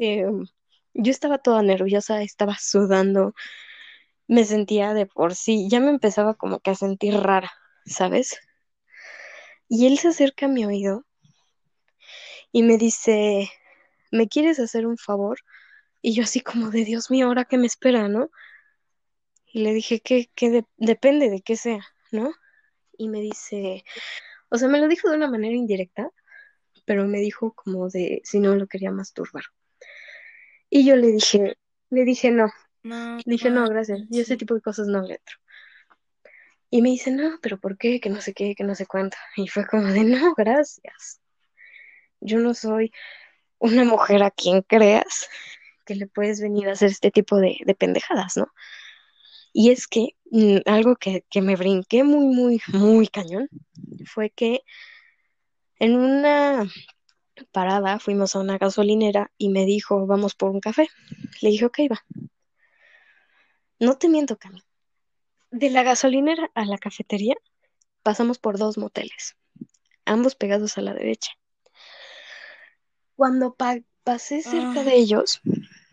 eh, 0.00 0.26
yo 0.94 1.10
estaba 1.12 1.38
toda 1.38 1.62
nerviosa, 1.62 2.22
estaba 2.22 2.56
sudando, 2.58 3.34
me 4.26 4.44
sentía 4.44 4.94
de 4.94 5.06
por 5.06 5.36
sí, 5.36 5.68
ya 5.70 5.78
me 5.78 5.90
empezaba 5.90 6.34
como 6.34 6.58
que 6.58 6.72
a 6.72 6.74
sentir 6.74 7.14
rara, 7.20 7.52
¿sabes? 7.86 8.40
Y 9.68 9.86
él 9.86 9.98
se 9.98 10.08
acerca 10.08 10.46
a 10.46 10.48
mi 10.48 10.64
oído 10.64 11.04
y 12.54 12.62
me 12.62 12.78
dice, 12.78 13.50
¿me 14.12 14.28
quieres 14.28 14.60
hacer 14.60 14.86
un 14.86 14.96
favor? 14.96 15.40
Y 16.02 16.14
yo 16.14 16.24
así 16.24 16.40
como 16.40 16.70
de 16.70 16.84
Dios 16.84 17.10
mío, 17.10 17.26
ahora 17.26 17.44
qué 17.46 17.58
me 17.58 17.66
espera, 17.66 18.08
¿no? 18.08 18.30
Y 19.46 19.62
le 19.62 19.72
dije 19.72 20.00
que, 20.00 20.30
que 20.34 20.50
de- 20.50 20.66
depende 20.76 21.30
de 21.30 21.40
qué 21.40 21.56
sea, 21.56 21.80
¿no? 22.12 22.32
Y 22.98 23.08
me 23.08 23.20
dice, 23.20 23.84
o 24.50 24.58
sea, 24.58 24.68
me 24.68 24.80
lo 24.80 24.88
dijo 24.88 25.10
de 25.10 25.16
una 25.16 25.30
manera 25.30 25.54
indirecta, 25.56 26.10
pero 26.86 27.06
me 27.08 27.20
dijo 27.20 27.54
como 27.54 27.88
de 27.90 28.22
si 28.24 28.40
no 28.40 28.56
lo 28.56 28.66
quería 28.68 28.92
masturbar. 28.92 29.44
Y 30.68 30.84
yo 30.86 30.96
le 30.96 31.06
dije, 31.08 31.56
le 31.90 32.04
dije 32.04 32.30
no, 32.30 32.52
dije 33.26 33.50
no, 33.50 33.68
gracias, 33.68 34.00
yo 34.10 34.22
ese 34.22 34.36
tipo 34.36 34.54
de 34.54 34.62
cosas 34.62 34.88
no 34.88 35.02
le 35.02 35.14
entro. 35.16 35.36
Y 36.70 36.82
me 36.82 36.90
dice, 36.90 37.10
no, 37.10 37.38
pero 37.40 37.58
¿por 37.58 37.78
qué? 37.78 38.00
Que 38.00 38.10
no 38.10 38.20
sé 38.20 38.34
qué, 38.34 38.54
que 38.54 38.64
no 38.64 38.74
sé 38.74 38.86
cuánto. 38.86 39.16
Y 39.36 39.48
fue 39.48 39.66
como 39.66 39.86
de, 39.86 40.04
no, 40.04 40.34
gracias. 40.34 41.20
Yo 42.24 42.38
no 42.38 42.54
soy 42.54 42.92
una 43.58 43.84
mujer 43.84 44.22
a 44.22 44.30
quien 44.30 44.62
creas 44.62 45.28
que 45.84 45.94
le 45.94 46.06
puedes 46.06 46.40
venir 46.40 46.68
a 46.68 46.72
hacer 46.72 46.90
este 46.90 47.10
tipo 47.10 47.36
de, 47.36 47.58
de 47.64 47.74
pendejadas, 47.74 48.36
¿no? 48.36 48.48
Y 49.52 49.70
es 49.70 49.86
que 49.86 50.16
mm, 50.30 50.58
algo 50.66 50.96
que, 50.96 51.24
que 51.30 51.42
me 51.42 51.54
brinqué 51.54 52.02
muy, 52.02 52.26
muy, 52.26 52.60
muy 52.72 53.06
cañón 53.08 53.48
fue 54.06 54.30
que 54.30 54.62
en 55.78 55.96
una 55.96 56.64
parada 57.52 57.98
fuimos 57.98 58.34
a 58.34 58.40
una 58.40 58.58
gasolinera 58.58 59.30
y 59.38 59.50
me 59.50 59.66
dijo, 59.66 60.06
vamos 60.06 60.34
por 60.34 60.50
un 60.50 60.60
café. 60.60 60.88
Le 61.42 61.50
dije, 61.50 61.66
ok, 61.66 61.78
va. 61.90 62.04
No 63.78 63.98
te 63.98 64.08
miento, 64.08 64.38
Cami. 64.38 64.62
De 65.50 65.70
la 65.70 65.82
gasolinera 65.82 66.50
a 66.54 66.64
la 66.64 66.78
cafetería 66.78 67.36
pasamos 68.02 68.38
por 68.38 68.58
dos 68.58 68.78
moteles, 68.78 69.36
ambos 70.04 70.34
pegados 70.36 70.78
a 70.78 70.80
la 70.80 70.94
derecha. 70.94 71.32
Cuando 73.16 73.54
pa- 73.54 73.80
pasé 74.02 74.42
cerca 74.42 74.80
Ah. 74.80 74.84
de 74.84 74.94
ellos, 74.94 75.40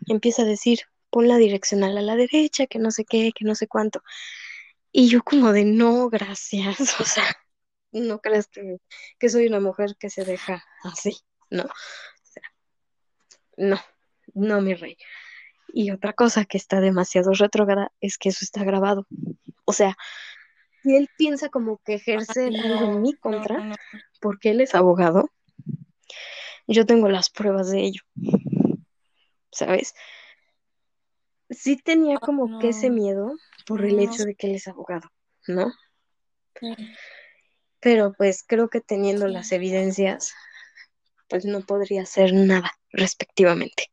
empieza 0.08 0.42
a 0.42 0.46
decir, 0.46 0.80
pon 1.10 1.28
la 1.28 1.36
direccional 1.36 1.96
a 1.98 2.02
la 2.02 2.16
derecha, 2.16 2.66
que 2.66 2.78
no 2.78 2.90
sé 2.90 3.04
qué, 3.04 3.32
que 3.34 3.44
no 3.44 3.54
sé 3.54 3.66
cuánto. 3.68 4.02
Y 4.90 5.08
yo 5.08 5.22
como 5.22 5.52
de, 5.52 5.64
no, 5.64 6.08
gracias. 6.10 6.76
O 7.00 7.04
sea, 7.04 7.24
no 7.92 8.20
creas 8.20 8.46
que, 8.48 8.78
que 9.18 9.28
soy 9.28 9.46
una 9.46 9.60
mujer 9.60 9.96
que 9.98 10.10
se 10.10 10.24
deja 10.24 10.64
así, 10.82 11.18
¿no? 11.50 11.64
O 11.64 12.24
sea, 12.24 12.42
no, 13.56 13.80
no, 14.34 14.60
mi 14.60 14.74
rey. 14.74 14.96
Y 15.74 15.90
otra 15.90 16.12
cosa 16.12 16.44
que 16.44 16.58
está 16.58 16.80
demasiado 16.80 17.32
retrógrada 17.32 17.92
es 18.00 18.18
que 18.18 18.28
eso 18.30 18.44
está 18.44 18.64
grabado. 18.64 19.06
O 19.64 19.72
sea, 19.72 19.96
si 20.82 20.96
él 20.96 21.08
piensa 21.16 21.48
como 21.48 21.78
que 21.84 21.94
ejercer 21.94 22.52
Ay, 22.54 22.60
algo 22.60 22.92
en 22.92 23.02
mi 23.02 23.14
contra, 23.14 23.74
porque 24.20 24.50
él 24.50 24.60
es 24.60 24.74
abogado, 24.74 25.30
yo 26.66 26.86
tengo 26.86 27.08
las 27.08 27.30
pruebas 27.30 27.70
de 27.70 27.80
ello, 27.80 28.02
¿sabes? 29.52 29.94
Sí 31.50 31.76
tenía 31.76 32.18
como 32.18 32.58
que 32.58 32.70
ese 32.70 32.90
miedo 32.90 33.32
por 33.66 33.84
el 33.84 33.96
No, 33.96 34.02
hecho 34.02 34.24
de 34.24 34.34
que 34.34 34.48
él 34.48 34.56
es 34.56 34.66
abogado, 34.68 35.08
¿no? 35.46 35.72
sí, 36.60 36.74
Pero 37.80 38.12
pues 38.16 38.44
creo 38.46 38.68
que 38.70 38.80
teniendo 38.80 39.28
las 39.28 39.52
evidencias, 39.52 40.32
pues 41.28 41.44
no 41.44 41.60
podría 41.60 42.02
hacer 42.02 42.32
nada 42.34 42.72
respectivamente 42.92 43.90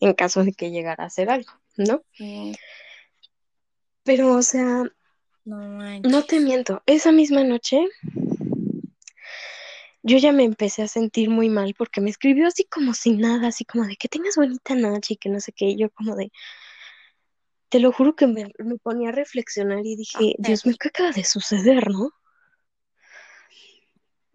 en 0.00 0.14
caso 0.14 0.44
de 0.44 0.52
que 0.52 0.70
llegara 0.70 1.04
a 1.04 1.08
hacer 1.08 1.30
algo, 1.30 1.52
¿no? 1.76 2.02
sí. 2.12 2.54
Pero, 4.04 4.34
o 4.34 4.42
sea, 4.42 4.84
No 5.44 5.78
no 6.02 6.22
te 6.22 6.40
miento, 6.40 6.82
esa 6.86 7.12
misma 7.12 7.44
noche 7.44 7.86
yo 10.04 10.18
ya 10.18 10.32
me 10.32 10.44
empecé 10.44 10.82
a 10.82 10.88
sentir 10.88 11.30
muy 11.30 11.48
mal 11.48 11.74
porque 11.76 12.02
me 12.02 12.10
escribió 12.10 12.46
así 12.46 12.64
como 12.64 12.92
sin 12.92 13.20
nada, 13.20 13.48
así 13.48 13.64
como 13.64 13.86
de 13.86 13.96
que 13.96 14.08
tengas 14.08 14.36
bonita 14.36 14.74
noche 14.74 15.14
y 15.14 15.16
que 15.16 15.30
no 15.30 15.40
sé 15.40 15.52
qué, 15.52 15.64
y 15.66 15.78
yo 15.78 15.90
como 15.90 16.14
de, 16.14 16.30
te 17.70 17.80
lo 17.80 17.90
juro 17.90 18.14
que 18.14 18.26
me, 18.26 18.52
me 18.58 18.76
ponía 18.76 19.08
a 19.08 19.12
reflexionar 19.12 19.80
y 19.84 19.96
dije, 19.96 20.34
Dios 20.38 20.66
mío, 20.66 20.76
¿qué 20.78 20.88
acaba 20.88 21.10
de 21.10 21.24
suceder, 21.24 21.90
no? 21.90 22.10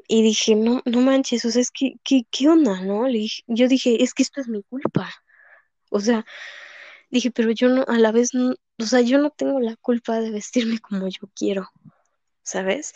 Y 0.07 0.23
dije, 0.23 0.55
no, 0.55 0.81
no 0.85 1.01
manches, 1.01 1.45
o 1.45 1.51
sea, 1.51 1.61
es 1.61 1.69
que, 1.69 1.93
¿qué, 2.03 2.23
qué 2.31 2.49
onda, 2.49 2.81
no? 2.81 3.07
Le 3.07 3.19
dije, 3.19 3.43
yo 3.45 3.67
dije, 3.67 4.03
es 4.03 4.15
que 4.15 4.23
esto 4.23 4.41
es 4.41 4.47
mi 4.47 4.63
culpa. 4.63 5.13
O 5.91 5.99
sea, 5.99 6.25
dije, 7.11 7.29
pero 7.29 7.51
yo 7.51 7.69
no, 7.69 7.85
a 7.87 7.99
la 7.99 8.11
vez, 8.11 8.33
no, 8.33 8.55
o 8.79 8.85
sea, 8.85 9.01
yo 9.01 9.19
no 9.19 9.29
tengo 9.29 9.59
la 9.59 9.75
culpa 9.75 10.19
de 10.19 10.31
vestirme 10.31 10.79
como 10.79 11.07
yo 11.09 11.29
quiero, 11.35 11.69
¿sabes? 12.43 12.93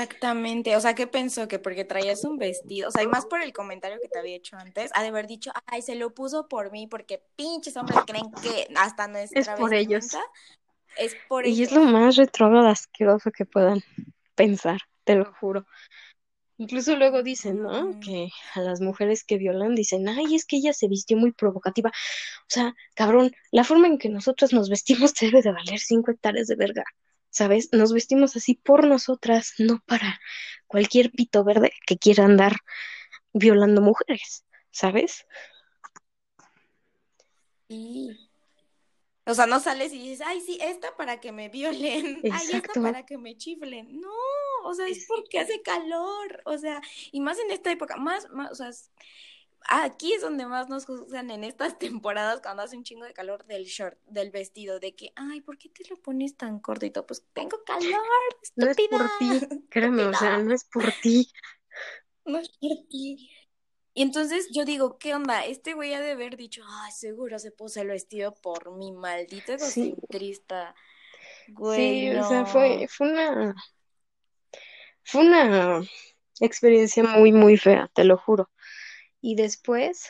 Exactamente, 0.00 0.76
o 0.76 0.80
sea, 0.80 0.94
¿qué 0.94 1.06
pensó? 1.08 1.48
Que 1.48 1.58
porque 1.58 1.84
traías 1.84 2.22
un 2.24 2.38
vestido, 2.38 2.88
o 2.88 2.92
sea, 2.92 3.02
y 3.02 3.08
más 3.08 3.26
por 3.26 3.42
el 3.42 3.52
comentario 3.52 3.98
que 4.00 4.08
te 4.08 4.18
había 4.18 4.36
hecho 4.36 4.56
antes, 4.56 4.90
ha 4.94 5.02
de 5.02 5.08
haber 5.08 5.26
dicho, 5.26 5.50
ay, 5.66 5.82
se 5.82 5.96
lo 5.96 6.14
puso 6.14 6.48
por 6.48 6.70
mí, 6.70 6.86
porque 6.86 7.22
pinches 7.36 7.76
hombres 7.76 8.04
creen 8.06 8.30
que 8.40 8.68
hasta 8.76 9.08
Es 9.08 9.12
nuestra 9.12 9.56
por 9.56 9.74
ellos. 9.74 10.06
es 10.96 11.14
por 11.28 11.46
Y 11.46 11.62
es 11.62 11.70
ellos. 11.70 11.72
lo 11.72 11.82
más 11.82 12.16
retrógrado 12.16 12.68
asqueroso 12.68 13.30
que 13.32 13.44
puedan 13.44 13.82
pensar, 14.34 14.80
te 15.04 15.16
lo 15.16 15.32
juro. 15.40 15.66
Incluso 16.58 16.96
luego 16.96 17.22
dicen, 17.22 17.62
¿no? 17.62 17.90
Mm, 17.90 18.00
Que 18.00 18.28
a 18.54 18.60
las 18.60 18.80
mujeres 18.80 19.24
que 19.24 19.38
violan 19.38 19.74
dicen, 19.74 20.08
ay, 20.08 20.34
es 20.34 20.44
que 20.44 20.56
ella 20.56 20.72
se 20.72 20.88
vistió 20.88 21.16
muy 21.16 21.32
provocativa. 21.32 21.90
O 21.90 22.46
sea, 22.48 22.74
cabrón, 22.94 23.32
la 23.52 23.64
forma 23.64 23.86
en 23.88 23.98
que 23.98 24.08
nosotras 24.10 24.52
nos 24.52 24.68
vestimos 24.70 25.14
debe 25.20 25.42
de 25.42 25.52
valer 25.52 25.78
cinco 25.80 26.10
hectáreas 26.12 26.48
de 26.48 26.56
verga, 26.56 26.84
¿sabes? 27.30 27.68
Nos 27.72 27.92
vestimos 27.92 28.36
así 28.36 28.54
por 28.54 28.86
nosotras, 28.86 29.54
no 29.58 29.82
para 29.86 30.20
cualquier 30.66 31.10
pito 31.10 31.44
verde 31.44 31.72
que 31.86 31.98
quiera 31.98 32.24
andar 32.24 32.56
violando 33.32 33.80
mujeres, 33.80 34.44
¿sabes? 34.70 35.26
sí. 37.68 38.28
O 39.28 39.34
sea, 39.34 39.44
no 39.44 39.60
sales 39.60 39.92
y 39.92 39.98
dices, 39.98 40.26
ay, 40.26 40.40
sí, 40.40 40.58
esta 40.62 40.96
para 40.96 41.20
que 41.20 41.32
me 41.32 41.50
violen, 41.50 42.22
ay, 42.32 42.46
esta 42.50 42.80
para 42.80 43.04
que 43.04 43.18
me 43.18 43.36
chiflen. 43.36 44.00
No, 44.00 44.08
o 44.64 44.72
sea, 44.72 44.88
es 44.88 45.04
porque 45.06 45.38
hace 45.38 45.60
calor, 45.60 46.40
o 46.46 46.56
sea, 46.56 46.80
y 47.12 47.20
más 47.20 47.38
en 47.38 47.50
esta 47.50 47.70
época, 47.70 47.96
más, 47.98 48.30
más, 48.30 48.50
o 48.50 48.54
sea, 48.54 48.70
aquí 49.68 50.12
es 50.12 50.22
donde 50.22 50.46
más 50.46 50.68
nos 50.68 50.86
juzgan 50.86 51.30
en 51.30 51.44
estas 51.44 51.78
temporadas 51.78 52.40
cuando 52.42 52.62
hace 52.62 52.76
un 52.76 52.84
chingo 52.84 53.04
de 53.04 53.12
calor 53.12 53.44
del 53.46 53.64
short, 53.64 53.98
del 54.06 54.30
vestido, 54.30 54.80
de 54.80 54.94
que, 54.94 55.12
ay, 55.16 55.40
¿por 55.40 55.58
qué 55.58 55.68
te 55.68 55.84
lo 55.88 55.96
pones 55.96 56.36
tan 56.36 56.60
cortito? 56.60 57.06
Pues 57.06 57.26
tengo 57.32 57.62
calor, 57.64 57.82
No 58.56 58.70
es 58.70 58.76
por 58.76 59.02
estúpida. 59.02 59.10
ti, 59.18 59.66
créeme, 59.70 60.04
o 60.04 60.14
sea, 60.14 60.38
no 60.38 60.54
es 60.54 60.64
por 60.64 60.90
ti. 61.02 61.30
No 62.24 62.38
es 62.38 62.50
por 62.50 62.70
ti. 62.90 63.30
Y 63.94 64.02
entonces 64.02 64.48
yo 64.52 64.66
digo, 64.66 64.98
¿qué 64.98 65.14
onda? 65.14 65.46
Este 65.46 65.72
güey 65.72 65.94
ha 65.94 66.00
de 66.00 66.12
haber 66.12 66.36
dicho, 66.36 66.62
ay, 66.68 66.92
seguro 66.92 67.38
se 67.38 67.50
puso 67.52 67.80
el 67.80 67.88
vestido 67.88 68.34
por 68.34 68.76
mi 68.76 68.92
maldito 68.92 69.58
Sí, 69.58 69.94
egocentrista. 69.94 70.74
Güey, 71.48 72.10
sí, 72.12 72.16
o 72.16 72.28
sea, 72.28 72.44
fue, 72.44 72.86
fue 72.88 73.10
una, 73.10 73.54
fue 75.04 75.22
una 75.22 75.80
experiencia 76.40 77.02
muy, 77.02 77.32
muy 77.32 77.56
fea, 77.56 77.90
te 77.94 78.04
lo 78.04 78.18
juro. 78.18 78.50
Y 79.28 79.34
después 79.34 80.08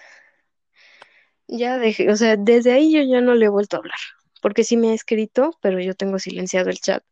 ya 1.48 1.76
dejé, 1.76 2.08
o 2.08 2.14
sea, 2.14 2.36
desde 2.36 2.70
ahí 2.70 2.92
yo 2.92 3.02
ya 3.02 3.20
no 3.20 3.34
le 3.34 3.46
he 3.46 3.48
vuelto 3.48 3.74
a 3.74 3.80
hablar, 3.80 3.98
porque 4.40 4.62
sí 4.62 4.76
me 4.76 4.90
ha 4.90 4.94
escrito, 4.94 5.58
pero 5.60 5.80
yo 5.80 5.94
tengo 5.94 6.20
silenciado 6.20 6.70
el 6.70 6.78
chat. 6.78 7.02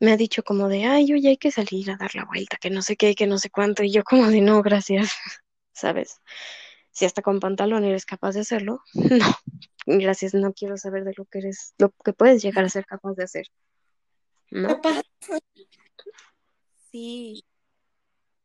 Me 0.00 0.12
ha 0.12 0.18
dicho 0.18 0.42
como 0.42 0.68
de, 0.68 0.84
ay, 0.84 1.10
oye, 1.14 1.30
hay 1.30 1.36
que 1.38 1.50
salir 1.50 1.90
a 1.90 1.96
dar 1.96 2.14
la 2.14 2.26
vuelta, 2.26 2.58
que 2.60 2.68
no 2.68 2.82
sé 2.82 2.96
qué, 2.96 3.14
que 3.14 3.26
no 3.26 3.38
sé 3.38 3.48
cuánto, 3.48 3.82
y 3.82 3.90
yo 3.90 4.04
como 4.04 4.28
de, 4.28 4.42
no, 4.42 4.60
gracias, 4.60 5.12
¿sabes? 5.72 6.20
Si 6.90 7.06
hasta 7.06 7.22
con 7.22 7.40
pantalón 7.40 7.84
eres 7.84 8.04
capaz 8.04 8.32
de 8.32 8.40
hacerlo, 8.40 8.82
no, 8.92 9.34
gracias, 9.86 10.34
no 10.34 10.52
quiero 10.52 10.76
saber 10.76 11.04
de 11.04 11.14
lo 11.16 11.24
que 11.24 11.38
eres, 11.38 11.72
lo 11.78 11.90
que 12.04 12.12
puedes 12.12 12.42
llegar 12.42 12.66
a 12.66 12.68
ser 12.68 12.84
capaz 12.84 13.14
de 13.14 13.24
hacer, 13.24 13.46
¿no? 14.50 14.78
Sí. 16.90 17.46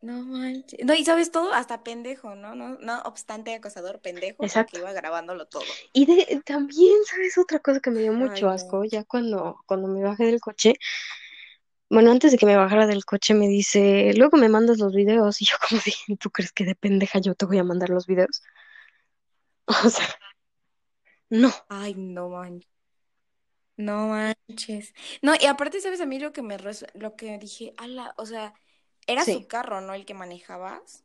No 0.02 0.22
manches. 0.22 0.86
No, 0.86 0.94
y 0.94 1.04
sabes 1.04 1.32
todo, 1.32 1.54
hasta 1.54 1.84
pendejo, 1.84 2.36
¿no? 2.36 2.56
No, 2.56 2.78
no 2.78 3.02
obstante 3.02 3.56
acosador, 3.56 4.00
pendejo, 4.00 4.44
Exacto. 4.44 4.78
iba 4.78 4.94
grabándolo 4.94 5.48
todo. 5.48 5.64
Y 5.94 6.06
de, 6.06 6.42
también, 6.46 6.94
¿sabes? 7.06 7.38
Otra 7.38 7.60
cosa 7.60 7.80
que 7.80 7.90
me 7.90 8.02
dio 8.02 8.12
Ay, 8.12 8.20
mucho 8.20 8.48
no. 8.48 8.54
asco, 8.54 8.84
ya 8.84 9.04
cuando, 9.06 9.58
cuando 9.66 9.88
me 9.88 10.04
bajé 10.04 10.26
del 10.26 10.40
coche, 10.40 10.76
bueno, 11.90 12.12
antes 12.12 12.32
de 12.32 12.38
que 12.38 12.46
me 12.46 12.56
bajara 12.58 12.86
del 12.88 13.06
coche 13.06 13.34
me 13.34 13.48
dice, 13.48 14.14
luego 14.16 14.38
me 14.38 14.50
mandas 14.50 14.78
los 14.80 14.94
videos, 14.94 15.42
y 15.42 15.46
yo 15.46 15.56
como 15.68 15.82
dije, 15.86 16.18
¿tú 16.20 16.30
crees 16.32 16.52
que 16.52 16.66
de 16.66 16.76
pendeja 16.76 17.20
yo 17.20 17.36
te 17.36 17.46
voy 17.46 17.58
a 17.60 17.64
mandar 17.64 17.90
los 17.90 18.08
videos? 18.08 18.42
O 19.86 19.90
sea, 19.90 20.08
no, 21.30 21.52
Ay, 21.70 21.94
no 21.96 22.30
manches. 22.30 22.68
No 23.78 24.08
manches. 24.10 24.94
No, 25.22 25.34
y 25.40 25.46
aparte, 25.46 25.80
¿sabes 25.82 26.02
a 26.02 26.06
mí 26.08 26.20
lo 26.20 26.34
que 26.34 26.42
me 26.42 26.58
lo 26.96 27.16
que 27.16 27.38
dije, 27.38 27.74
ala, 27.78 28.14
o 28.18 28.26
sea, 28.26 28.54
era 29.08 29.24
Sí, 29.26 29.34
su 29.34 29.48
carro, 29.48 29.82
¿no? 29.82 29.94
El 29.94 30.06
que 30.06 30.14
manejabas. 30.14 31.04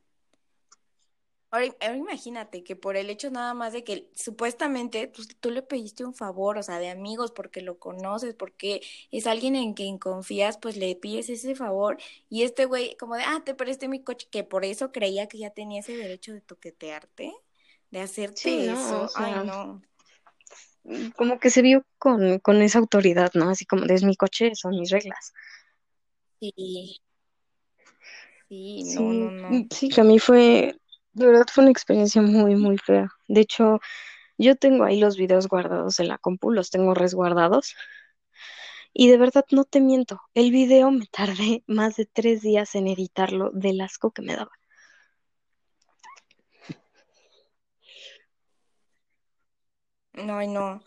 Ahora, 1.51 1.67
ahora 1.83 1.97
imagínate 1.99 2.65
que 2.65 2.77
por 2.77 2.97
el 2.97 3.11
hecho 3.11 3.31
nada 3.31 3.53
más 3.53 3.75
de 3.75 3.85
que 3.85 4.11
supuestamente 4.15 5.09
pues, 5.09 5.29
tú 5.39 5.51
le 5.51 5.63
pediste 5.63 6.03
un 6.05 6.15
favor, 6.15 6.57
o 6.57 6.63
sea, 6.63 6.79
de 6.79 6.89
amigos, 6.89 7.31
porque 7.33 7.61
lo 7.61 7.79
conoces, 7.79 8.35
porque 8.35 8.81
es 9.11 9.27
alguien 9.27 9.55
en 9.57 9.75
quien 9.75 9.99
confías, 9.99 10.57
pues 10.57 10.79
le 10.79 10.97
pides 10.97 11.29
ese 11.29 11.55
favor. 11.55 11.99
Y 12.31 12.45
este 12.45 12.65
güey, 12.65 12.97
como 12.97 13.17
de, 13.17 13.23
ah, 13.25 13.43
te 13.45 13.55
presté 13.55 13.89
mi 13.89 14.03
coche, 14.03 14.29
que 14.31 14.45
por 14.45 14.65
eso 14.65 14.93
creía 14.93 15.29
que 15.29 15.39
ya 15.39 15.51
tenía 15.51 15.81
ese 15.81 15.95
derecho 15.97 16.33
de 16.33 16.41
toquetearte, 16.41 17.33
de 17.91 18.01
sí, 18.35 18.51
hacerte 18.51 18.73
eso. 18.73 19.11
Ay, 19.15 19.43
no. 19.45 19.83
como 21.17 21.39
que 21.39 21.51
se 21.51 21.63
vio 21.63 21.85
con, 21.99 22.39
con 22.41 22.63
esa 22.63 22.79
autoridad, 22.79 23.31
¿no? 23.35 23.49
Así 23.51 23.67
como 23.67 23.87
de 23.87 23.95
es 23.95 24.05
mi 24.05 24.17
coche, 24.17 24.53
son 24.55 24.73
mis 24.79 24.91
reglas. 24.91 25.33
Sí, 26.41 27.01
sí, 28.53 28.85
no, 28.85 29.13
no, 29.15 29.31
no. 29.31 29.67
sí, 29.71 29.89
que 29.89 30.01
a 30.01 30.05
mí 30.05 30.19
fue, 30.19 30.77
de 31.13 31.27
verdad 31.27 31.47
fue 31.53 31.65
una 31.65 31.71
experiencia 31.71 32.23
muy, 32.23 32.57
muy 32.57 32.79
fea. 32.79 33.09
De 33.29 33.41
hecho, 33.41 33.81
yo 34.39 34.57
tengo 34.57 34.85
ahí 34.85 35.01
los 35.01 35.17
videos 35.17 35.49
guardados 35.49 36.01
en 36.01 36.09
la 36.09 36.19
compu, 36.19 36.51
los 36.53 36.71
tengo 36.71 36.95
resguardados. 36.95 37.75
Y 38.95 39.09
de 39.09 39.19
verdad 39.19 39.45
no 39.51 39.65
te 39.65 39.81
miento, 39.81 40.21
el 40.35 40.51
video 40.51 40.91
me 40.91 41.07
tardé 41.07 41.65
más 41.69 41.97
de 41.97 42.07
tres 42.07 42.43
días 42.43 42.75
en 42.75 42.89
editarlo 42.89 43.51
del 43.53 43.81
asco 43.81 44.11
que 44.13 44.23
me 44.23 44.37
daba. 44.37 44.53
No, 50.15 50.39
ay, 50.39 50.49
no. 50.49 50.83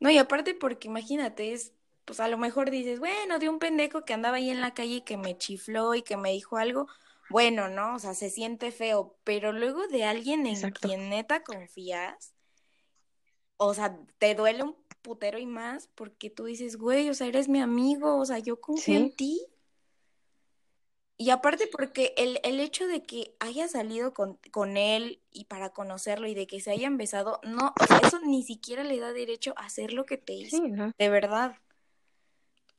No, 0.00 0.10
y 0.10 0.18
aparte 0.18 0.54
porque 0.54 0.88
imagínate, 0.88 1.52
es, 1.54 1.73
pues 2.04 2.20
a 2.20 2.28
lo 2.28 2.38
mejor 2.38 2.70
dices, 2.70 2.98
bueno, 3.00 3.38
de 3.38 3.48
un 3.48 3.58
pendejo 3.58 4.04
que 4.04 4.14
andaba 4.14 4.36
ahí 4.36 4.50
en 4.50 4.60
la 4.60 4.74
calle 4.74 4.96
y 4.96 5.00
que 5.02 5.16
me 5.16 5.36
chifló 5.38 5.94
y 5.94 6.02
que 6.02 6.16
me 6.16 6.32
dijo 6.32 6.56
algo, 6.56 6.86
bueno, 7.30 7.68
¿no? 7.68 7.94
O 7.94 7.98
sea, 7.98 8.14
se 8.14 8.30
siente 8.30 8.70
feo, 8.70 9.16
pero 9.24 9.52
luego 9.52 9.86
de 9.88 10.04
alguien 10.04 10.46
en 10.46 10.54
Exacto. 10.54 10.88
quien 10.88 11.08
neta 11.08 11.42
confías, 11.42 12.34
o 13.56 13.74
sea, 13.74 13.98
te 14.18 14.34
duele 14.34 14.62
un 14.62 14.76
putero 15.02 15.38
y 15.38 15.46
más 15.46 15.88
porque 15.94 16.30
tú 16.30 16.44
dices, 16.44 16.76
güey, 16.76 17.10
o 17.10 17.14
sea, 17.14 17.26
eres 17.26 17.48
mi 17.48 17.60
amigo, 17.60 18.16
o 18.18 18.24
sea, 18.24 18.38
yo 18.38 18.60
confío 18.60 18.98
en 18.98 19.14
ti. 19.14 19.46
Y 21.16 21.30
aparte 21.30 21.68
porque 21.68 22.12
el, 22.16 22.40
el 22.42 22.58
hecho 22.58 22.88
de 22.88 23.04
que 23.04 23.36
haya 23.38 23.68
salido 23.68 24.12
con, 24.12 24.36
con 24.50 24.76
él 24.76 25.22
y 25.30 25.44
para 25.44 25.70
conocerlo 25.70 26.26
y 26.26 26.34
de 26.34 26.48
que 26.48 26.60
se 26.60 26.72
hayan 26.72 26.96
besado, 26.96 27.40
no, 27.44 27.72
o 27.80 27.86
sea, 27.86 27.98
eso 27.98 28.18
ni 28.20 28.42
siquiera 28.42 28.82
le 28.82 28.98
da 28.98 29.12
derecho 29.12 29.54
a 29.56 29.66
hacer 29.66 29.92
lo 29.92 30.06
que 30.06 30.18
te 30.18 30.32
sí, 30.32 30.56
hizo, 30.56 30.68
¿no? 30.68 30.92
de 30.98 31.08
verdad. 31.08 31.56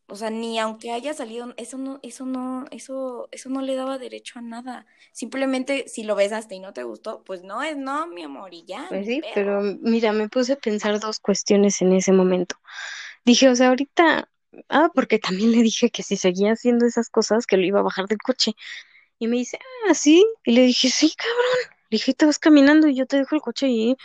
O 0.08 0.16
sea, 0.16 0.30
ni 0.30 0.60
aunque 0.60 0.91
haya 0.91 1.14
salido, 1.14 1.53
eso 1.58 1.78
no, 1.78 1.99
eso 2.03 2.26
no, 2.26 2.66
eso, 2.72 3.28
eso 3.32 3.49
no 3.49 3.62
le 3.62 3.76
daba 3.76 3.97
derecho 3.97 4.39
a 4.39 4.41
nada. 4.41 4.86
Simplemente 5.12 5.88
si 5.88 6.03
lo 6.03 6.16
besaste 6.16 6.56
y 6.56 6.60
no 6.60 6.74
te 6.74 6.84
gustó, 6.84 7.24
pues 7.24 7.43
no 7.43 7.64
es 7.64 7.78
no, 7.78 8.08
mi 8.08 8.24
amor, 8.24 8.53
y 8.53 8.66
ya, 8.66 8.88
Pues 8.88 9.06
sí, 9.08 9.26
pero 9.34 9.62
pedo. 9.62 9.80
mira, 9.82 10.12
me 10.14 10.30
puse 10.30 10.53
a 10.53 10.56
pensar 10.58 10.99
dos 10.99 11.20
cuestiones 11.20 11.82
en 11.82 11.93
ese 11.93 12.12
momento. 12.12 12.56
Dije, 13.26 13.49
o 13.49 13.56
sea, 13.56 13.70
ahorita, 13.70 14.30
ah, 14.70 14.91
porque 14.95 15.20
también 15.20 15.51
le 15.51 15.64
dije 15.64 15.91
que 15.91 16.03
si 16.03 16.18
seguía 16.18 16.53
haciendo 16.53 16.86
esas 16.86 17.10
cosas, 17.10 17.47
que 17.47 17.58
lo 17.58 17.66
iba 17.66 17.80
a 17.82 17.84
bajar 17.84 18.08
del 18.08 18.20
coche. 18.20 18.53
Y 19.20 19.28
me 19.28 19.38
dice, 19.38 19.60
ah, 19.89 19.95
sí. 19.95 20.26
Y 20.45 20.53
le 20.53 20.64
dije, 20.64 20.89
sí, 20.89 21.14
cabrón. 21.18 21.78
Le 21.91 21.97
dije, 21.97 22.14
te 22.16 22.26
vas 22.28 22.39
caminando 22.39 22.88
y 22.89 22.95
yo 22.95 23.06
te 23.08 23.18
dejo 23.18 23.36
el 23.36 23.41
coche 23.41 23.68
ahí 23.68 23.97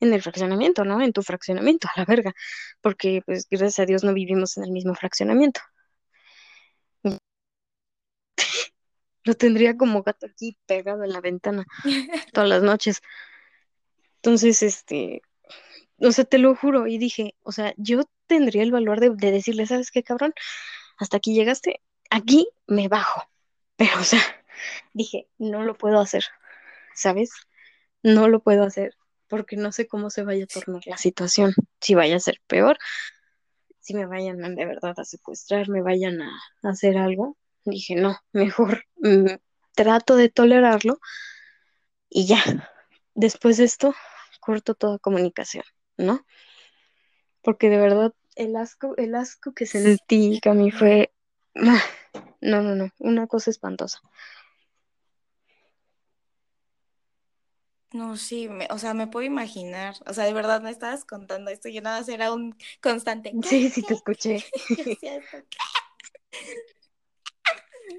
en 0.00 0.12
el 0.12 0.22
fraccionamiento, 0.22 0.84
¿no? 0.84 1.00
En 1.02 1.12
tu 1.12 1.22
fraccionamiento, 1.22 1.88
a 1.94 2.00
la 2.00 2.04
verga. 2.06 2.34
Porque, 2.80 3.22
pues, 3.26 3.46
gracias 3.50 3.80
a 3.80 3.86
Dios 3.86 4.04
no 4.04 4.14
vivimos 4.14 4.56
en 4.56 4.64
el 4.64 4.70
mismo 4.70 4.94
fraccionamiento. 4.94 5.60
Lo 9.24 9.34
tendría 9.34 9.76
como 9.76 10.02
gato 10.02 10.26
aquí 10.26 10.56
pegado 10.66 11.04
en 11.04 11.12
la 11.12 11.20
ventana 11.20 11.64
todas 12.32 12.48
las 12.48 12.62
noches. 12.62 13.02
Entonces, 14.16 14.62
este, 14.62 15.22
o 15.98 16.12
sea, 16.12 16.24
te 16.24 16.38
lo 16.38 16.54
juro. 16.54 16.86
Y 16.86 16.98
dije, 16.98 17.34
o 17.42 17.52
sea, 17.52 17.74
yo 17.76 18.02
tendría 18.26 18.62
el 18.62 18.72
valor 18.72 19.00
de, 19.00 19.10
de 19.10 19.30
decirle, 19.32 19.66
¿sabes 19.66 19.90
qué, 19.90 20.02
cabrón? 20.02 20.34
Hasta 20.98 21.18
aquí 21.18 21.34
llegaste, 21.34 21.82
aquí 22.10 22.48
me 22.66 22.88
bajo. 22.88 23.28
Pero, 23.76 24.00
o 24.00 24.04
sea, 24.04 24.20
dije, 24.94 25.28
no 25.38 25.62
lo 25.64 25.76
puedo 25.76 26.00
hacer, 26.00 26.24
¿sabes? 26.94 27.30
No 28.02 28.28
lo 28.28 28.40
puedo 28.40 28.64
hacer 28.64 28.97
porque 29.28 29.56
no 29.56 29.72
sé 29.72 29.86
cómo 29.86 30.10
se 30.10 30.24
vaya 30.24 30.44
a 30.44 30.46
tornar 30.46 30.82
la 30.86 30.96
situación. 30.96 31.54
Si 31.80 31.94
vaya 31.94 32.16
a 32.16 32.20
ser 32.20 32.40
peor, 32.46 32.78
si 33.80 33.94
me 33.94 34.06
vayan 34.06 34.54
de 34.54 34.66
verdad 34.66 34.94
a 34.96 35.04
secuestrar, 35.04 35.68
me 35.68 35.82
vayan 35.82 36.20
a, 36.20 36.30
a 36.62 36.70
hacer 36.70 36.98
algo. 36.98 37.36
Dije, 37.64 37.94
no, 37.94 38.18
mejor 38.32 38.84
mm, 38.96 39.36
trato 39.74 40.16
de 40.16 40.28
tolerarlo 40.28 40.98
y 42.08 42.26
ya. 42.26 42.42
Después 43.14 43.56
de 43.56 43.64
esto, 43.64 43.94
corto 44.40 44.74
toda 44.74 44.98
comunicación, 44.98 45.64
¿no? 45.96 46.24
Porque 47.42 47.68
de 47.68 47.78
verdad 47.78 48.14
el 48.36 48.56
asco, 48.56 48.94
el 48.96 49.14
asco 49.14 49.52
que 49.52 49.66
sentí, 49.66 50.40
mí 50.54 50.70
fue, 50.70 51.12
ah, 51.56 51.82
no, 52.40 52.62
no, 52.62 52.74
no, 52.74 52.90
una 52.98 53.26
cosa 53.26 53.50
espantosa. 53.50 54.00
No, 57.92 58.16
sí, 58.18 58.48
me- 58.48 58.68
o 58.70 58.78
sea, 58.78 58.92
me 58.94 59.06
puedo 59.06 59.24
imaginar. 59.26 59.94
O 60.06 60.12
sea, 60.12 60.24
de 60.24 60.34
verdad 60.34 60.60
me 60.60 60.70
estabas 60.70 61.04
contando 61.04 61.50
esto 61.50 61.68
yo 61.70 61.80
nada 61.80 62.00
más 62.00 62.08
era 62.08 62.32
un 62.32 62.54
constante. 62.82 63.36
Sí, 63.42 63.70
sí 63.70 63.82
te 63.82 63.94
escuché. 63.94 64.44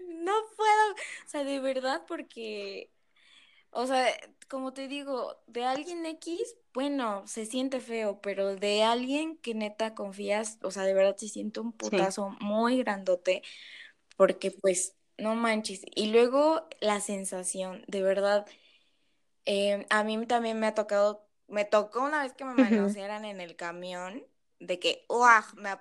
No 0.07 0.31
puedo, 0.55 0.91
o 0.93 1.27
sea, 1.29 1.43
de 1.43 1.59
verdad, 1.59 2.03
porque, 2.07 2.91
o 3.71 3.87
sea, 3.87 4.07
como 4.49 4.73
te 4.73 4.87
digo, 4.87 5.41
de 5.47 5.65
alguien 5.65 6.05
X, 6.05 6.57
bueno, 6.73 7.25
se 7.27 7.45
siente 7.45 7.79
feo, 7.81 8.21
pero 8.21 8.55
de 8.55 8.83
alguien 8.83 9.37
que 9.37 9.55
neta 9.55 9.95
confías, 9.95 10.59
o 10.63 10.71
sea, 10.71 10.83
de 10.83 10.93
verdad 10.93 11.17
se 11.17 11.29
siente 11.29 11.59
un 11.61 11.73
Sí. 11.81 11.87
putazo 11.89 12.29
muy 12.41 12.79
grandote, 12.79 13.43
porque 14.17 14.51
pues, 14.51 14.95
no 15.17 15.35
manches. 15.35 15.81
Y 15.95 16.11
luego 16.11 16.67
la 16.81 17.01
sensación, 17.01 17.83
de 17.87 18.03
verdad, 18.03 18.47
eh, 19.51 19.87
a 19.89 20.03
mí 20.03 20.23
también 20.27 20.59
me 20.59 20.67
ha 20.67 20.75
tocado, 20.75 21.27
me 21.47 21.65
tocó 21.65 22.01
una 22.01 22.21
vez 22.21 22.33
que 22.33 22.45
me 22.45 22.53
manosearan 22.53 23.25
en 23.25 23.41
el 23.41 23.55
camión, 23.55 24.23
de 24.59 24.79
que, 24.79 25.05
¡uah! 25.09 25.43
Me 25.55 25.71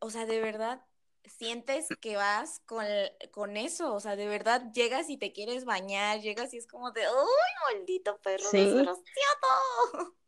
o 0.00 0.10
sea, 0.10 0.26
de 0.26 0.42
verdad, 0.42 0.84
sientes 1.24 1.88
que 2.02 2.16
vas 2.16 2.60
con, 2.66 2.84
con 3.30 3.56
eso, 3.56 3.94
o 3.94 4.00
sea, 4.00 4.14
de 4.14 4.26
verdad 4.26 4.70
llegas 4.74 5.08
y 5.08 5.16
te 5.16 5.32
quieres 5.32 5.64
bañar, 5.64 6.20
llegas 6.20 6.52
y 6.52 6.58
es 6.58 6.66
como 6.66 6.90
de, 6.90 7.00
¡uy, 7.00 7.76
maldito 7.76 8.20
perro 8.20 8.50
Sí, 8.50 8.58
desgraciado! 8.58 9.04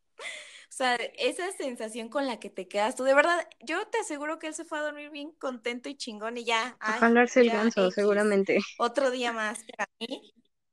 O 0.71 0.73
sea, 0.73 0.95
esa 0.95 1.51
sensación 1.53 2.09
con 2.09 2.27
la 2.29 2.39
que 2.39 2.49
te 2.49 2.69
quedas 2.69 2.95
tú, 2.95 3.03
de 3.03 3.13
verdad, 3.13 3.47
yo 3.59 3.87
te 3.89 3.99
aseguro 3.99 4.39
que 4.39 4.47
él 4.47 4.55
se 4.55 4.65
fue 4.65 4.79
a 4.79 4.83
dormir 4.83 5.11
bien 5.11 5.33
contento 5.33 5.89
y 5.89 5.97
chingón 5.97 6.39
y 6.39 6.45
ya, 6.45 6.77
a 6.81 6.93
ay, 6.93 7.01
jalarse 7.01 7.41
el 7.41 7.51
ganso, 7.51 7.87
X, 7.87 7.95
seguramente. 7.95 8.61
otro 8.79 9.11
día 9.11 9.33
más 9.33 9.65
para 9.77 9.91
mí. 9.99 10.33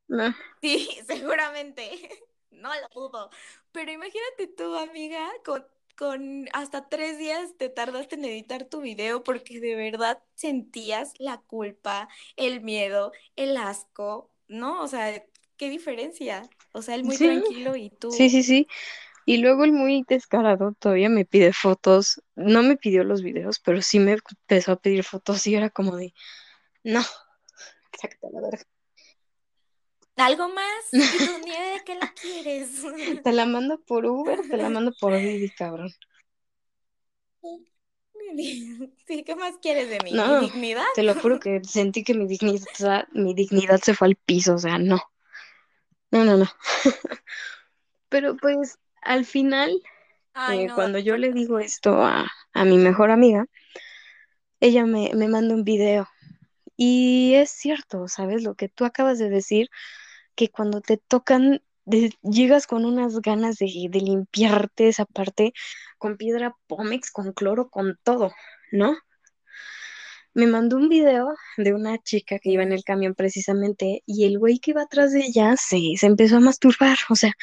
No, 0.10 0.34
Sí, 0.62 0.89
seguramente. 1.08 1.89
No 2.49 2.70
lo 2.74 2.88
dudo. 3.10 3.30
Pero 3.72 3.91
imagínate 3.91 4.47
tu 4.47 4.76
amiga 4.78 5.30
con, 5.45 5.64
con 5.95 6.49
hasta 6.53 6.89
tres 6.89 7.20
días 7.20 7.55
te 7.58 7.70
tardaste 7.70 8.16
en 8.16 8.26
editar 8.26 8.66
tu 8.66 8.82
video 8.82 9.24
porque 9.24 9.60
de 9.60 9.76
verdad 9.76 10.24
sentías 10.34 11.14
la 11.20 11.38
culpa, 11.38 12.10
el 12.36 12.62
miedo, 12.62 13.12
el 13.36 13.58
asco, 13.58 14.32
¿no? 14.47 14.82
O 14.82 14.88
sea, 14.88 15.24
qué 15.58 15.70
diferencia. 15.70 16.49
O 16.72 16.82
sea, 16.82 16.95
él 16.95 17.03
muy 17.03 17.18
sí, 17.18 17.26
tranquilo 17.26 17.76
y 17.76 17.91
sí, 17.91 17.95
tú. 17.99 18.12
sí, 18.30 18.41
sí. 18.43 18.68
Y 19.26 19.38
luego 19.38 19.66
el 19.66 19.74
muy 19.74 20.03
descarado 20.08 20.74
todavía 20.80 21.10
me 21.10 21.26
pide 21.26 21.53
fotos. 21.53 22.22
No 22.36 22.64
me 22.64 22.78
pidió 22.78 23.03
los 23.03 23.22
videos, 23.22 23.60
pero 23.60 23.82
sí 23.82 23.99
me 23.99 24.14
empezó 24.14 24.72
a 24.74 24.80
pedir 24.82 25.03
fotos 25.03 25.45
y 25.47 25.55
era 25.55 25.70
como 25.70 25.95
de, 25.97 26.14
no, 26.84 27.03
sácate 27.99 28.28
la 28.32 28.41
verga. 28.41 28.64
¿Algo 30.18 30.49
más? 30.49 30.65
Y 30.91 30.99
tú 30.99 31.32
ni 31.45 31.51
de 31.51 31.82
qué 31.86 31.95
la 31.95 32.11
quieres. 32.11 32.70
Te 33.24 33.32
la 33.32 33.45
mando 33.45 33.80
por 33.80 34.05
Uber, 34.05 34.39
te 34.41 34.57
la 34.57 34.70
mando 34.70 34.91
por 34.99 35.13
Didi, 35.18 35.49
cabrón. 35.49 35.91
Sí, 39.07 39.24
¿qué 39.24 39.36
más 39.36 39.55
quieres 39.61 39.89
de 39.89 39.99
mí? 40.03 40.11
¿Mi 40.11 40.47
dignidad? 40.47 40.84
te 40.93 41.01
lo 41.01 41.15
juro 41.15 41.39
que 41.39 41.61
sentí 41.63 42.03
que 42.03 42.13
mi 42.13 42.28
dignidad, 42.28 43.07
mi 43.13 43.34
dignidad 43.34 43.80
se 43.82 43.93
fue 43.93 44.09
al 44.09 44.15
piso, 44.15 44.55
o 44.55 44.57
sea, 44.57 44.78
no, 44.78 44.99
no, 46.11 46.26
no, 46.26 46.38
no. 46.38 46.45
Pero 48.09 48.36
pues 48.36 48.80
al 49.01 49.26
final, 49.26 49.82
Ay, 50.34 50.63
eh, 50.63 50.68
no, 50.68 50.76
cuando 50.76 50.99
yo 50.99 51.18
le 51.18 51.32
digo 51.32 51.57
esto 51.59 52.01
a, 52.03 52.30
a 52.53 52.65
mi 52.65 52.78
mejor 52.78 53.11
amiga, 53.11 53.45
ella 54.59 54.86
me, 54.86 55.11
me 55.15 55.28
manda 55.28 55.53
un 55.55 55.63
video. 55.63 56.07
Y 56.76 57.34
es 57.36 57.49
cierto, 57.49 58.07
¿sabes? 58.07 58.43
Lo 58.43 58.55
que 58.55 58.70
tú 58.70 58.86
acabas 58.86 59.18
de 59.20 59.30
decir, 59.30 59.70
que 60.38 60.49
cuando 60.49 60.81
te 60.81 60.97
tocan 60.97 61.61
llegas 62.21 62.67
con 62.67 62.85
unas 62.85 63.19
ganas 63.21 63.57
de, 63.57 63.88
de 63.89 64.01
limpiarte 64.01 64.89
esa 64.89 65.05
parte 65.05 65.53
con 65.97 66.17
piedra 66.17 66.55
pómex, 66.67 67.11
con 67.11 67.33
cloro, 67.33 67.69
con 67.69 67.97
todo, 68.03 68.33
¿no? 68.71 68.95
me 70.38 70.45
mandó 70.45 70.77
un 70.77 70.88
video 70.88 71.33
de 71.57 71.73
una 71.73 71.97
chica 71.97 72.38
que 72.38 72.51
iba 72.51 72.61
en 72.61 72.71
el 72.71 72.83
camión 72.83 73.15
precisamente 73.15 74.03
y 74.05 74.25
el 74.25 74.38
güey 74.38 74.59
que 74.59 74.69
iba 74.69 74.83
atrás 74.83 75.11
de 75.11 75.21
ella 75.21 75.55
se, 75.57 75.79
se 75.97 76.05
empezó 76.05 76.38
a 76.38 76.39
masturbar, 76.41 76.95
o 77.09 77.15
sea, 77.15 77.33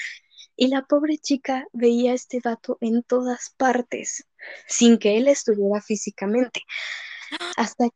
y 0.57 0.68
la 0.68 0.82
pobre 0.82 1.18
chica 1.18 1.66
veía 1.72 2.12
a 2.12 2.14
este 2.14 2.38
vato 2.42 2.78
en 2.80 3.03
todas 3.03 3.53
partes, 3.57 4.28
sin 4.68 4.99
que 4.99 5.16
él 5.18 5.26
estuviera 5.26 5.80
físicamente. 5.82 6.61
Hasta 7.57 7.88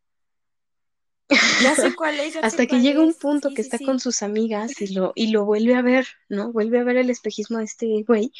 ya 1.63 1.75
sé 1.75 1.95
cuál 1.95 2.19
es, 2.21 2.37
hasta 2.37 2.67
que 2.67 2.81
llega 2.81 3.03
un 3.03 3.15
punto 3.15 3.51
que 3.55 3.63
está 3.63 3.79
con 3.79 4.01
sus 4.01 4.23
amigas 4.23 4.81
y 4.81 4.95
lo, 4.95 5.13
y 5.15 5.31
lo 5.31 5.45
vuelve 5.45 5.75
a 5.75 5.83
ver, 5.83 6.07
¿no? 6.29 6.53
Vuelve 6.53 6.79
a 6.79 6.85
ver 6.85 6.97
el 6.97 7.11
espejismo 7.11 7.59
de 7.59 7.65
este 7.65 8.05
güey 8.07 8.33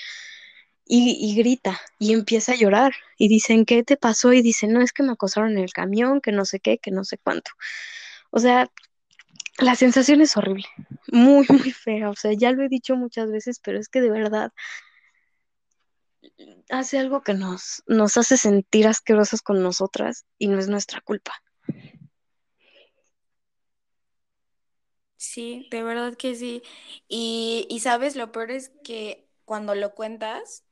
y, 0.89 1.35
grita 1.37 1.79
y 1.99 2.15
empieza 2.15 2.53
a 2.53 2.57
llorar 2.57 2.95
y 3.19 3.29
dicen, 3.29 3.67
¿qué 3.67 3.85
te 3.85 3.97
pasó? 3.97 4.33
Y 4.33 4.41
dice, 4.41 4.67
no, 4.67 4.81
es 4.81 4.93
que 4.93 5.03
me 5.03 5.13
acosaron 5.13 5.53
en 5.53 5.59
el 5.59 5.73
camión, 5.73 6.21
que 6.21 6.33
no 6.33 6.47
sé 6.47 6.61
qué, 6.61 6.79
que 6.79 6.91
no 6.91 7.05
sé 7.05 7.19
cuánto. 7.19 7.51
O 8.31 8.39
sea, 8.39 8.71
la 9.59 9.75
sensación 9.75 10.23
es 10.23 10.37
horrible, 10.37 10.67
muy, 11.09 11.47
muy 11.49 11.73
fea. 11.73 12.09
O 12.09 12.17
sea, 12.17 12.33
ya 12.33 12.53
lo 12.53 12.63
he 12.63 12.69
dicho 12.69 12.97
muchas 12.97 13.31
veces, 13.31 13.61
pero 13.63 13.79
es 13.79 13.89
que 13.89 14.01
de 14.01 14.11
verdad 14.11 14.53
hace 16.71 16.99
algo 16.99 17.23
que 17.23 17.35
nos, 17.35 17.83
nos 17.87 18.17
hace 18.17 18.37
sentir 18.37 18.87
asquerosas 18.87 19.43
con 19.43 19.63
nosotras 19.63 20.25
y 20.39 20.49
no 20.49 20.59
es 20.59 20.69
nuestra 20.69 21.01
culpa. 21.01 21.33
Sí, 25.19 25.67
de 25.71 25.83
verdad 25.83 26.15
que 26.15 26.37
sí. 26.37 26.63
Y, 27.09 27.67
y 27.69 27.81
sabes, 27.81 28.17
lo 28.17 28.33
peor 28.33 28.53
es 28.53 28.71
que 28.83 29.29
cuando 29.45 29.75
lo 29.75 29.95
cuentas, 29.95 30.65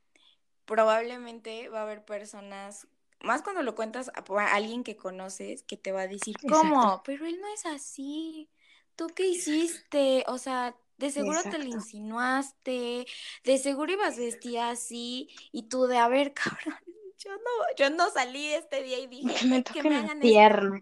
probablemente 0.65 1.67
va 1.67 1.79
a 1.79 1.83
haber 1.83 2.05
personas, 2.05 2.87
más 3.21 3.41
cuando 3.41 3.61
lo 3.61 3.75
cuentas 3.75 4.09
a, 4.15 4.55
alguien 4.55 4.83
que 4.83 4.95
conoces, 4.95 5.63
que 5.63 5.75
te 5.75 5.91
va 5.91 6.01
a 6.01 6.07
decir, 6.07 6.37
¿cómo? 6.49 7.01
Pero 7.05 7.25
él 7.25 7.39
no 7.41 7.47
es 7.53 7.65
así. 7.65 8.49
¿Tú 8.95 9.07
qué 9.07 9.27
hiciste? 9.27 10.23
O 10.27 10.37
sea, 10.37 10.77
de 10.97 11.11
seguro 11.11 11.43
te 11.43 11.57
lo 11.57 11.65
insinuaste, 11.65 13.05
de 13.43 13.57
seguro 13.57 13.91
ibas 13.91 14.17
vestida 14.17 14.69
así, 14.69 15.29
y 15.51 15.63
tú 15.69 15.87
de, 15.87 15.97
a 15.97 16.07
ver, 16.07 16.33
cabrón, 16.33 16.79
yo 17.17 17.31
no, 17.31 17.75
yo 17.77 17.89
no 17.89 18.09
salí 18.11 18.47
este 18.53 18.81
día 18.81 18.99
y 18.99 19.07
dije 19.07 19.35
que 19.35 19.45
me, 19.45 19.63
que 19.63 19.83
me 19.83 19.95
hagan 19.97 20.19
pierna, 20.21 20.81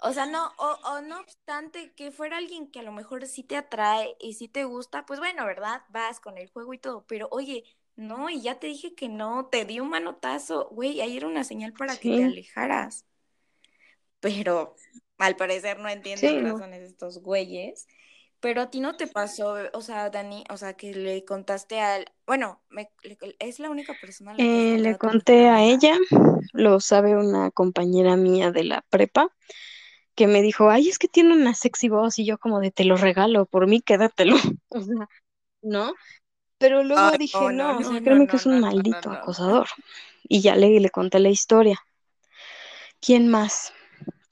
O 0.00 0.12
sea, 0.12 0.26
no, 0.26 0.52
o, 0.58 0.78
o 0.90 1.00
no 1.00 1.20
obstante 1.20 1.92
que 1.94 2.10
fuera 2.10 2.36
alguien 2.36 2.70
que 2.70 2.80
a 2.80 2.82
lo 2.82 2.92
mejor 2.92 3.26
sí 3.26 3.42
te 3.42 3.56
atrae 3.56 4.16
y 4.20 4.34
sí 4.34 4.48
te 4.48 4.64
gusta, 4.64 5.06
pues 5.06 5.18
bueno, 5.20 5.46
¿verdad? 5.46 5.82
Vas 5.88 6.20
con 6.20 6.36
el 6.38 6.50
juego 6.50 6.74
y 6.74 6.78
todo, 6.78 7.04
pero 7.06 7.28
oye, 7.30 7.64
no, 7.96 8.28
y 8.28 8.42
ya 8.42 8.58
te 8.60 8.66
dije 8.66 8.94
que 8.94 9.08
no, 9.08 9.46
te 9.46 9.64
di 9.64 9.80
un 9.80 9.88
manotazo, 9.88 10.68
güey, 10.70 11.00
ahí 11.00 11.16
era 11.16 11.26
una 11.26 11.44
señal 11.44 11.72
para 11.72 11.96
que 11.96 12.10
te 12.10 12.24
alejaras. 12.24 13.06
Pero 14.20 14.76
al 15.18 15.36
parecer 15.36 15.78
no 15.78 15.88
entienden 15.88 16.30
sí, 16.30 16.40
razones 16.40 16.82
estos 16.82 17.22
güeyes. 17.22 17.86
Pero 18.40 18.60
a 18.60 18.70
ti 18.70 18.80
no 18.80 18.96
te 18.96 19.06
pasó, 19.06 19.56
o 19.72 19.80
sea, 19.80 20.10
Dani, 20.10 20.44
o 20.50 20.58
sea, 20.58 20.74
que 20.74 20.94
le 20.94 21.24
contaste 21.24 21.80
al, 21.80 22.04
bueno, 22.26 22.60
me, 22.68 22.90
es 23.38 23.58
la 23.58 23.70
única 23.70 23.94
persona. 23.98 24.32
La 24.32 24.36
que 24.36 24.74
eh, 24.74 24.78
le 24.78 24.98
conté 24.98 25.48
a 25.48 25.62
ella, 25.64 25.96
lo 26.52 26.80
sabe 26.80 27.16
una 27.16 27.50
compañera 27.50 28.16
mía 28.16 28.52
de 28.52 28.64
la 28.64 28.82
prepa, 28.90 29.34
que 30.16 30.26
me 30.26 30.42
dijo, 30.42 30.70
ay, 30.70 30.88
es 30.88 30.98
que 30.98 31.08
tiene 31.08 31.34
una 31.34 31.54
sexy 31.54 31.88
voz 31.88 32.18
y 32.18 32.24
yo 32.24 32.38
como 32.38 32.58
de 32.58 32.72
te 32.72 32.84
lo 32.84 32.96
regalo, 32.96 33.46
por 33.46 33.68
mí 33.68 33.80
quédatelo, 33.80 34.34
o 34.68 34.80
sea, 34.80 35.08
¿no? 35.62 35.94
Pero 36.58 36.82
luego 36.82 37.10
dije, 37.18 37.38
no, 37.52 37.78
o 37.78 37.82
sea, 37.82 38.00
créeme 38.00 38.26
que 38.26 38.36
es 38.36 38.46
un 38.46 38.60
maldito 38.60 39.10
acosador. 39.10 39.68
Y 40.22 40.40
ya 40.40 40.56
le, 40.56 40.80
le 40.80 40.90
conté 40.90 41.18
la 41.18 41.28
historia. 41.28 41.78
¿Quién 42.98 43.28
más? 43.28 43.74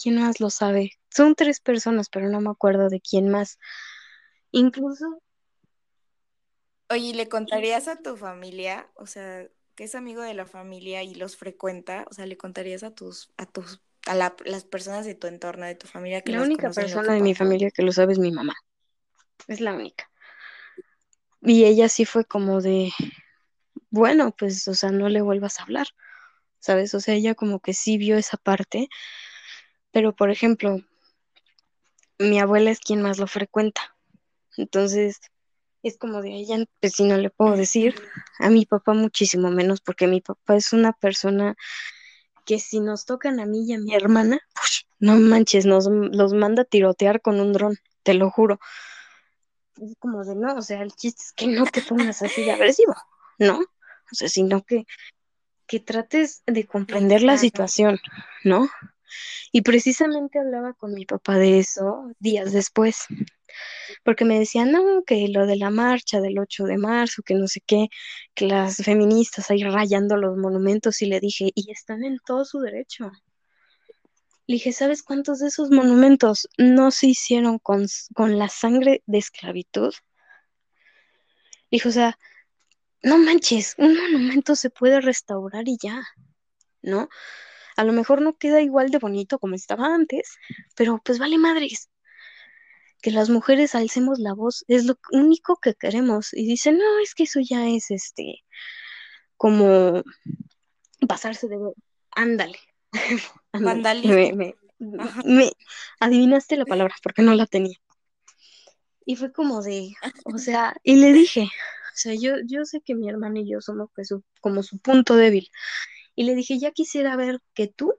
¿Quién 0.02 0.18
más 0.18 0.40
lo 0.40 0.48
sabe? 0.48 0.92
Son 1.10 1.34
tres 1.34 1.60
personas, 1.60 2.08
pero 2.08 2.30
no 2.30 2.40
me 2.40 2.50
acuerdo 2.50 2.88
de 2.88 3.00
quién 3.00 3.28
más. 3.28 3.58
Incluso. 4.52 5.20
Oye, 6.88 7.12
¿le 7.12 7.28
contarías 7.28 7.88
a 7.88 7.96
tu 7.96 8.16
familia? 8.16 8.90
O 8.94 9.06
sea, 9.06 9.46
que 9.74 9.84
es 9.84 9.94
amigo 9.94 10.22
de 10.22 10.34
la 10.34 10.46
familia 10.46 11.02
y 11.02 11.14
los 11.14 11.36
frecuenta, 11.36 12.06
o 12.10 12.14
sea, 12.14 12.24
¿le 12.24 12.38
contarías 12.38 12.82
a 12.84 12.94
tus, 12.94 13.32
a 13.36 13.44
tus, 13.44 13.82
a 14.06 14.14
las 14.14 14.64
personas 14.64 15.06
de 15.06 15.14
tu 15.14 15.26
entorno, 15.26 15.66
de 15.66 15.74
tu 15.74 15.86
familia 15.86 16.20
que 16.20 16.32
La 16.32 16.42
única 16.42 16.70
persona 16.70 17.14
de 17.14 17.20
mi 17.20 17.34
familia 17.34 17.70
que 17.70 17.82
lo 17.82 17.92
sabe 17.92 18.12
es 18.12 18.18
mi 18.18 18.32
mamá. 18.32 18.54
Es 19.48 19.60
la 19.60 19.74
única. 19.74 20.10
Y 21.40 21.64
ella 21.64 21.88
sí 21.88 22.04
fue 22.04 22.24
como 22.24 22.60
de, 22.60 22.92
bueno, 23.90 24.34
pues, 24.36 24.66
o 24.68 24.74
sea, 24.74 24.90
no 24.90 25.08
le 25.08 25.20
vuelvas 25.20 25.60
a 25.60 25.64
hablar, 25.64 25.88
¿sabes? 26.58 26.94
O 26.94 27.00
sea, 27.00 27.14
ella 27.14 27.34
como 27.34 27.60
que 27.60 27.74
sí 27.74 27.98
vio 27.98 28.16
esa 28.16 28.36
parte, 28.36 28.88
pero 29.90 30.14
por 30.14 30.30
ejemplo, 30.30 30.80
mi 32.18 32.40
abuela 32.40 32.70
es 32.70 32.80
quien 32.80 33.02
más 33.02 33.18
lo 33.18 33.26
frecuenta. 33.26 33.96
Entonces, 34.56 35.20
es 35.82 35.98
como 35.98 36.22
de 36.22 36.30
ella, 36.30 36.56
pues 36.80 36.94
si 36.94 37.04
no 37.04 37.18
le 37.18 37.28
puedo 37.28 37.56
decir, 37.56 37.94
a 38.38 38.48
mi 38.48 38.64
papá 38.64 38.94
muchísimo 38.94 39.50
menos, 39.50 39.80
porque 39.80 40.06
mi 40.06 40.22
papá 40.22 40.56
es 40.56 40.72
una 40.72 40.92
persona 40.92 41.56
que 42.44 42.58
si 42.58 42.80
nos 42.80 43.04
tocan 43.04 43.40
a 43.40 43.46
mí 43.46 43.64
y 43.66 43.74
a 43.74 43.78
mi 43.78 43.94
hermana, 43.94 44.40
no 44.98 45.16
manches, 45.16 45.66
nos 45.66 45.86
los 45.86 46.34
manda 46.34 46.62
a 46.62 46.66
tirotear 46.66 47.20
con 47.20 47.40
un 47.40 47.52
dron, 47.52 47.76
te 48.02 48.14
lo 48.14 48.30
juro 48.30 48.58
es 49.80 49.96
como 49.98 50.24
de 50.24 50.34
no, 50.34 50.54
o 50.54 50.62
sea, 50.62 50.82
el 50.82 50.92
chiste 50.92 51.22
es 51.22 51.32
que 51.32 51.46
no 51.46 51.64
te 51.64 51.82
pongas 51.82 52.22
así 52.22 52.42
de 52.42 52.52
agresivo, 52.52 52.94
¿no? 53.38 53.58
O 53.58 54.14
sea, 54.14 54.28
sino 54.28 54.62
que, 54.62 54.84
que 55.66 55.80
trates 55.80 56.42
de 56.46 56.66
comprender 56.66 57.22
la 57.22 57.38
situación, 57.38 57.98
¿no? 58.44 58.68
Y 59.52 59.62
precisamente 59.62 60.38
hablaba 60.38 60.74
con 60.74 60.94
mi 60.94 61.06
papá 61.06 61.38
de 61.38 61.58
eso 61.58 62.12
días 62.18 62.52
después, 62.52 63.06
porque 64.04 64.24
me 64.24 64.38
decía, 64.38 64.64
no, 64.64 65.02
que 65.04 65.28
lo 65.28 65.46
de 65.46 65.56
la 65.56 65.70
marcha 65.70 66.20
del 66.20 66.38
8 66.38 66.64
de 66.64 66.78
marzo, 66.78 67.22
que 67.22 67.34
no 67.34 67.48
sé 67.48 67.60
qué, 67.66 67.88
que 68.34 68.46
las 68.46 68.76
feministas 68.76 69.50
ahí 69.50 69.62
rayando 69.62 70.16
los 70.16 70.36
monumentos, 70.36 71.02
y 71.02 71.06
le 71.06 71.20
dije, 71.20 71.50
y 71.54 71.70
están 71.70 72.04
en 72.04 72.18
todo 72.26 72.44
su 72.44 72.60
derecho, 72.60 73.10
le 74.46 74.54
dije, 74.54 74.72
¿sabes 74.72 75.02
cuántos 75.02 75.38
de 75.38 75.48
esos 75.48 75.70
monumentos 75.70 76.48
no 76.58 76.90
se 76.90 77.06
hicieron 77.08 77.58
con, 77.58 77.86
la 78.16 78.48
sangre 78.48 79.02
de 79.06 79.18
esclavitud? 79.18 79.94
Dijo, 81.70 81.88
o 81.88 81.92
sea, 81.92 82.18
no 83.02 83.18
manches, 83.18 83.74
un 83.78 83.96
monumento 83.96 84.54
se 84.54 84.70
puede 84.70 85.00
restaurar 85.00 85.66
y 85.66 85.78
ya, 85.82 86.02
¿no? 86.82 87.08
A 87.76 87.84
lo 87.84 87.92
mejor 87.92 88.22
no 88.22 88.36
queda 88.36 88.60
igual 88.60 88.90
de 88.90 88.98
bonito 88.98 89.38
como 89.38 89.54
estaba 89.54 89.94
antes, 89.94 90.36
pero 90.76 91.00
pues 91.04 91.18
vale 91.18 91.38
madres. 91.38 91.90
Que 93.02 93.10
las 93.10 93.28
mujeres 93.28 93.74
alcemos 93.74 94.18
la 94.18 94.32
voz 94.32 94.64
es 94.68 94.84
lo 94.86 94.98
único 95.10 95.58
que 95.60 95.74
queremos. 95.74 96.32
Y 96.32 96.46
dice, 96.46 96.72
no, 96.72 96.98
es 97.02 97.14
que 97.14 97.24
eso 97.24 97.40
ya 97.40 97.68
es 97.68 97.90
este, 97.90 98.44
como 99.36 100.02
pasarse 101.06 101.48
de... 101.48 101.58
Ándale, 102.12 102.58
Me, 104.08 104.54
me, 105.24 105.52
adivinaste 106.00 106.56
la 106.56 106.64
palabra 106.64 106.94
porque 107.02 107.22
no 107.22 107.34
la 107.34 107.46
tenía. 107.46 107.76
Y 109.06 109.16
fue 109.16 109.32
como 109.32 109.62
de, 109.62 109.92
o 110.24 110.38
sea, 110.38 110.74
y 110.82 110.96
le 110.96 111.12
dije, 111.12 111.42
o 111.42 111.96
sea, 111.96 112.14
yo, 112.14 112.34
yo 112.44 112.64
sé 112.64 112.80
que 112.80 112.94
mi 112.94 113.08
hermana 113.08 113.40
y 113.40 113.50
yo 113.50 113.60
somos 113.60 113.90
pues, 113.94 114.14
como 114.40 114.62
su 114.62 114.78
punto 114.78 115.14
débil. 115.14 115.50
Y 116.14 116.24
le 116.24 116.34
dije, 116.34 116.58
ya 116.58 116.70
quisiera 116.70 117.16
ver 117.16 117.40
que 117.54 117.66
tú 117.68 117.94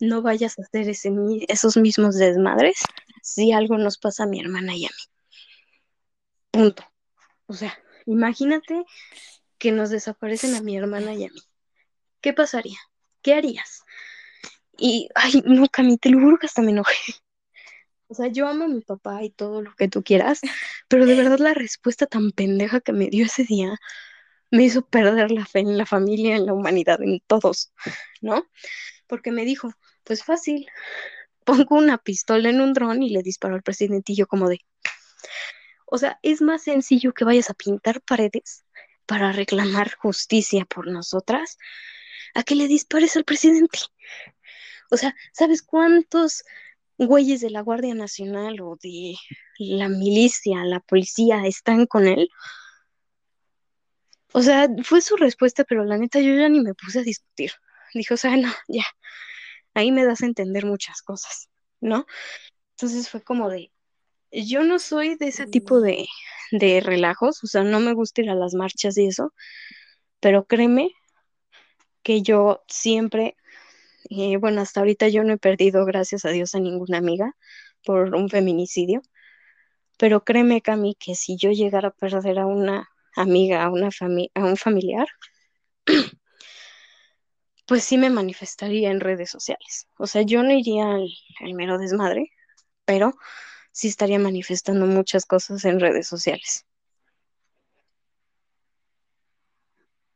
no 0.00 0.22
vayas 0.22 0.58
a 0.58 0.62
hacer 0.62 0.88
ese, 0.88 1.12
esos 1.48 1.76
mismos 1.76 2.16
desmadres 2.16 2.80
si 3.22 3.52
algo 3.52 3.76
nos 3.76 3.98
pasa 3.98 4.24
a 4.24 4.26
mi 4.26 4.40
hermana 4.40 4.74
y 4.74 4.86
a 4.86 4.88
mí. 4.88 5.04
Punto. 6.50 6.84
O 7.46 7.52
sea, 7.52 7.78
imagínate 8.06 8.84
que 9.58 9.72
nos 9.72 9.90
desaparecen 9.90 10.54
a 10.54 10.62
mi 10.62 10.76
hermana 10.76 11.12
y 11.14 11.24
a 11.24 11.28
mí. 11.28 11.40
¿Qué 12.20 12.32
pasaría? 12.32 12.78
¿qué 13.22 13.34
harías? 13.34 13.82
Y, 14.78 15.08
ay, 15.14 15.42
no, 15.44 15.68
Cami, 15.68 15.98
te 15.98 16.10
lo 16.10 16.20
juro 16.20 16.38
que 16.38 16.46
hasta 16.46 16.62
me 16.62 16.70
enojé. 16.70 16.94
O 18.08 18.14
sea, 18.14 18.26
yo 18.28 18.48
amo 18.48 18.64
a 18.64 18.68
mi 18.68 18.80
papá 18.80 19.22
y 19.22 19.30
todo 19.30 19.62
lo 19.62 19.74
que 19.76 19.88
tú 19.88 20.02
quieras, 20.02 20.40
pero 20.88 21.06
de 21.06 21.14
verdad 21.14 21.38
la 21.38 21.54
respuesta 21.54 22.06
tan 22.06 22.32
pendeja 22.32 22.80
que 22.80 22.92
me 22.92 23.08
dio 23.08 23.26
ese 23.26 23.44
día 23.44 23.78
me 24.50 24.64
hizo 24.64 24.82
perder 24.86 25.30
la 25.30 25.46
fe 25.46 25.60
en 25.60 25.78
la 25.78 25.86
familia, 25.86 26.36
en 26.36 26.46
la 26.46 26.52
humanidad, 26.52 27.02
en 27.02 27.20
todos, 27.26 27.72
¿no? 28.20 28.46
Porque 29.06 29.30
me 29.30 29.44
dijo, 29.44 29.72
pues 30.04 30.24
fácil, 30.24 30.66
pongo 31.44 31.76
una 31.76 31.98
pistola 31.98 32.50
en 32.50 32.60
un 32.60 32.72
dron 32.72 33.02
y 33.02 33.10
le 33.10 33.22
disparo 33.22 33.54
al 33.54 33.62
presidente 33.62 34.12
y 34.12 34.16
yo 34.16 34.26
como 34.26 34.48
de... 34.48 34.60
O 35.86 35.98
sea, 35.98 36.18
es 36.22 36.40
más 36.40 36.62
sencillo 36.62 37.12
que 37.12 37.24
vayas 37.24 37.50
a 37.50 37.54
pintar 37.54 38.00
paredes 38.02 38.64
para 39.06 39.32
reclamar 39.32 39.92
justicia 39.94 40.64
por 40.64 40.86
nosotras 40.86 41.58
a 42.34 42.44
que 42.44 42.54
le 42.54 42.68
dispares 42.68 43.16
al 43.16 43.24
presidente. 43.24 43.78
O 44.90 44.96
sea, 44.96 45.16
¿sabes 45.32 45.62
cuántos 45.62 46.44
güeyes 47.06 47.40
de 47.40 47.50
la 47.50 47.62
Guardia 47.62 47.94
Nacional 47.94 48.60
o 48.60 48.76
de 48.80 49.14
la 49.58 49.88
milicia, 49.88 50.64
la 50.64 50.80
policía 50.80 51.46
están 51.46 51.86
con 51.86 52.06
él. 52.06 52.28
O 54.32 54.42
sea, 54.42 54.68
fue 54.84 55.00
su 55.00 55.16
respuesta, 55.16 55.64
pero 55.64 55.84
la 55.84 55.98
neta 55.98 56.20
yo 56.20 56.34
ya 56.34 56.48
ni 56.48 56.60
me 56.60 56.74
puse 56.74 57.00
a 57.00 57.02
discutir. 57.02 57.52
Dijo, 57.94 58.14
o 58.14 58.16
sea, 58.16 58.36
no, 58.36 58.52
ya, 58.68 58.84
ahí 59.74 59.90
me 59.92 60.04
das 60.04 60.22
a 60.22 60.26
entender 60.26 60.64
muchas 60.66 61.02
cosas, 61.02 61.48
¿no? 61.80 62.06
Entonces 62.72 63.08
fue 63.08 63.22
como 63.22 63.48
de, 63.48 63.72
yo 64.30 64.62
no 64.62 64.78
soy 64.78 65.16
de 65.16 65.28
ese 65.28 65.46
tipo 65.46 65.80
de, 65.80 66.06
de 66.52 66.80
relajos, 66.80 67.42
o 67.42 67.46
sea, 67.46 67.64
no 67.64 67.80
me 67.80 67.92
gusta 67.92 68.22
ir 68.22 68.30
a 68.30 68.34
las 68.34 68.54
marchas 68.54 68.96
y 68.98 69.06
eso, 69.06 69.34
pero 70.20 70.46
créeme 70.46 70.90
que 72.02 72.22
yo 72.22 72.62
siempre, 72.68 73.36
eh, 74.10 74.36
bueno, 74.36 74.60
hasta 74.60 74.80
ahorita 74.80 75.08
yo 75.08 75.24
no 75.24 75.34
he 75.34 75.38
perdido, 75.38 75.84
gracias 75.84 76.24
a 76.24 76.30
Dios, 76.30 76.54
a 76.54 76.60
ninguna 76.60 76.98
amiga 76.98 77.36
por 77.84 78.14
un 78.14 78.28
feminicidio, 78.28 79.02
pero 79.98 80.24
créeme, 80.24 80.62
Cami, 80.62 80.94
que 80.94 81.14
si 81.14 81.36
yo 81.36 81.50
llegara 81.50 81.88
a 81.88 81.92
perder 81.92 82.38
a 82.38 82.46
una 82.46 82.89
amiga, 83.16 83.64
a, 83.64 83.70
una 83.70 83.90
fami 83.90 84.30
a 84.34 84.44
un 84.44 84.56
familiar, 84.56 85.06
pues 87.66 87.84
sí 87.84 87.98
me 87.98 88.10
manifestaría 88.10 88.90
en 88.90 89.00
redes 89.00 89.30
sociales. 89.30 89.88
O 89.98 90.06
sea, 90.06 90.22
yo 90.22 90.42
no 90.42 90.52
iría 90.52 90.90
al, 90.92 91.08
al 91.40 91.54
mero 91.54 91.78
desmadre, 91.78 92.32
pero 92.84 93.14
sí 93.72 93.88
estaría 93.88 94.18
manifestando 94.18 94.86
muchas 94.86 95.26
cosas 95.26 95.64
en 95.64 95.80
redes 95.80 96.06
sociales. 96.08 96.66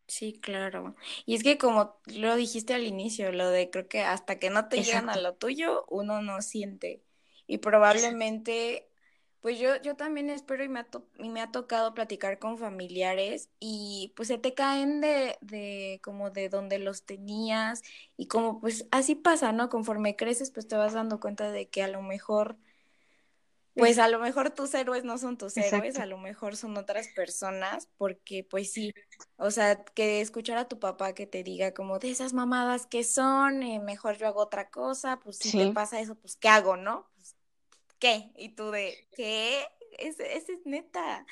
Sí, 0.07 0.38
claro. 0.40 0.95
Y 1.24 1.34
es 1.34 1.42
que 1.42 1.59
como 1.59 1.99
lo 2.07 2.36
dijiste 2.36 2.74
al 2.74 2.84
inicio, 2.84 3.32
lo 3.32 3.49
de 3.51 3.70
creo 3.70 3.88
que 3.88 4.03
hasta 4.03 4.38
que 4.38 4.51
no 4.51 4.68
te 4.68 4.82
llegan 4.82 5.09
a 5.09 5.16
lo 5.16 5.34
tuyo, 5.34 5.86
uno 5.88 6.22
no 6.22 6.42
siente. 6.42 7.03
Y 7.47 7.59
probablemente, 7.59 8.88
pues 9.45 9.59
yo, 9.59 9.76
yo 9.82 9.95
también 9.95 10.30
espero 10.30 10.64
y 10.64 10.70
me 10.70 10.80
ha, 10.80 10.88
y 11.18 11.28
me 11.28 11.42
ha 11.42 11.53
tocado 11.53 11.92
platicar 11.92 12.38
con 12.38 12.57
familiares 12.57 13.51
y 13.61 14.14
pues 14.16 14.28
se 14.28 14.38
te 14.38 14.55
caen 14.55 15.03
de, 15.03 15.36
de 15.42 16.01
como 16.03 16.30
de 16.30 16.49
donde 16.49 16.78
los 16.78 17.05
tenías 17.05 17.82
y 18.16 18.26
como 18.26 18.59
pues 18.59 18.86
así 18.90 19.14
pasa, 19.14 19.53
¿no? 19.53 19.68
Conforme 19.68 20.16
creces, 20.16 20.51
pues 20.51 20.66
te 20.66 20.76
vas 20.76 20.95
dando 20.95 21.20
cuenta 21.20 21.53
de 21.53 21.68
que 21.68 21.82
a 21.82 21.88
lo 21.88 22.01
mejor 22.01 22.57
pues 23.76 23.99
a 23.99 24.09
lo 24.09 24.18
mejor 24.18 24.49
tus 24.51 24.72
héroes 24.72 25.05
no 25.05 25.18
son 25.18 25.36
tus 25.36 25.59
héroes, 25.59 25.99
a 25.99 26.07
lo 26.07 26.16
mejor 26.16 26.57
son 26.57 26.78
otras 26.78 27.09
personas, 27.09 27.90
porque 27.99 28.45
pues 28.45 28.72
sí, 28.72 28.95
o 29.36 29.51
sea, 29.51 29.84
que 29.84 30.22
escuchar 30.22 30.57
a 30.57 30.68
tu 30.68 30.78
papá 30.78 31.12
que 31.12 31.26
te 31.26 31.42
diga 31.42 31.74
como 31.74 31.99
de 31.99 32.11
esas 32.12 32.32
mamadas 32.32 32.86
que 32.86 33.05
son, 33.05 33.62
eh, 33.62 33.78
mejor 33.78 34.16
yo 34.16 34.26
hago 34.26 34.40
otra 34.40 34.70
cosa, 34.70 35.20
pues 35.20 35.36
si 35.38 35.53
te 35.53 35.66
pasa 35.66 36.01
eso, 36.01 36.14
pues 36.14 36.36
¿qué 36.36 36.49
hago, 36.49 36.78
no? 36.78 37.11
¿Qué? 38.05 38.30
Y 38.36 38.50
tú 38.50 38.70
de, 38.70 39.09
¿qué? 39.16 39.66
Ese, 39.98 40.36
es 40.36 40.46
neta. 40.66 41.24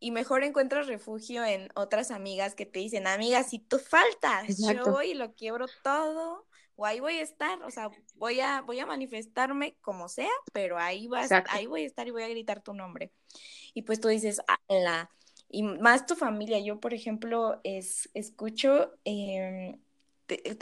Y 0.00 0.10
mejor 0.10 0.42
encuentras 0.42 0.88
refugio 0.88 1.44
en 1.44 1.70
otras 1.76 2.10
amigas 2.10 2.56
que 2.56 2.66
te 2.66 2.80
dicen, 2.80 3.06
amiga, 3.06 3.44
si 3.44 3.60
tú 3.60 3.78
faltas, 3.78 4.58
yo 4.58 4.84
voy 4.84 5.12
y 5.12 5.14
lo 5.14 5.34
quiebro 5.34 5.66
todo 5.84 6.44
o 6.74 6.86
ahí 6.86 6.98
voy 6.98 7.18
a 7.18 7.22
estar, 7.22 7.62
o 7.62 7.70
sea, 7.70 7.90
voy 8.16 8.40
a, 8.40 8.62
voy 8.62 8.80
a 8.80 8.86
manifestarme 8.86 9.76
como 9.80 10.08
sea, 10.08 10.30
pero 10.52 10.76
ahí 10.76 11.06
vas, 11.06 11.30
ahí 11.50 11.66
voy 11.66 11.82
a 11.82 11.86
estar 11.86 12.08
y 12.08 12.10
voy 12.10 12.24
a 12.24 12.28
gritar 12.28 12.62
tu 12.62 12.74
nombre. 12.74 13.12
Y 13.74 13.82
pues 13.82 14.00
tú 14.00 14.08
dices, 14.08 14.40
la 14.68 15.10
y 15.48 15.62
más 15.62 16.06
tu 16.06 16.14
familia. 16.16 16.58
Yo, 16.58 16.80
por 16.80 16.94
ejemplo, 16.94 17.60
es, 17.64 18.10
escucho, 18.14 18.92
em, 19.04 19.80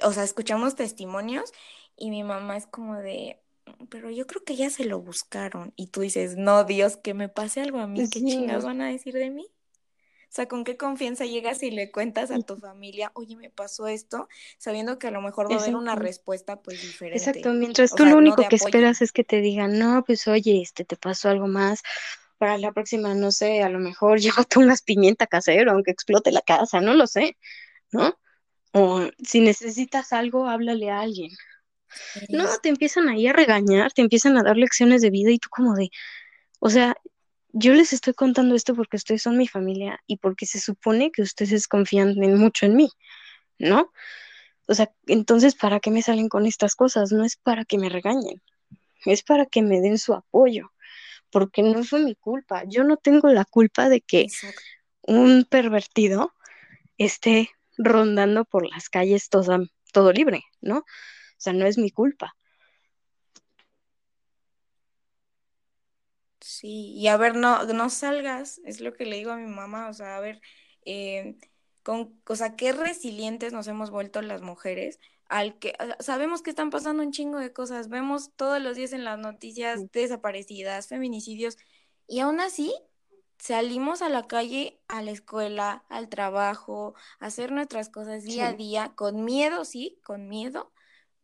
o 0.02 0.12
sea, 0.12 0.22
escuchamos 0.22 0.76
testimonios 0.76 1.52
y 1.96 2.11
mi 2.11 2.22
mamá 2.22 2.57
es 2.57 2.66
como 2.66 2.96
de, 2.96 3.40
pero 3.89 4.11
yo 4.11 4.27
creo 4.27 4.45
que 4.45 4.57
ya 4.57 4.71
se 4.71 4.85
lo 4.85 5.01
buscaron. 5.01 5.73
Y 5.77 5.89
tú 5.89 6.01
dices, 6.01 6.37
no, 6.37 6.64
Dios, 6.64 6.97
que 6.97 7.14
me 7.14 7.29
pase 7.29 7.61
algo 7.61 7.79
a 7.79 7.87
mí, 7.87 8.09
¿qué 8.11 8.21
chingas 8.21 8.64
van 8.64 8.81
a 8.81 8.89
decir 8.89 9.14
de 9.14 9.31
mí? 9.31 9.47
O 10.29 10.35
sea, 10.37 10.49
¿con 10.49 10.64
qué 10.64 10.77
confianza 10.77 11.25
llegas 11.25 11.62
y 11.62 11.71
le 11.71 11.91
cuentas 11.91 12.31
a 12.31 12.39
tu 12.41 12.57
familia, 12.57 13.11
oye, 13.14 13.37
me 13.37 13.49
pasó 13.49 13.87
esto, 13.87 14.29
sabiendo 14.59 14.99
que 14.99 15.07
a 15.07 15.11
lo 15.11 15.23
mejor 15.23 15.51
va 15.51 15.57
a 15.57 15.62
haber 15.62 15.77
una 15.77 15.95
respuesta 15.95 16.61
pues 16.61 16.83
diferente? 16.83 17.19
Exacto, 17.19 17.53
mientras 17.53 17.95
tú 17.95 18.05
lo 18.05 18.19
único 18.19 18.47
que 18.49 18.57
esperas 18.57 19.01
es 19.01 19.12
que 19.12 19.25
te 19.25 19.41
digan, 19.41 19.79
no, 19.79 20.05
pues 20.05 20.27
oye, 20.27 20.61
este, 20.61 20.85
te 20.85 20.97
pasó 20.97 21.31
algo 21.31 21.47
más, 21.47 21.83
para 22.39 22.59
la 22.59 22.73
próxima, 22.73 23.14
no 23.14 23.31
sé, 23.31 23.62
a 23.62 23.69
lo 23.69 23.79
mejor 23.79 24.19
llévate 24.47 24.59
unas 24.59 24.83
pimienta 24.83 25.27
casero, 25.27 25.73
aunque 25.73 25.93
explote 25.93 26.33
la 26.33 26.43
casa, 26.43 26.81
no 26.81 26.95
lo 26.95 27.07
sé, 27.07 27.37
¿no? 27.93 28.19
O 28.73 29.09
si 29.25 29.41
necesitas 29.41 30.12
algo, 30.12 30.49
háblale 30.49 30.91
a 30.91 31.01
alguien. 31.01 31.31
No, 32.28 32.47
te 32.62 32.68
empiezan 32.68 33.09
ahí 33.09 33.26
a 33.26 33.32
regañar, 33.32 33.93
te 33.93 34.03
empiezan 34.03 34.37
a 34.37 34.43
dar 34.43 34.57
lecciones 34.57 35.03
de 35.03 35.11
vida 35.11 35.30
y 35.30 35.39
tú 35.39 35.49
como 35.51 35.74
de, 35.74 35.91
o 36.59 36.70
sea, 36.70 36.97
yo 37.53 37.72
les 37.72 37.93
estoy 37.93 38.12
contando 38.14 38.55
esto 38.55 38.74
porque 38.74 38.97
ustedes 38.97 39.22
son 39.22 39.39
mi 39.39 39.49
familia 39.49 39.99
y 40.07 40.18
porque 40.18 40.47
se 40.47 40.61
supone 40.61 41.11
que 41.11 41.22
ustedes 41.22 41.68
confían 41.68 42.14
mucho 42.37 42.66
en 42.66 42.76
mí, 42.76 42.91
¿no? 43.59 43.93
O 44.68 44.74
sea, 44.74 44.93
entonces, 45.07 45.55
¿para 45.55 45.80
qué 45.80 45.91
me 45.91 46.03
salen 46.03 46.28
con 46.28 46.45
estas 46.47 46.74
cosas? 46.74 47.12
No 47.12 47.24
es 47.24 47.37
para 47.37 47.64
que 47.64 47.78
me 47.78 47.89
regañen, 47.89 48.43
es 49.05 49.22
para 49.22 49.47
que 49.47 49.62
me 49.62 49.80
den 49.80 49.99
su 49.99 50.12
apoyo, 50.12 50.72
porque 51.30 51.62
no 51.62 51.84
fue 51.84 52.01
mi 52.01 52.14
culpa. 52.14 52.64
Yo 52.66 52.84
no 52.84 52.97
tengo 52.97 53.28
la 53.28 53.45
culpa 53.45 53.89
de 53.89 54.01
que 54.01 54.26
un 55.03 55.45
pervertido 55.49 56.34
esté 56.99 57.51
rondando 57.78 58.45
por 58.45 58.68
las 58.68 58.89
calles 58.89 59.28
todo, 59.28 59.59
todo 59.93 60.12
libre, 60.12 60.43
¿no? 60.61 60.84
O 61.37 61.41
sea, 61.41 61.53
no 61.53 61.66
es 61.66 61.78
mi 61.78 61.91
culpa. 61.91 62.34
Sí, 66.41 66.93
y 66.95 67.09
a 67.09 67.16
ver, 67.16 67.34
no, 67.37 67.64
no 67.64 67.91
salgas, 67.91 68.61
es 68.64 68.80
lo 68.80 68.95
que 68.95 69.05
le 69.05 69.16
digo 69.16 69.32
a 69.32 69.37
mi 69.37 69.47
mamá, 69.47 69.89
o 69.89 69.93
sea, 69.93 70.16
a 70.16 70.20
ver, 70.20 70.41
eh, 70.84 71.37
con, 71.82 72.20
o 72.26 72.37
sea, 72.37 72.57
qué 72.57 72.72
resilientes 72.72 73.53
nos 73.53 73.66
hemos 73.66 73.91
vuelto 73.91 74.22
las 74.22 74.43
mujeres, 74.43 75.01
al 75.28 75.59
que 75.59 75.74
sabemos 75.99 76.43
que 76.43 76.51
están 76.51 76.70
pasando 76.70 77.03
un 77.03 77.11
chingo 77.11 77.39
de 77.39 77.53
cosas, 77.53 77.89
vemos 77.89 78.30
todos 78.37 78.62
los 78.62 78.76
días 78.76 78.93
en 78.93 79.05
las 79.05 79.18
noticias 79.18 79.91
desaparecidas, 79.91 80.87
feminicidios, 80.87 81.57
y 82.07 82.20
aún 82.20 82.39
así 82.41 82.72
salimos 83.39 84.03
a 84.03 84.09
la 84.09 84.26
calle, 84.26 84.78
a 84.89 85.03
la 85.03 85.11
escuela, 85.11 85.84
al 85.89 86.09
trabajo, 86.09 86.95
a 87.18 87.26
hacer 87.26 87.51
nuestras 87.53 87.89
cosas 87.89 88.22
día 88.22 88.49
a 88.49 88.53
día, 88.53 88.93
con 88.95 89.24
miedo, 89.24 89.64
sí, 89.64 89.99
con 90.05 90.28
miedo, 90.28 90.72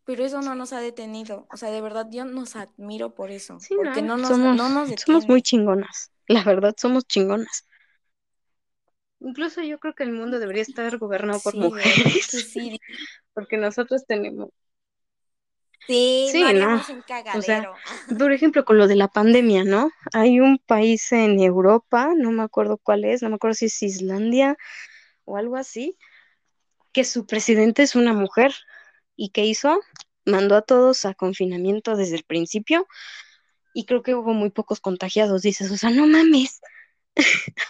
pero 0.05 0.25
eso 0.25 0.41
no 0.43 0.55
nos 0.55 0.73
ha 0.73 0.81
detenido. 0.81 1.47
O 1.53 1.57
sea, 1.57 1.71
de 1.71 1.81
verdad 1.81 2.09
yo 2.11 2.25
nos 2.25 2.57
admiro 2.57 3.15
por 3.15 3.31
eso. 3.31 3.59
porque 3.69 4.03
no, 4.03 4.17
nos, 4.17 4.29
somos, 4.29 4.57
no 4.57 4.69
nos 4.69 4.91
Somos 5.01 5.29
muy 5.29 5.43
chingonas. 5.43 6.11
La 6.27 6.43
verdad, 6.45 6.75
somos 6.77 7.07
chingonas. 7.07 7.67
Incluso 9.21 9.63
yo 9.63 9.79
creo 9.79 9.95
que 9.95 10.03
el 10.03 10.13
mundo 10.13 10.41
debería 10.41 10.63
estar 10.63 10.97
gobernado 10.99 11.41
por 11.41 11.55
mujeres. 11.55 12.27
Sí. 12.27 12.81
porque 13.35 13.57
nosotros 13.57 14.05
tenemos. 14.07 14.51
Sí, 15.87 16.29
sí 16.31 16.43
no, 16.55 16.81
O 17.35 17.43
sea, 17.43 17.73
por 18.19 18.33
ejemplo, 18.33 18.65
con 18.65 18.79
lo 18.79 18.87
de 18.87 18.97
la 18.97 19.09
pandemia, 19.09 19.65
¿no? 19.65 19.91
Hay 20.13 20.39
un 20.41 20.59
país 20.59 21.11
en 21.13 21.41
Europa, 21.41 22.13
no 22.17 22.31
me 22.31 22.43
acuerdo 22.43 22.79
cuál 22.79 23.05
es, 23.05 23.23
no 23.23 23.31
me 23.31 23.35
acuerdo 23.35 23.55
si 23.55 23.67
es 23.67 23.83
Islandia 23.83 24.57
o 25.25 25.37
algo 25.37 25.57
así, 25.57 25.99
que 26.93 27.05
su 27.05 27.27
presidente 27.27 27.83
es 27.83 27.95
una 27.97 28.13
mujer. 28.13 28.55
¿Y 29.17 29.31
qué 29.31 29.45
hizo? 29.45 29.81
Mandó 30.25 30.57
a 30.57 30.63
todos 30.63 31.05
a 31.05 31.15
confinamiento 31.15 31.97
desde 31.97 32.17
el 32.17 32.25
principio 32.25 32.87
y 33.75 33.85
creo 33.87 34.03
que 34.03 34.15
hubo 34.15 34.35
muy 34.35 34.51
pocos 34.51 34.81
contagiados. 34.81 35.43
Dices, 35.43 35.71
o 35.71 35.77
sea, 35.77 35.91
no 35.91 36.07
mames. 36.07 36.61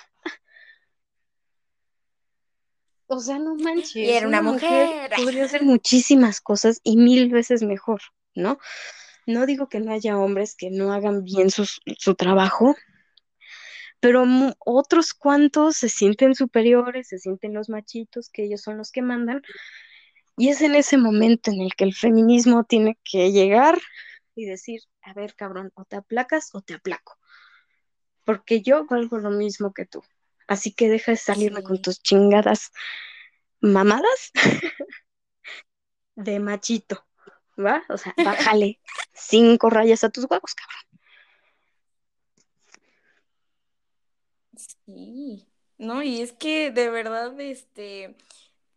o 3.07 3.21
sea, 3.21 3.39
no 3.39 3.55
manches. 3.55 3.97
Y 3.97 4.11
era 4.11 4.27
una, 4.27 4.43
mujer. 4.43 5.11
Podría 5.17 5.45
hacer 5.45 5.63
muchísimas 5.63 6.41
cosas 6.41 6.81
y 6.83 6.97
mil 6.97 7.31
veces 7.31 7.63
mejor, 7.63 8.01
¿no? 8.35 8.59
No 9.27 9.47
digo 9.47 9.69
que 9.69 9.81
no 9.81 9.93
haya 9.93 10.19
hombres 10.19 10.57
que 10.57 10.71
no 10.71 10.93
hagan 10.93 11.23
bien 11.25 11.51
su, 11.51 11.65
su 11.97 12.15
trabajo, 12.15 12.75
pero 14.01 14.25
otros 14.59 15.15
cuantos 15.15 15.77
se 15.77 15.89
sienten 15.89 16.35
superiores, 16.35 17.07
se 17.07 17.19
sienten 17.19 17.55
los 17.55 17.69
machitos, 17.69 18.31
que 18.31 18.43
ellos 18.43 18.61
son 18.61 18.77
los 18.77 18.91
que 18.91 19.01
mandan, 19.01 19.43
y 20.37 20.49
es 20.49 20.63
en 20.63 20.75
ese 20.75 20.97
momento 20.97 21.51
en 21.51 21.61
el 21.61 21.75
que 21.75 21.85
el 21.85 21.95
feminismo 21.95 22.65
tiene 22.65 22.99
que 23.05 23.33
llegar 23.33 23.79
y 24.35 24.47
decir, 24.47 24.81
a 25.03 25.13
ver, 25.13 25.35
cabrón, 25.35 25.71
o 25.75 25.85
te 25.85 25.97
aplacas 25.97 26.55
o 26.55 26.63
te 26.63 26.75
aplaco. 26.75 27.19
Porque 28.25 28.63
yo 28.63 28.87
valgo 28.87 29.19
lo 29.19 29.31
mismo 29.31 29.75
que 29.75 29.85
tú. 29.85 30.03
Así 30.47 30.73
que 30.73 30.89
deja 30.89 31.13
de 31.13 31.17
salirme 31.17 31.63
con 31.63 31.81
tus 31.83 32.01
chingadas 32.03 32.73
mamadas 33.61 34.33
de 36.15 36.41
machito, 36.41 37.05
¿va? 37.59 37.83
O 37.89 37.97
sea, 37.97 38.15
bájale 38.25 38.81
cinco 39.13 39.71
rayas 39.71 40.05
a 40.05 40.11
tus 40.11 40.25
huevos, 40.25 40.55
cabrón. 40.55 40.83
Sí, 44.57 45.47
no, 45.79 46.03
y 46.03 46.21
es 46.21 46.33
que 46.33 46.71
de 46.71 46.91
verdad, 46.91 47.39
este, 47.41 48.15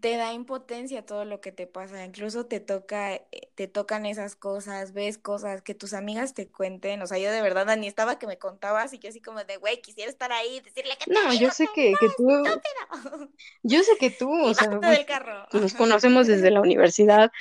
te 0.06 0.18
da 0.18 0.34
impotencia 0.34 1.04
todo 1.04 1.26
lo 1.26 1.42
que 1.42 1.52
te 1.52 1.66
pasa, 1.66 2.06
incluso 2.06 2.46
te 2.46 2.60
toca, 2.60 3.16
eh, 3.16 3.26
te 3.56 3.68
tocan 3.68 4.06
esas 4.06 4.36
cosas, 4.36 4.94
ves 4.94 5.18
cosas 5.18 5.64
que 5.64 5.74
tus 5.74 5.94
amigas 5.94 6.36
te 6.36 6.48
cuenten, 6.48 7.02
o 7.02 7.08
sea, 7.08 7.18
yo 7.18 7.32
de 7.32 7.42
verdad, 7.42 7.66
Dani, 7.66 7.88
estaba 7.88 8.20
que 8.20 8.28
me 8.28 8.38
contabas 8.38 8.94
y 8.94 9.00
que 9.00 9.08
así 9.08 9.20
como 9.20 9.44
de, 9.44 9.58
güey, 9.58 9.82
quisiera 9.82 10.12
estar 10.12 10.32
ahí, 10.32 10.60
decirle 10.60 10.94
que 11.04 11.12
No, 11.12 11.34
yo 11.34 11.50
sé 11.50 11.68
que, 11.74 11.96
que 12.00 12.08
tú, 12.16 12.28
yo 13.64 13.82
sé 13.82 13.98
que 14.00 14.12
tú, 14.12 14.32
o 14.32 14.54
sea, 14.54 14.68
del 14.68 15.08
carro. 15.08 15.48
nos 15.54 15.74
conocemos 15.74 16.28
desde 16.28 16.52
la 16.52 16.62
universidad 16.62 17.32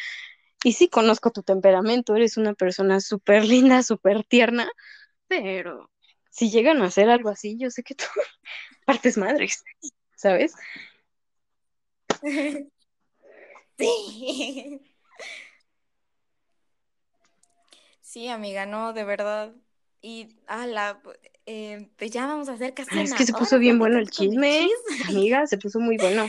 y 0.65 0.73
sí 0.73 0.89
conozco 0.89 1.33
tu 1.33 1.43
temperamento, 1.43 2.17
eres 2.17 2.39
una 2.39 2.55
persona 2.55 3.01
súper 3.01 3.45
linda, 3.45 3.83
súper 3.83 4.25
tierna, 4.25 4.71
pero 5.29 5.91
si 6.31 6.51
llegan 6.51 6.81
a 6.81 6.87
hacer 6.87 7.11
algo 7.11 7.29
así, 7.29 7.59
yo 7.59 7.71
sé 7.71 7.83
que 7.83 7.95
tú 7.95 8.07
partes 8.87 9.19
madres, 9.19 9.63
¿sabes? 10.17 10.55
Sí. 13.77 14.81
Sí, 18.01 18.29
amiga, 18.29 18.67
no, 18.67 18.93
de 18.93 19.03
verdad. 19.05 19.55
Y, 20.01 20.37
ala, 20.47 21.03
eh, 21.47 21.89
pues 21.97 22.11
ya 22.11 22.27
vamos 22.27 22.49
a 22.49 22.53
hacer 22.53 22.75
casi 22.75 23.01
Es 23.01 23.15
que 23.15 23.25
se 23.25 23.33
puso 23.33 23.59
bien 23.59 23.79
bueno 23.79 23.99
el 23.99 24.11
chisme, 24.11 24.69
amiga, 25.09 25.47
se 25.47 25.59
puso 25.59 25.81
muy 25.81 25.97
bueno. 25.97 26.29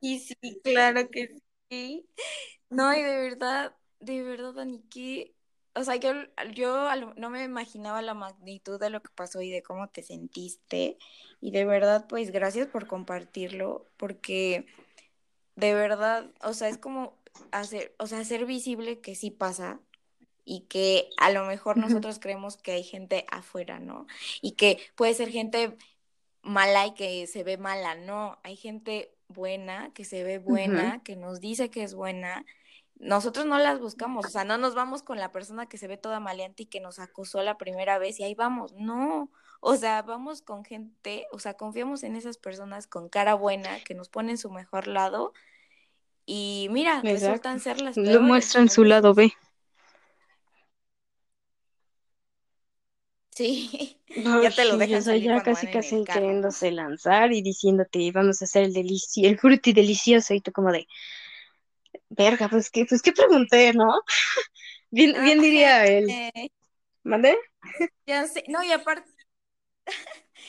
Y, 0.00 0.18
sí, 0.18 0.60
claro 0.62 1.08
que 1.10 1.36
sí. 1.70 2.08
No, 2.68 2.92
y 2.92 3.02
de 3.02 3.16
verdad, 3.16 3.76
de 4.00 4.22
verdad, 4.22 4.52
Dani, 4.52 4.82
que, 4.90 5.35
o 5.76 5.84
sea, 5.84 5.96
yo, 5.96 6.12
yo 6.54 6.88
no 7.16 7.30
me 7.30 7.44
imaginaba 7.44 8.00
la 8.00 8.14
magnitud 8.14 8.80
de 8.80 8.88
lo 8.88 9.02
que 9.02 9.10
pasó 9.14 9.42
y 9.42 9.50
de 9.50 9.62
cómo 9.62 9.88
te 9.88 10.02
sentiste. 10.02 10.96
Y 11.40 11.50
de 11.50 11.66
verdad, 11.66 12.06
pues 12.08 12.32
gracias 12.32 12.66
por 12.66 12.86
compartirlo, 12.86 13.86
porque 13.98 14.66
de 15.54 15.74
verdad, 15.74 16.30
o 16.42 16.54
sea, 16.54 16.68
es 16.68 16.78
como 16.78 17.14
hacer, 17.50 17.94
o 17.98 18.06
sea, 18.06 18.20
hacer 18.20 18.46
visible 18.46 19.00
que 19.00 19.14
sí 19.14 19.30
pasa 19.30 19.78
y 20.46 20.62
que 20.62 21.10
a 21.18 21.30
lo 21.30 21.44
mejor 21.44 21.76
nosotros 21.76 22.18
creemos 22.20 22.56
que 22.56 22.72
hay 22.72 22.82
gente 22.82 23.26
afuera, 23.30 23.78
¿no? 23.78 24.06
Y 24.40 24.52
que 24.52 24.78
puede 24.94 25.12
ser 25.12 25.28
gente 25.28 25.76
mala 26.40 26.86
y 26.86 26.94
que 26.94 27.26
se 27.26 27.44
ve 27.44 27.58
mala, 27.58 27.96
no, 27.96 28.38
hay 28.44 28.56
gente 28.56 29.12
buena, 29.28 29.92
que 29.92 30.04
se 30.04 30.24
ve 30.24 30.38
buena, 30.38 31.02
que 31.02 31.16
nos 31.16 31.40
dice 31.40 31.68
que 31.68 31.82
es 31.82 31.94
buena. 31.94 32.46
Nosotros 32.98 33.44
no 33.44 33.58
las 33.58 33.78
buscamos, 33.78 34.26
o 34.26 34.28
sea, 34.30 34.44
no 34.44 34.56
nos 34.56 34.74
vamos 34.74 35.02
con 35.02 35.18
la 35.18 35.30
persona 35.30 35.66
que 35.66 35.76
se 35.76 35.86
ve 35.86 35.98
toda 35.98 36.18
maleante 36.18 36.62
y 36.62 36.66
que 36.66 36.80
nos 36.80 36.98
acosó 36.98 37.42
la 37.42 37.58
primera 37.58 37.98
vez 37.98 38.18
y 38.20 38.24
ahí 38.24 38.34
vamos, 38.34 38.72
no, 38.72 39.30
o 39.60 39.76
sea, 39.76 40.00
vamos 40.02 40.40
con 40.40 40.64
gente, 40.64 41.26
o 41.30 41.38
sea, 41.38 41.54
confiamos 41.54 42.02
en 42.04 42.16
esas 42.16 42.38
personas 42.38 42.86
con 42.86 43.10
cara 43.10 43.34
buena, 43.34 43.80
que 43.84 43.94
nos 43.94 44.08
ponen 44.08 44.38
su 44.38 44.50
mejor 44.50 44.86
lado 44.86 45.34
y 46.24 46.68
mira, 46.70 47.02
resultan 47.02 47.60
ser 47.60 47.82
las 47.82 47.96
peores. 47.96 48.14
Lo 48.14 48.22
muestran 48.22 48.68
su 48.70 48.82
lado 48.82 49.12
B. 49.12 49.32
Sí, 53.30 54.00
ya 54.42 54.50
te 54.50 54.64
lo 54.64 54.78
dejan 54.78 55.02
salir 55.02 55.24
ya 55.24 55.42
casi 55.42 55.66
casi 55.70 56.02
queriéndose 56.02 56.70
lanzar 56.70 57.34
y 57.34 57.42
diciéndote 57.42 58.10
vamos 58.10 58.40
a 58.40 58.46
hacer 58.46 58.64
el 58.64 58.72
delicioso, 58.72 59.28
el 59.28 59.38
fruti 59.38 59.74
delicioso 59.74 60.32
y 60.32 60.40
tú 60.40 60.52
como 60.52 60.72
de 60.72 60.86
verga, 62.08 62.48
pues 62.48 62.70
qué, 62.70 62.84
pues 62.86 63.02
qué 63.02 63.12
pregunté, 63.12 63.72
¿no? 63.72 63.86
bien, 64.90 65.14
bien 65.22 65.40
diría 65.40 65.84
él. 65.86 66.08
¿Mande? 67.02 67.36
Ya 68.06 68.26
sé, 68.26 68.44
no, 68.48 68.62
y 68.62 68.72
aparte 68.72 69.10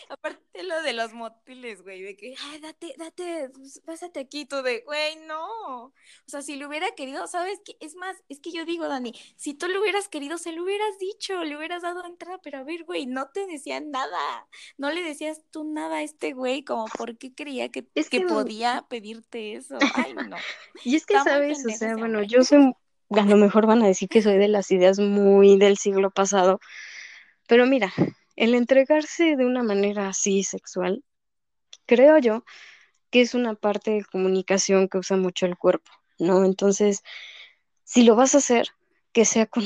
Aparte 0.10 0.64
lo 0.64 0.82
de 0.82 0.94
los 0.94 1.14
motiles, 1.14 1.82
güey, 1.82 2.02
de 2.02 2.16
que, 2.16 2.36
ay, 2.50 2.60
date, 2.60 2.94
date, 2.98 3.50
pues, 3.54 3.82
pásate 3.86 4.20
aquí, 4.20 4.46
tú 4.46 4.62
de, 4.62 4.82
güey, 4.86 5.18
no. 5.28 5.86
O 5.86 5.94
sea, 6.28 6.42
si 6.42 6.56
lo 6.56 6.68
hubiera 6.68 6.92
querido, 6.92 7.28
¿sabes 7.28 7.60
qué? 7.66 7.76
Es 7.80 7.96
más, 7.96 8.16
es 8.30 8.40
que 8.40 8.52
yo 8.52 8.66
digo, 8.66 8.88
Dani, 8.88 9.14
si 9.36 9.54
tú 9.54 9.68
lo 9.68 9.82
hubieras 9.82 10.08
querido, 10.08 10.38
se 10.38 10.52
lo 10.54 10.64
hubieras 10.64 10.98
dicho, 11.00 11.44
le 11.44 11.58
hubieras 11.58 11.82
dado 11.82 12.06
entrada, 12.06 12.40
pero 12.42 12.60
a 12.60 12.64
ver, 12.64 12.86
güey, 12.86 13.06
no 13.06 13.30
te 13.30 13.46
decían 13.48 13.92
nada. 13.92 14.48
No 14.78 14.92
le 14.92 15.04
decías 15.04 15.42
tú 15.52 15.64
nada 15.64 15.98
a 15.98 16.04
este 16.04 16.34
güey, 16.34 16.64
como, 16.64 16.86
¿por 16.86 17.18
qué 17.18 17.34
creía 17.34 17.70
que, 17.70 17.86
que, 17.86 18.22
podía 18.22 18.86
pedirte 18.90 19.54
eso? 19.54 19.78
Ay, 19.96 20.14
no. 20.14 20.38
y 20.86 20.96
es 20.96 21.06
que, 21.06 21.16
¿sabes? 21.20 21.66
O 21.66 21.70
sea, 21.70 21.96
bueno, 21.98 22.24
yo 22.24 22.44
soy, 22.44 22.74
a 23.10 23.24
lo 23.24 23.38
mejor 23.38 23.68
van 23.68 23.84
a 23.84 23.88
decir 23.88 24.10
que 24.10 24.22
soy 24.22 24.38
de 24.38 24.48
las 24.48 24.72
ideas 24.72 25.00
muy 25.00 25.58
del 25.58 25.78
siglo 25.78 26.12
pasado, 26.12 26.60
pero 27.48 27.66
mira, 27.66 27.94
el 28.38 28.56
entregarse 28.56 29.36
de 29.36 29.46
una 29.46 29.64
manera 29.64 30.08
así 30.10 30.44
sexual, 30.44 31.04
creo 31.86 32.18
yo 32.20 32.46
que 33.10 33.22
es 33.22 33.34
una 33.34 33.56
parte 33.56 33.92
de 33.92 34.06
comunicación 34.06 34.88
que 34.88 35.00
usa 35.00 35.18
mucho 35.18 35.46
el 35.46 35.58
cuerpo, 35.58 35.92
¿no? 36.20 36.46
Entonces, 36.46 37.04
si 37.84 38.04
lo 38.04 38.16
vas 38.16 38.36
a 38.36 38.40
hacer, 38.40 38.70
que 39.12 39.26
sea 39.26 39.48
con, 39.48 39.64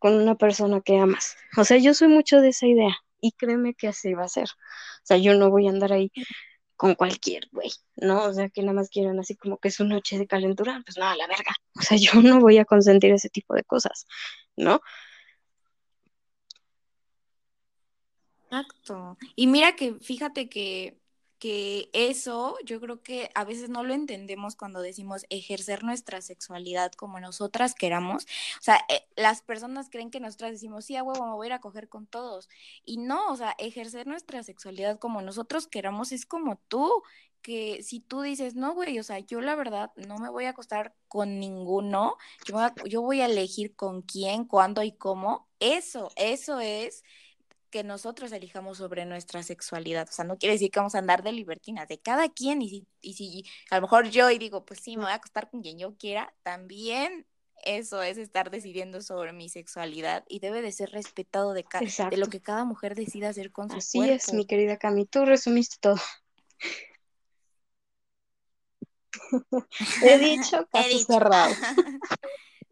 una 0.00 0.36
persona 0.36 0.80
que 0.80 0.98
amas. 0.98 1.36
O 1.56 1.64
sea, 1.64 1.78
yo 1.78 1.94
soy 1.94 2.08
mucho 2.08 2.40
de 2.40 2.50
esa 2.50 2.66
idea 2.66 2.96
y 3.20 3.32
créeme 3.32 3.74
que 3.74 3.88
así 3.88 4.14
va 4.14 4.24
a 4.24 4.28
ser. 4.28 4.44
O 4.44 5.04
sea, 5.04 5.16
yo 5.16 5.34
no 5.34 5.50
voy 5.50 5.66
a 5.66 5.70
andar 5.70 5.92
ahí 5.92 6.10
con 6.76 6.94
cualquier 6.96 7.48
güey, 7.52 7.70
¿no? 7.96 8.24
O 8.24 8.32
sea, 8.32 8.48
que 8.50 8.62
nada 8.62 8.74
más 8.74 8.90
quieran 8.90 9.18
así 9.20 9.36
como 9.36 9.58
que 9.58 9.68
es 9.68 9.80
una 9.80 9.96
noche 9.96 10.18
de 10.18 10.26
calentura, 10.26 10.82
pues 10.84 10.98
nada, 10.98 11.16
la 11.16 11.26
verga. 11.28 11.54
O 11.78 11.82
sea, 11.82 11.96
yo 11.98 12.20
no 12.22 12.40
voy 12.40 12.58
a 12.58 12.64
consentir 12.64 13.12
ese 13.12 13.28
tipo 13.30 13.54
de 13.54 13.64
cosas, 13.64 14.06
¿no? 14.56 14.80
Exacto. 18.52 19.16
Y 19.34 19.46
mira 19.46 19.76
que 19.76 19.94
fíjate 19.94 20.50
que, 20.50 20.98
que 21.38 21.88
eso 21.94 22.56
yo 22.64 22.80
creo 22.80 23.02
que 23.02 23.30
a 23.34 23.44
veces 23.44 23.70
no 23.70 23.82
lo 23.82 23.94
entendemos 23.94 24.56
cuando 24.56 24.82
decimos 24.82 25.24
ejercer 25.30 25.84
nuestra 25.84 26.20
sexualidad 26.20 26.92
como 26.92 27.18
nosotras 27.18 27.74
queramos. 27.74 28.24
O 28.60 28.62
sea, 28.62 28.84
eh, 28.90 29.06
las 29.16 29.40
personas 29.42 29.88
creen 29.90 30.10
que 30.10 30.20
nosotras 30.20 30.52
decimos, 30.52 30.84
sí, 30.84 30.96
a 30.96 31.02
huevo, 31.02 31.26
me 31.26 31.32
voy 31.32 31.46
a 31.46 31.48
ir 31.48 31.52
a 31.54 31.60
coger 31.60 31.88
con 31.88 32.06
todos. 32.06 32.48
Y 32.84 32.98
no, 32.98 33.28
o 33.30 33.36
sea, 33.36 33.54
ejercer 33.58 34.06
nuestra 34.06 34.42
sexualidad 34.42 34.98
como 34.98 35.22
nosotros 35.22 35.66
queramos 35.66 36.12
es 36.12 36.26
como 36.26 36.60
tú, 36.68 37.02
que 37.40 37.82
si 37.82 38.00
tú 38.00 38.20
dices, 38.22 38.54
no, 38.54 38.74
güey, 38.74 38.98
o 38.98 39.02
sea, 39.02 39.18
yo 39.18 39.40
la 39.40 39.54
verdad 39.56 39.92
no 39.96 40.18
me 40.18 40.28
voy 40.30 40.44
a 40.44 40.50
acostar 40.50 40.94
con 41.08 41.40
ninguno, 41.40 42.16
yo, 42.46 42.58
yo 42.86 43.02
voy 43.02 43.20
a 43.20 43.26
elegir 43.26 43.74
con 43.74 44.02
quién, 44.02 44.44
cuándo 44.44 44.82
y 44.82 44.92
cómo, 44.92 45.48
eso, 45.58 46.10
eso 46.16 46.60
es 46.60 47.02
que 47.72 47.82
nosotros 47.82 48.30
elijamos 48.30 48.78
sobre 48.78 49.04
nuestra 49.06 49.42
sexualidad. 49.42 50.08
O 50.08 50.12
sea, 50.12 50.24
no 50.24 50.38
quiere 50.38 50.52
decir 50.52 50.70
que 50.70 50.78
vamos 50.78 50.94
a 50.94 50.98
andar 50.98 51.24
de 51.24 51.32
libertinas, 51.32 51.88
de 51.88 51.98
cada 51.98 52.28
quien. 52.28 52.62
Y 52.62 52.68
si, 52.68 52.86
y 53.00 53.14
si 53.14 53.44
a 53.70 53.76
lo 53.76 53.82
mejor 53.82 54.10
yo 54.10 54.30
y 54.30 54.38
digo, 54.38 54.64
pues 54.64 54.78
sí, 54.78 54.96
me 54.96 55.04
voy 55.04 55.12
a 55.12 55.16
acostar 55.16 55.50
con 55.50 55.62
quien 55.62 55.78
yo 55.78 55.96
quiera, 55.96 56.32
también 56.44 57.26
eso 57.64 58.02
es 58.02 58.18
estar 58.18 58.50
decidiendo 58.50 59.00
sobre 59.00 59.32
mi 59.32 59.48
sexualidad 59.48 60.24
y 60.28 60.40
debe 60.40 60.62
de 60.62 60.70
ser 60.72 60.90
respetado 60.90 61.54
de, 61.54 61.64
de 62.10 62.16
lo 62.16 62.28
que 62.28 62.40
cada 62.40 62.64
mujer 62.64 62.94
decida 62.94 63.30
hacer 63.30 63.50
con 63.52 63.70
su 63.70 63.76
Así 63.76 64.08
es, 64.08 64.32
mi 64.32 64.46
querida 64.46 64.76
Cami, 64.76 65.06
tú 65.06 65.24
resumiste 65.24 65.76
todo. 65.80 66.00
He 70.04 70.18
dicho 70.18 70.66
caso 70.72 70.98
cerrado. 71.06 71.54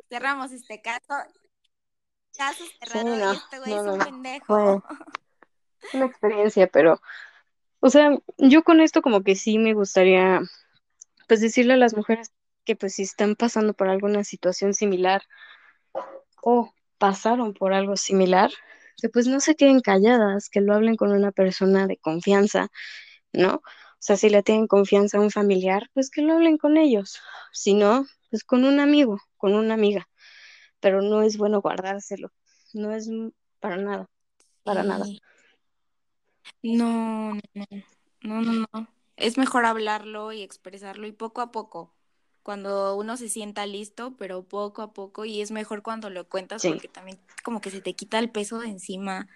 Cerramos 0.08 0.52
este 0.52 0.82
caso 0.82 1.14
caso 2.40 2.64
cerrado 2.78 3.32
este 3.32 3.58
güey 3.58 3.72
es 3.74 3.82
un 3.82 3.98
pendejo. 3.98 4.82
una 5.94 6.06
experiencia, 6.06 6.66
pero, 6.68 7.00
o 7.80 7.90
sea, 7.90 8.16
yo 8.38 8.62
con 8.62 8.80
esto 8.80 9.02
como 9.02 9.22
que 9.22 9.34
sí 9.34 9.58
me 9.58 9.74
gustaría, 9.74 10.40
pues 11.28 11.42
decirle 11.42 11.74
a 11.74 11.76
las 11.76 11.94
mujeres 11.94 12.32
que 12.64 12.76
pues 12.76 12.94
si 12.94 13.02
están 13.02 13.36
pasando 13.36 13.74
por 13.74 13.88
alguna 13.88 14.24
situación 14.24 14.72
similar 14.72 15.22
o 16.42 16.72
pasaron 16.96 17.52
por 17.52 17.74
algo 17.74 17.96
similar, 17.96 18.50
que 18.96 19.10
pues 19.10 19.26
no 19.26 19.40
se 19.40 19.54
queden 19.54 19.80
calladas, 19.80 20.48
que 20.48 20.62
lo 20.62 20.74
hablen 20.74 20.96
con 20.96 21.12
una 21.12 21.32
persona 21.32 21.86
de 21.86 21.98
confianza, 21.98 22.68
¿no? 23.34 23.56
O 23.56 24.02
sea, 24.02 24.16
si 24.16 24.30
le 24.30 24.42
tienen 24.42 24.66
confianza 24.66 25.18
a 25.18 25.20
un 25.20 25.30
familiar, 25.30 25.90
pues 25.92 26.10
que 26.10 26.22
lo 26.22 26.34
hablen 26.34 26.56
con 26.56 26.78
ellos. 26.78 27.20
Si 27.52 27.74
no, 27.74 28.06
pues 28.30 28.44
con 28.44 28.64
un 28.64 28.80
amigo, 28.80 29.18
con 29.36 29.54
una 29.54 29.74
amiga 29.74 30.09
pero 30.80 31.02
no 31.02 31.22
es 31.22 31.36
bueno 31.36 31.60
guardárselo, 31.60 32.32
no 32.72 32.92
es 32.92 33.10
para 33.60 33.76
nada, 33.76 34.08
para 34.64 34.82
nada. 34.82 35.04
No, 36.62 37.34
no, 37.34 37.66
no, 38.22 38.42
no, 38.42 38.66
no. 38.72 38.88
Es 39.16 39.38
mejor 39.38 39.66
hablarlo 39.66 40.32
y 40.32 40.42
expresarlo 40.42 41.06
y 41.06 41.12
poco 41.12 41.42
a 41.42 41.52
poco, 41.52 41.92
cuando 42.42 42.96
uno 42.96 43.16
se 43.16 43.28
sienta 43.28 43.66
listo, 43.66 44.14
pero 44.16 44.42
poco 44.42 44.82
a 44.82 44.92
poco 44.92 45.24
y 45.24 45.42
es 45.42 45.50
mejor 45.50 45.82
cuando 45.82 46.08
lo 46.10 46.28
cuentas 46.28 46.64
porque 46.64 46.88
también 46.88 47.18
como 47.44 47.60
que 47.60 47.70
se 47.70 47.82
te 47.82 47.94
quita 47.94 48.18
el 48.18 48.30
peso 48.30 48.58
de 48.58 48.68
encima 48.68 49.28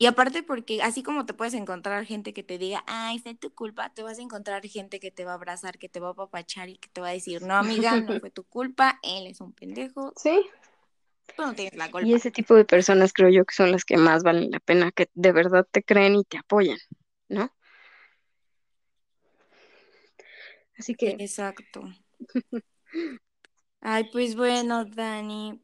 y 0.00 0.06
aparte 0.06 0.44
porque 0.44 0.80
así 0.80 1.02
como 1.02 1.26
te 1.26 1.34
puedes 1.34 1.54
encontrar 1.54 2.06
gente 2.06 2.32
que 2.32 2.44
te 2.44 2.56
diga, 2.56 2.84
ay, 2.86 3.20
es 3.24 3.38
tu 3.40 3.52
culpa, 3.52 3.92
te 3.92 4.04
vas 4.04 4.20
a 4.20 4.22
encontrar 4.22 4.64
gente 4.64 5.00
que 5.00 5.10
te 5.10 5.24
va 5.24 5.32
a 5.32 5.34
abrazar, 5.34 5.76
que 5.76 5.88
te 5.88 5.98
va 5.98 6.10
a 6.10 6.14
papachar 6.14 6.68
y 6.68 6.76
que 6.76 6.88
te 6.88 7.00
va 7.00 7.08
a 7.08 7.12
decir, 7.12 7.42
no, 7.42 7.54
amiga, 7.56 7.96
no 8.00 8.20
fue 8.20 8.30
tu 8.30 8.44
culpa, 8.44 9.00
él 9.02 9.26
es 9.26 9.40
un 9.40 9.52
pendejo. 9.52 10.12
Sí. 10.16 10.46
Tú 11.36 11.42
no 11.42 11.52
tienes 11.54 11.74
la 11.74 11.90
culpa. 11.90 12.06
Y 12.06 12.14
ese 12.14 12.30
tipo 12.30 12.54
de 12.54 12.64
personas 12.64 13.12
creo 13.12 13.28
yo 13.28 13.44
que 13.44 13.56
son 13.56 13.72
las 13.72 13.84
que 13.84 13.96
más 13.96 14.22
valen 14.22 14.52
la 14.52 14.60
pena, 14.60 14.92
que 14.92 15.10
de 15.14 15.32
verdad 15.32 15.66
te 15.68 15.82
creen 15.82 16.14
y 16.14 16.24
te 16.24 16.38
apoyan, 16.38 16.78
¿no? 17.28 17.52
Así 20.78 20.94
que... 20.94 21.16
Exacto. 21.18 21.82
Ay, 23.80 24.08
pues 24.12 24.36
bueno, 24.36 24.84
Dani, 24.84 25.60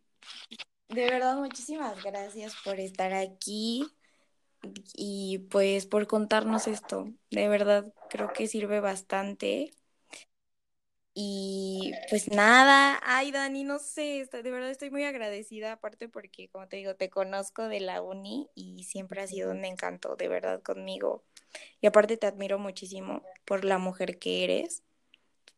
de 0.88 1.04
verdad 1.04 1.36
muchísimas 1.36 2.02
gracias 2.02 2.56
por 2.64 2.80
estar 2.80 3.12
aquí 3.12 3.86
y 4.94 5.38
pues 5.50 5.86
por 5.86 6.06
contarnos 6.06 6.66
esto. 6.66 7.06
De 7.30 7.48
verdad 7.48 7.86
creo 8.10 8.32
que 8.32 8.46
sirve 8.48 8.80
bastante. 8.80 9.72
Y 11.16 11.92
pues 12.10 12.28
nada, 12.28 12.98
ay 13.04 13.30
Dani, 13.30 13.62
no 13.62 13.78
sé, 13.78 14.28
de 14.32 14.50
verdad 14.50 14.70
estoy 14.70 14.90
muy 14.90 15.04
agradecida, 15.04 15.72
aparte 15.72 16.08
porque, 16.08 16.48
como 16.48 16.66
te 16.66 16.76
digo, 16.78 16.96
te 16.96 17.08
conozco 17.08 17.68
de 17.68 17.78
la 17.78 18.02
uni 18.02 18.48
y 18.56 18.82
siempre 18.82 19.22
has 19.22 19.30
sido 19.30 19.52
un 19.52 19.64
encanto, 19.64 20.16
de 20.16 20.26
verdad, 20.26 20.60
conmigo. 20.62 21.22
Y 21.80 21.86
aparte 21.86 22.16
te 22.16 22.26
admiro 22.26 22.58
muchísimo 22.58 23.22
por 23.44 23.64
la 23.64 23.78
mujer 23.78 24.18
que 24.18 24.44
eres. 24.44 24.82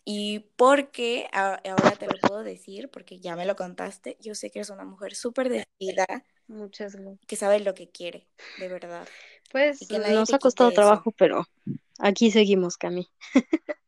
Y 0.04 0.40
porque, 0.56 1.28
ahora 1.32 1.96
te 1.98 2.06
lo 2.06 2.14
puedo 2.20 2.42
decir, 2.44 2.90
porque 2.90 3.18
ya 3.20 3.36
me 3.36 3.46
lo 3.46 3.56
contaste, 3.56 4.16
yo 4.20 4.34
sé 4.34 4.50
que 4.50 4.60
eres 4.60 4.70
una 4.70 4.84
mujer 4.84 5.14
súper 5.16 5.48
decidida. 5.48 6.06
Muchas 6.48 6.96
gracias. 6.96 7.26
Que 7.26 7.36
sabe 7.36 7.60
lo 7.60 7.74
que 7.74 7.88
quiere, 7.88 8.26
de 8.58 8.68
verdad. 8.68 9.06
Pues 9.50 9.90
nos 9.90 10.32
ha 10.32 10.38
costado 10.38 10.70
trabajo, 10.70 11.12
pero 11.12 11.46
aquí 11.98 12.30
seguimos, 12.30 12.76
Cami. 12.76 13.08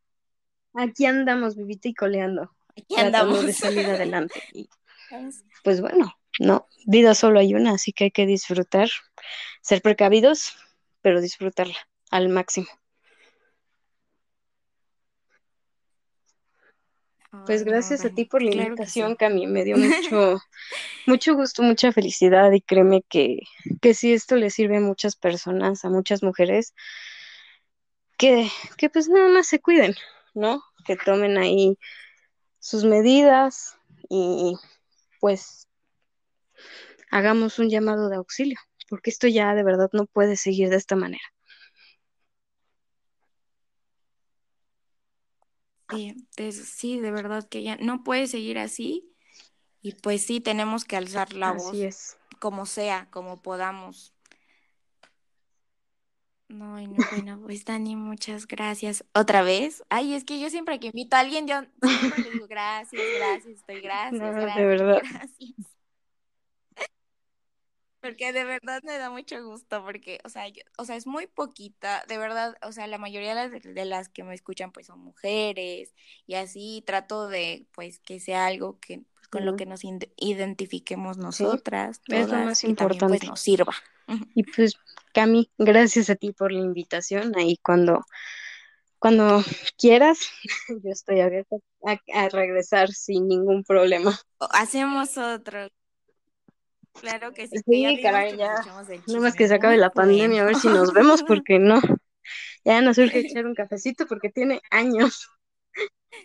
Aquí 0.74 1.06
andamos, 1.06 1.56
vivita 1.56 1.88
y 1.88 1.94
coleando. 1.94 2.54
Aquí 2.76 2.94
andamos. 2.96 3.44
de 3.44 3.52
salir 3.52 3.86
adelante. 3.86 4.40
Y, 4.52 4.68
pues 5.64 5.80
bueno, 5.80 6.14
no, 6.38 6.68
vida 6.86 7.14
solo 7.14 7.40
hay 7.40 7.54
una, 7.54 7.72
así 7.72 7.92
que 7.92 8.04
hay 8.04 8.10
que 8.12 8.26
disfrutar, 8.26 8.88
ser 9.60 9.82
precavidos, 9.82 10.56
pero 11.02 11.20
disfrutarla 11.20 11.76
al 12.10 12.28
máximo. 12.28 12.68
Pues 17.44 17.64
gracias 17.64 18.04
a 18.04 18.10
ti 18.10 18.24
por 18.24 18.42
la 18.42 18.54
invitación, 18.54 19.14
Cami, 19.14 19.46
me 19.46 19.64
dio 19.64 19.76
mucho, 19.78 20.40
mucho 21.06 21.34
gusto, 21.34 21.62
mucha 21.62 21.92
felicidad 21.92 22.50
y 22.52 22.60
créeme 22.60 23.02
que, 23.08 23.40
que 23.80 23.94
sí 23.94 24.12
esto 24.12 24.36
le 24.36 24.50
sirve 24.50 24.78
a 24.78 24.80
muchas 24.80 25.16
personas, 25.16 25.84
a 25.84 25.90
muchas 25.90 26.22
mujeres, 26.22 26.74
que, 28.16 28.48
que 28.76 28.88
pues 28.90 29.08
nada 29.08 29.28
más 29.28 29.46
se 29.46 29.60
cuiden, 29.60 29.94
¿no? 30.34 30.62
Que 30.86 30.96
tomen 30.96 31.36
ahí 31.38 31.78
sus 32.58 32.84
medidas 32.84 33.76
y 34.08 34.54
pues 35.20 35.68
hagamos 37.10 37.58
un 37.58 37.68
llamado 37.68 38.08
de 38.08 38.16
auxilio, 38.16 38.58
porque 38.88 39.10
esto 39.10 39.26
ya 39.28 39.54
de 39.54 39.64
verdad 39.64 39.90
no 39.92 40.06
puede 40.06 40.36
seguir 40.36 40.70
de 40.70 40.76
esta 40.76 40.96
manera. 40.96 41.24
Sí, 45.90 46.52
sí, 46.52 47.00
de 47.00 47.10
verdad 47.10 47.48
que 47.48 47.62
ya 47.62 47.76
no 47.76 48.04
puede 48.04 48.26
seguir 48.26 48.58
así 48.58 49.08
y 49.80 49.92
pues 49.92 50.24
sí, 50.24 50.40
tenemos 50.40 50.84
que 50.84 50.96
alzar 50.96 51.32
la 51.32 51.52
voz. 51.52 51.74
es. 51.74 52.16
Como 52.40 52.66
sea, 52.66 53.08
como 53.10 53.42
podamos. 53.42 54.14
No, 56.48 56.80
no, 56.80 57.04
bueno, 57.10 57.40
pues 57.42 57.64
Dani, 57.64 57.94
muchas 57.94 58.46
gracias. 58.46 59.04
¿Otra 59.14 59.42
vez? 59.42 59.84
Ay, 59.90 60.14
es 60.14 60.24
que 60.24 60.40
yo 60.40 60.48
siempre 60.48 60.80
que 60.80 60.86
invito 60.88 61.14
a 61.16 61.20
alguien, 61.20 61.46
yo 61.46 61.60
siempre 61.82 62.22
le 62.22 62.30
digo 62.30 62.46
gracias, 62.48 63.02
gracias, 63.18 63.58
estoy 63.58 63.80
gracias, 63.82 64.20
gracias, 64.20 64.56
de 64.56 64.64
verdad. 64.64 65.02
gracias. 65.02 65.77
Porque 68.00 68.32
de 68.32 68.44
verdad 68.44 68.82
me 68.84 68.96
da 68.96 69.10
mucho 69.10 69.42
gusto, 69.44 69.82
porque, 69.82 70.20
o 70.24 70.28
sea, 70.28 70.44
o 70.76 70.84
sea, 70.84 70.96
es 70.96 71.06
muy 71.06 71.26
poquita, 71.26 72.04
de 72.06 72.16
verdad, 72.18 72.56
o 72.62 72.72
sea, 72.72 72.86
la 72.86 72.98
mayoría 72.98 73.34
de 73.34 73.84
las, 73.84 74.08
que 74.08 74.22
me 74.22 74.34
escuchan, 74.34 74.70
pues, 74.70 74.86
son 74.86 75.00
mujeres, 75.00 75.94
y 76.26 76.34
así 76.34 76.82
trato 76.86 77.28
de, 77.28 77.66
pues, 77.74 77.98
que 77.98 78.20
sea 78.20 78.46
algo 78.46 78.78
que, 78.78 79.02
pues, 79.14 79.28
con 79.28 79.44
lo 79.44 79.56
que 79.56 79.66
nos 79.66 79.80
identifiquemos 80.16 81.18
nosotras, 81.18 82.00
es 82.06 82.28
lo 82.28 82.38
más 82.38 82.62
importante. 82.64 82.98
También, 82.98 83.20
pues, 83.20 83.30
nos 83.30 83.40
sirva. 83.40 83.74
Y 84.34 84.42
pues 84.44 84.78
Cami, 85.12 85.50
gracias 85.58 86.10
a 86.10 86.14
ti 86.14 86.32
por 86.32 86.52
la 86.52 86.60
invitación. 86.60 87.32
Ahí 87.36 87.58
cuando, 87.62 88.04
cuando 88.98 89.42
quieras, 89.76 90.18
yo 90.82 90.90
estoy 90.90 91.20
abierta 91.20 91.56
a, 92.14 92.28
regresar 92.28 92.90
sin 92.90 93.28
ningún 93.28 93.64
problema. 93.64 94.18
Hacemos 94.50 95.16
otro. 95.18 95.68
Claro 97.00 97.32
que 97.32 97.46
sí. 97.46 97.56
Sí, 97.66 98.00
caray, 98.02 98.36
ya. 98.36 98.54
No 99.06 99.20
más 99.20 99.34
que 99.34 99.48
se 99.48 99.54
acabe 99.54 99.76
la 99.76 99.90
pandemia, 99.90 100.42
a 100.42 100.44
ver 100.44 100.56
si 100.56 100.68
nos 100.68 100.92
vemos, 100.92 101.22
porque 101.26 101.58
no. 101.58 101.80
Ya 102.64 102.80
nos 102.80 102.98
urge 102.98 103.20
echar 103.20 103.46
un 103.46 103.54
cafecito 103.54 104.06
porque 104.06 104.30
tiene 104.30 104.60
años. 104.70 105.28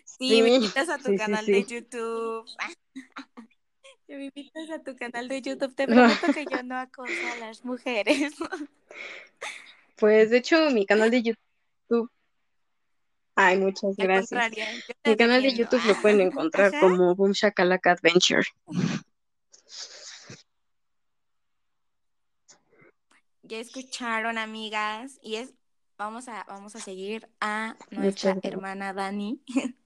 Sí, 0.04 0.42
me 0.42 0.56
invitas 0.56 0.88
a 0.88 0.98
tu 0.98 1.16
canal 1.16 1.46
de 1.46 1.64
YouTube. 1.64 2.44
me 4.08 4.24
invitas 4.26 4.70
a 4.70 4.82
tu 4.82 4.96
canal 4.96 5.28
de 5.28 5.42
YouTube. 5.42 5.74
Te 5.74 5.86
prometo 5.86 6.32
que 6.32 6.44
yo 6.50 6.62
no 6.62 6.76
acoso 6.76 7.12
a 7.34 7.38
las 7.38 7.64
mujeres. 7.64 8.34
Pues 9.96 10.30
de 10.30 10.38
hecho, 10.38 10.70
mi 10.70 10.86
canal 10.86 11.10
de 11.10 11.22
YouTube. 11.22 12.10
Ay, 13.36 13.58
muchas 13.58 13.96
gracias. 13.96 14.52
Mi 15.04 15.16
canal 15.16 15.42
de 15.42 15.54
YouTube 15.54 15.84
lo 15.86 16.00
pueden 16.00 16.20
encontrar 16.20 16.78
como 16.78 17.14
Boom 17.14 17.32
Shakalaka 17.32 17.92
Adventure. 17.92 18.46
Ya 23.46 23.58
escucharon, 23.58 24.38
amigas, 24.38 25.18
y 25.22 25.36
es 25.36 25.52
vamos 25.98 26.28
a 26.28 26.44
vamos 26.48 26.74
a 26.76 26.80
seguir 26.80 27.28
a 27.40 27.76
nuestra 27.90 28.36
hermana 28.42 28.92
Dani. 28.92 29.40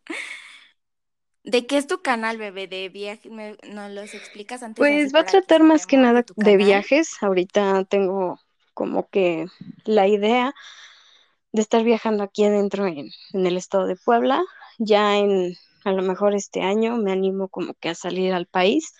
¿De 1.42 1.66
qué 1.66 1.78
es 1.78 1.86
tu 1.86 2.02
canal, 2.02 2.36
bebé? 2.36 2.68
¿De 2.68 2.88
viajes? 2.88 3.30
¿Nos 3.30 3.90
los 3.90 4.14
explicas 4.14 4.62
antes? 4.62 4.76
Pues 4.76 5.14
va 5.14 5.20
a 5.20 5.26
tratar 5.26 5.62
más 5.62 5.86
que 5.86 5.96
nada 5.96 6.24
de, 6.36 6.56
viajes. 6.56 7.16
Ahorita 7.22 7.84
tengo 7.84 8.38
como 8.74 9.08
que 9.08 9.46
la 9.84 10.06
idea 10.06 10.54
de 11.52 11.62
estar 11.62 11.82
viajando 11.84 12.22
aquí 12.22 12.44
adentro 12.44 12.86
en, 12.86 13.10
en, 13.32 13.46
el 13.46 13.56
estado 13.56 13.86
de 13.86 13.96
Puebla. 13.96 14.42
Ya 14.78 15.16
en, 15.16 15.56
a 15.84 15.92
lo 15.92 16.02
mejor 16.02 16.34
este 16.34 16.60
año 16.60 16.96
me 16.96 17.12
animo 17.12 17.48
como 17.48 17.74
que 17.74 17.88
a 17.88 17.94
salir 17.94 18.32
al 18.34 18.46
país. 18.46 18.94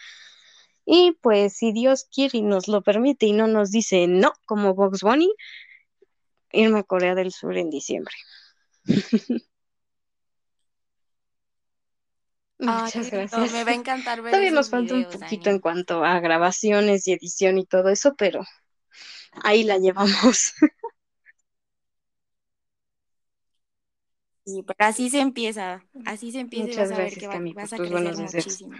Y 0.90 1.12
pues 1.20 1.52
si 1.52 1.72
Dios 1.72 2.08
quiere 2.10 2.38
y 2.38 2.42
nos 2.42 2.66
lo 2.66 2.80
permite 2.80 3.26
y 3.26 3.34
no 3.34 3.46
nos 3.46 3.70
dice 3.70 4.06
no, 4.06 4.32
como 4.46 4.74
Box 4.74 5.02
Bunny, 5.02 5.30
irme 6.50 6.78
a 6.78 6.82
Corea 6.82 7.14
del 7.14 7.30
Sur 7.30 7.58
en 7.58 7.68
diciembre. 7.68 8.14
Muchas 12.58 13.10
gracias. 13.10 13.52
me 13.52 13.64
va 13.64 13.70
a 13.70 13.74
encantar 13.74 14.22
ver 14.22 14.30
Todavía 14.30 14.50
nos 14.50 14.70
falta 14.70 14.94
un 14.94 15.04
poquito 15.04 15.50
en 15.50 15.58
cuanto 15.58 16.06
a 16.06 16.20
grabaciones 16.20 17.06
y 17.06 17.12
edición 17.12 17.58
y 17.58 17.66
todo 17.66 17.90
eso, 17.90 18.14
pero 18.16 18.40
ahí 19.44 19.64
la 19.64 19.76
llevamos. 19.76 20.54
Sí, 24.46 24.62
pero 24.62 24.88
así 24.88 25.10
se 25.10 25.20
empieza, 25.20 25.84
así 26.06 26.32
se 26.32 26.40
empieza 26.40 26.68
Muchas 26.68 26.88
vas 26.88 26.98
gracias, 26.98 27.24
a 27.24 27.38
ver 27.38 27.48
que 27.48 27.52
vas 27.52 27.72
a 27.74 27.76
crecer 27.76 28.16
muchísimo. 28.16 28.78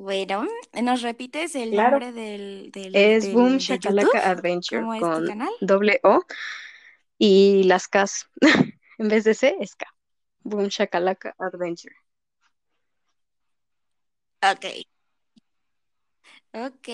Bueno, 0.00 0.46
¿nos 0.80 1.02
repites 1.02 1.56
el 1.56 1.74
nombre 1.74 2.12
del, 2.12 2.70
del 2.70 2.94
Es 2.94 3.32
Boom 3.32 3.58
Shakalaka 3.58 4.30
Adventure 4.30 4.80
¿Cómo 4.80 4.94
es 4.94 5.02
con 5.02 5.26
canal? 5.26 5.50
doble 5.60 5.98
O 6.04 6.20
y 7.18 7.64
las 7.64 7.88
Ks. 7.88 8.30
En 8.98 9.08
vez 9.08 9.24
de 9.24 9.34
C, 9.34 9.56
es 9.60 9.74
K. 9.74 9.86
Boom 10.44 10.68
Shakalaka 10.68 11.34
Adventure. 11.38 11.94
Ok. 14.40 14.66
Ok. 16.52 16.88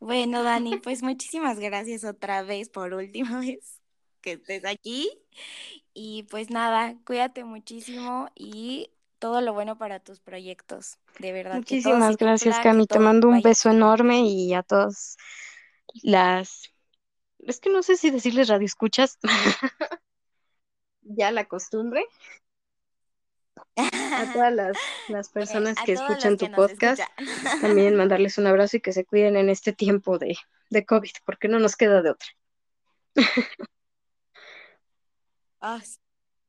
Bueno, 0.00 0.42
Dani, 0.42 0.76
pues 0.78 1.02
muchísimas 1.02 1.58
gracias 1.58 2.04
otra 2.04 2.42
vez 2.42 2.68
por 2.68 2.92
última 2.92 3.40
vez 3.40 3.80
que 4.20 4.32
estés 4.32 4.66
aquí. 4.66 5.10
Y 5.94 6.24
pues 6.24 6.50
nada, 6.50 6.94
cuídate 7.06 7.44
muchísimo 7.44 8.28
y 8.34 8.90
todo 9.18 9.40
lo 9.40 9.52
bueno 9.52 9.78
para 9.78 10.00
tus 10.00 10.20
proyectos, 10.20 10.98
de 11.18 11.32
verdad. 11.32 11.56
Muchísimas 11.56 12.16
gracias, 12.16 12.58
Cami. 12.60 12.86
Te 12.86 12.98
mando 12.98 13.28
un 13.28 13.42
beso 13.42 13.70
enorme 13.70 14.22
y 14.22 14.54
a 14.54 14.62
todas 14.62 15.16
las... 16.02 16.72
Es 17.40 17.60
que 17.60 17.70
no 17.70 17.82
sé 17.82 17.96
si 17.96 18.10
decirles 18.10 18.48
radio 18.48 18.66
escuchas. 18.66 19.18
ya 21.02 21.30
la 21.30 21.44
costumbre. 21.46 22.04
A 23.76 24.32
todas 24.32 24.52
las, 24.52 24.76
las 25.08 25.28
personas 25.28 25.76
que 25.84 25.92
escuchan 25.92 26.36
tu 26.36 26.50
podcast, 26.50 27.02
también 27.60 27.96
mandarles 27.96 28.38
un 28.38 28.46
abrazo 28.46 28.76
y 28.76 28.80
que 28.80 28.92
se 28.92 29.04
cuiden 29.04 29.36
en 29.36 29.48
este 29.48 29.72
tiempo 29.72 30.18
de, 30.18 30.36
de 30.70 30.84
COVID, 30.84 31.10
porque 31.24 31.48
no 31.48 31.58
nos 31.58 31.76
queda 31.76 32.02
de 32.02 32.10
otra. 32.10 32.28
Ah, 35.60 35.80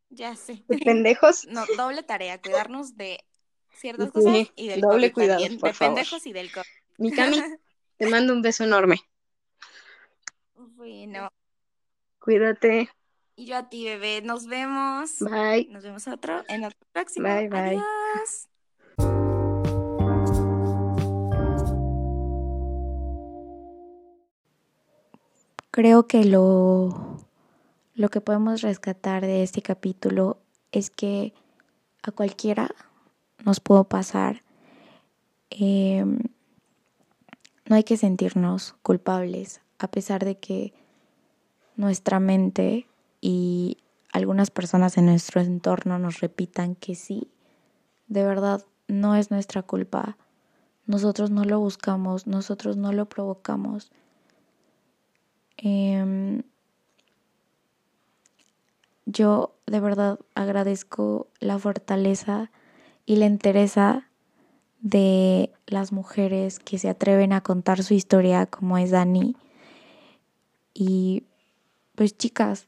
ya 0.10 0.36
sé. 0.36 0.64
¿De 0.68 0.78
pendejos? 0.78 1.45
No, 1.47 1.66
doble 1.78 2.03
tarea, 2.03 2.41
cuidarnos 2.41 2.97
de 2.97 3.24
ciertas 3.72 4.12
cosas 4.12 4.51
y 4.55 4.68
del 4.68 4.82
doble 4.82 5.12
cuidado, 5.12 5.41
de 5.41 5.74
pendejos 5.78 6.26
y 6.26 6.34
del 6.34 6.51
COVID. 6.51 6.66
Mi 6.97 7.12
Cami, 7.12 7.38
te 7.97 8.07
mando 8.07 8.34
un 8.34 8.41
beso 8.41 8.64
enorme. 8.64 8.99
Bueno. 10.55 11.30
Cuídate. 12.20 12.89
Y 13.36 13.45
yo 13.45 13.57
a 13.57 13.70
ti, 13.70 13.86
bebé. 13.86 14.22
Nos 14.22 14.47
vemos. 14.47 15.20
Bye. 15.20 15.68
Nos 15.70 15.84
vemos 15.84 16.07
otro 16.07 16.43
en 16.49 16.66
otro 16.66 16.78
próximo. 16.91 17.28
Bye, 17.28 17.47
bye. 17.47 17.60
Adiós. 17.60 18.49
Creo 25.72 26.07
que 26.07 26.26
lo, 26.26 27.09
lo 28.00 28.08
que 28.08 28.22
podemos 28.22 28.62
rescatar 28.62 29.24
de 29.24 29.43
este 29.43 29.62
capítulo 29.62 30.38
es 30.72 30.89
que 30.89 31.34
a 32.02 32.14
cualquiera 32.14 32.70
nos 33.43 33.60
pudo 33.60 33.89
pasar. 33.89 34.41
Em, 35.50 36.20
no 37.66 37.76
hay 37.76 37.84
que 37.84 37.97
sentirnos 37.97 38.78
culpables, 38.84 39.60
a 39.80 39.91
pesar 39.91 40.24
de 40.24 40.38
que 40.38 40.74
nuestra 41.76 42.22
mente 42.22 42.88
y 43.20 43.80
algunas 44.14 44.50
personas 44.50 44.97
en 44.97 45.08
nuestro 45.08 45.41
entorno 45.41 46.00
nos 46.00 46.22
repitan 46.22 46.76
que 46.76 46.95
sí, 46.95 47.30
de 48.08 48.24
verdad 48.24 48.66
no 48.88 49.18
es 49.18 49.30
nuestra 49.30 49.62
culpa. 49.62 50.16
Nosotros 50.86 51.32
no 51.32 51.43
lo 51.43 51.60
buscamos, 51.60 52.28
nosotros 52.28 52.78
no 52.78 52.93
lo 52.93 53.10
provocamos. 53.10 53.91
Em, 55.58 56.43
yo 59.12 59.55
de 59.66 59.80
verdad 59.80 60.20
agradezco 60.36 61.28
la 61.39 61.57
fortaleza 61.57 62.51
y 63.05 63.16
la 63.16 63.26
entereza 63.26 64.07
de 64.82 65.51
las 65.66 65.91
mujeres 65.91 66.60
que 66.60 66.78
se 66.78 66.89
atreven 66.89 67.34
a 67.34 67.41
contar 67.41 67.84
su 67.84 67.93
historia 67.93 68.45
como 68.45 68.78
es 68.78 68.91
Dani. 68.91 69.36
Y 70.74 71.24
pues 71.95 72.16
chicas, 72.18 72.68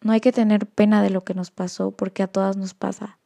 no 0.00 0.12
hay 0.12 0.20
que 0.20 0.32
tener 0.32 0.66
pena 0.66 1.02
de 1.02 1.10
lo 1.10 1.24
que 1.24 1.34
nos 1.34 1.50
pasó 1.50 1.90
porque 1.90 2.22
a 2.22 2.28
todas 2.28 2.56
nos 2.56 2.72
pasa. 2.72 3.18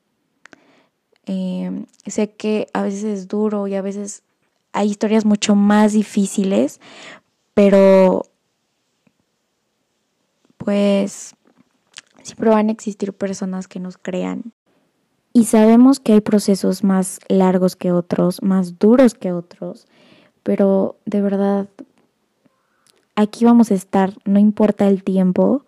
Em, 1.27 1.87
sé 2.07 2.33
que 2.33 2.67
a 2.73 2.83
veces 2.83 3.05
es 3.05 3.29
duro 3.29 3.67
y 3.69 3.75
a 3.75 3.83
veces 3.83 4.23
hay 4.73 4.91
historias 4.91 5.25
mucho 5.25 5.55
más 5.55 5.93
difíciles, 5.93 6.81
pero 7.55 8.23
pues 10.59 11.35
siempre 12.25 12.51
van 12.51 12.69
a 12.69 12.73
existir 12.73 13.13
personas 13.13 13.69
que 13.69 13.79
nos 13.79 13.97
crean. 13.99 14.53
Y 15.33 15.45
sabemos 15.45 16.01
que 16.01 16.15
hay 16.15 16.21
procesos 16.21 16.83
más 16.83 17.21
largos 17.29 17.77
que 17.77 17.93
otros, 17.93 18.43
más 18.43 18.79
duros 18.79 19.15
que 19.15 19.33
otros, 19.33 19.87
pero 20.43 20.97
de 21.07 21.21
verdad, 21.21 21.69
aquí 23.17 23.45
vamos 23.45 23.71
a 23.71 23.75
estar, 23.75 24.15
no 24.25 24.39
importa 24.39 24.89
el 24.89 25.03
tiempo 25.03 25.65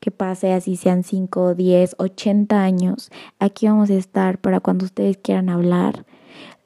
que 0.00 0.10
pase, 0.10 0.52
así 0.52 0.76
sean 0.76 1.02
5, 1.02 1.54
10, 1.54 1.96
80 1.98 2.62
años, 2.62 3.10
aquí 3.38 3.66
vamos 3.66 3.90
a 3.90 3.94
estar 3.94 4.38
para 4.38 4.60
cuando 4.60 4.84
ustedes 4.84 5.16
quieran 5.16 5.48
hablar, 5.48 6.04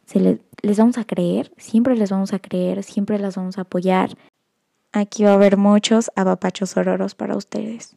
se 0.04 0.18
les, 0.18 0.40
vamos 0.76 0.98
a 0.98 1.04
creer, 1.04 1.52
siempre 1.56 1.96
les 1.96 2.10
vamos 2.10 2.32
a 2.32 2.40
creer, 2.40 2.82
siempre 2.82 3.20
las 3.20 3.36
vamos 3.36 3.58
a 3.58 3.60
apoyar. 3.60 4.16
Aquí 4.92 5.22
va 5.22 5.30
a 5.30 5.34
haber 5.34 5.56
muchos 5.56 6.10
abapachos 6.16 6.76
ororos 6.76 7.14
para 7.14 7.36
ustedes. 7.36 7.96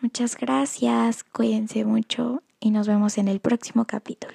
Muchas 0.00 0.36
gracias, 0.36 1.24
cuídense 1.24 1.84
mucho 1.84 2.42
y 2.60 2.70
nos 2.70 2.86
vemos 2.86 3.18
en 3.18 3.28
el 3.28 3.40
próximo 3.40 3.86
capítulo. 3.86 4.34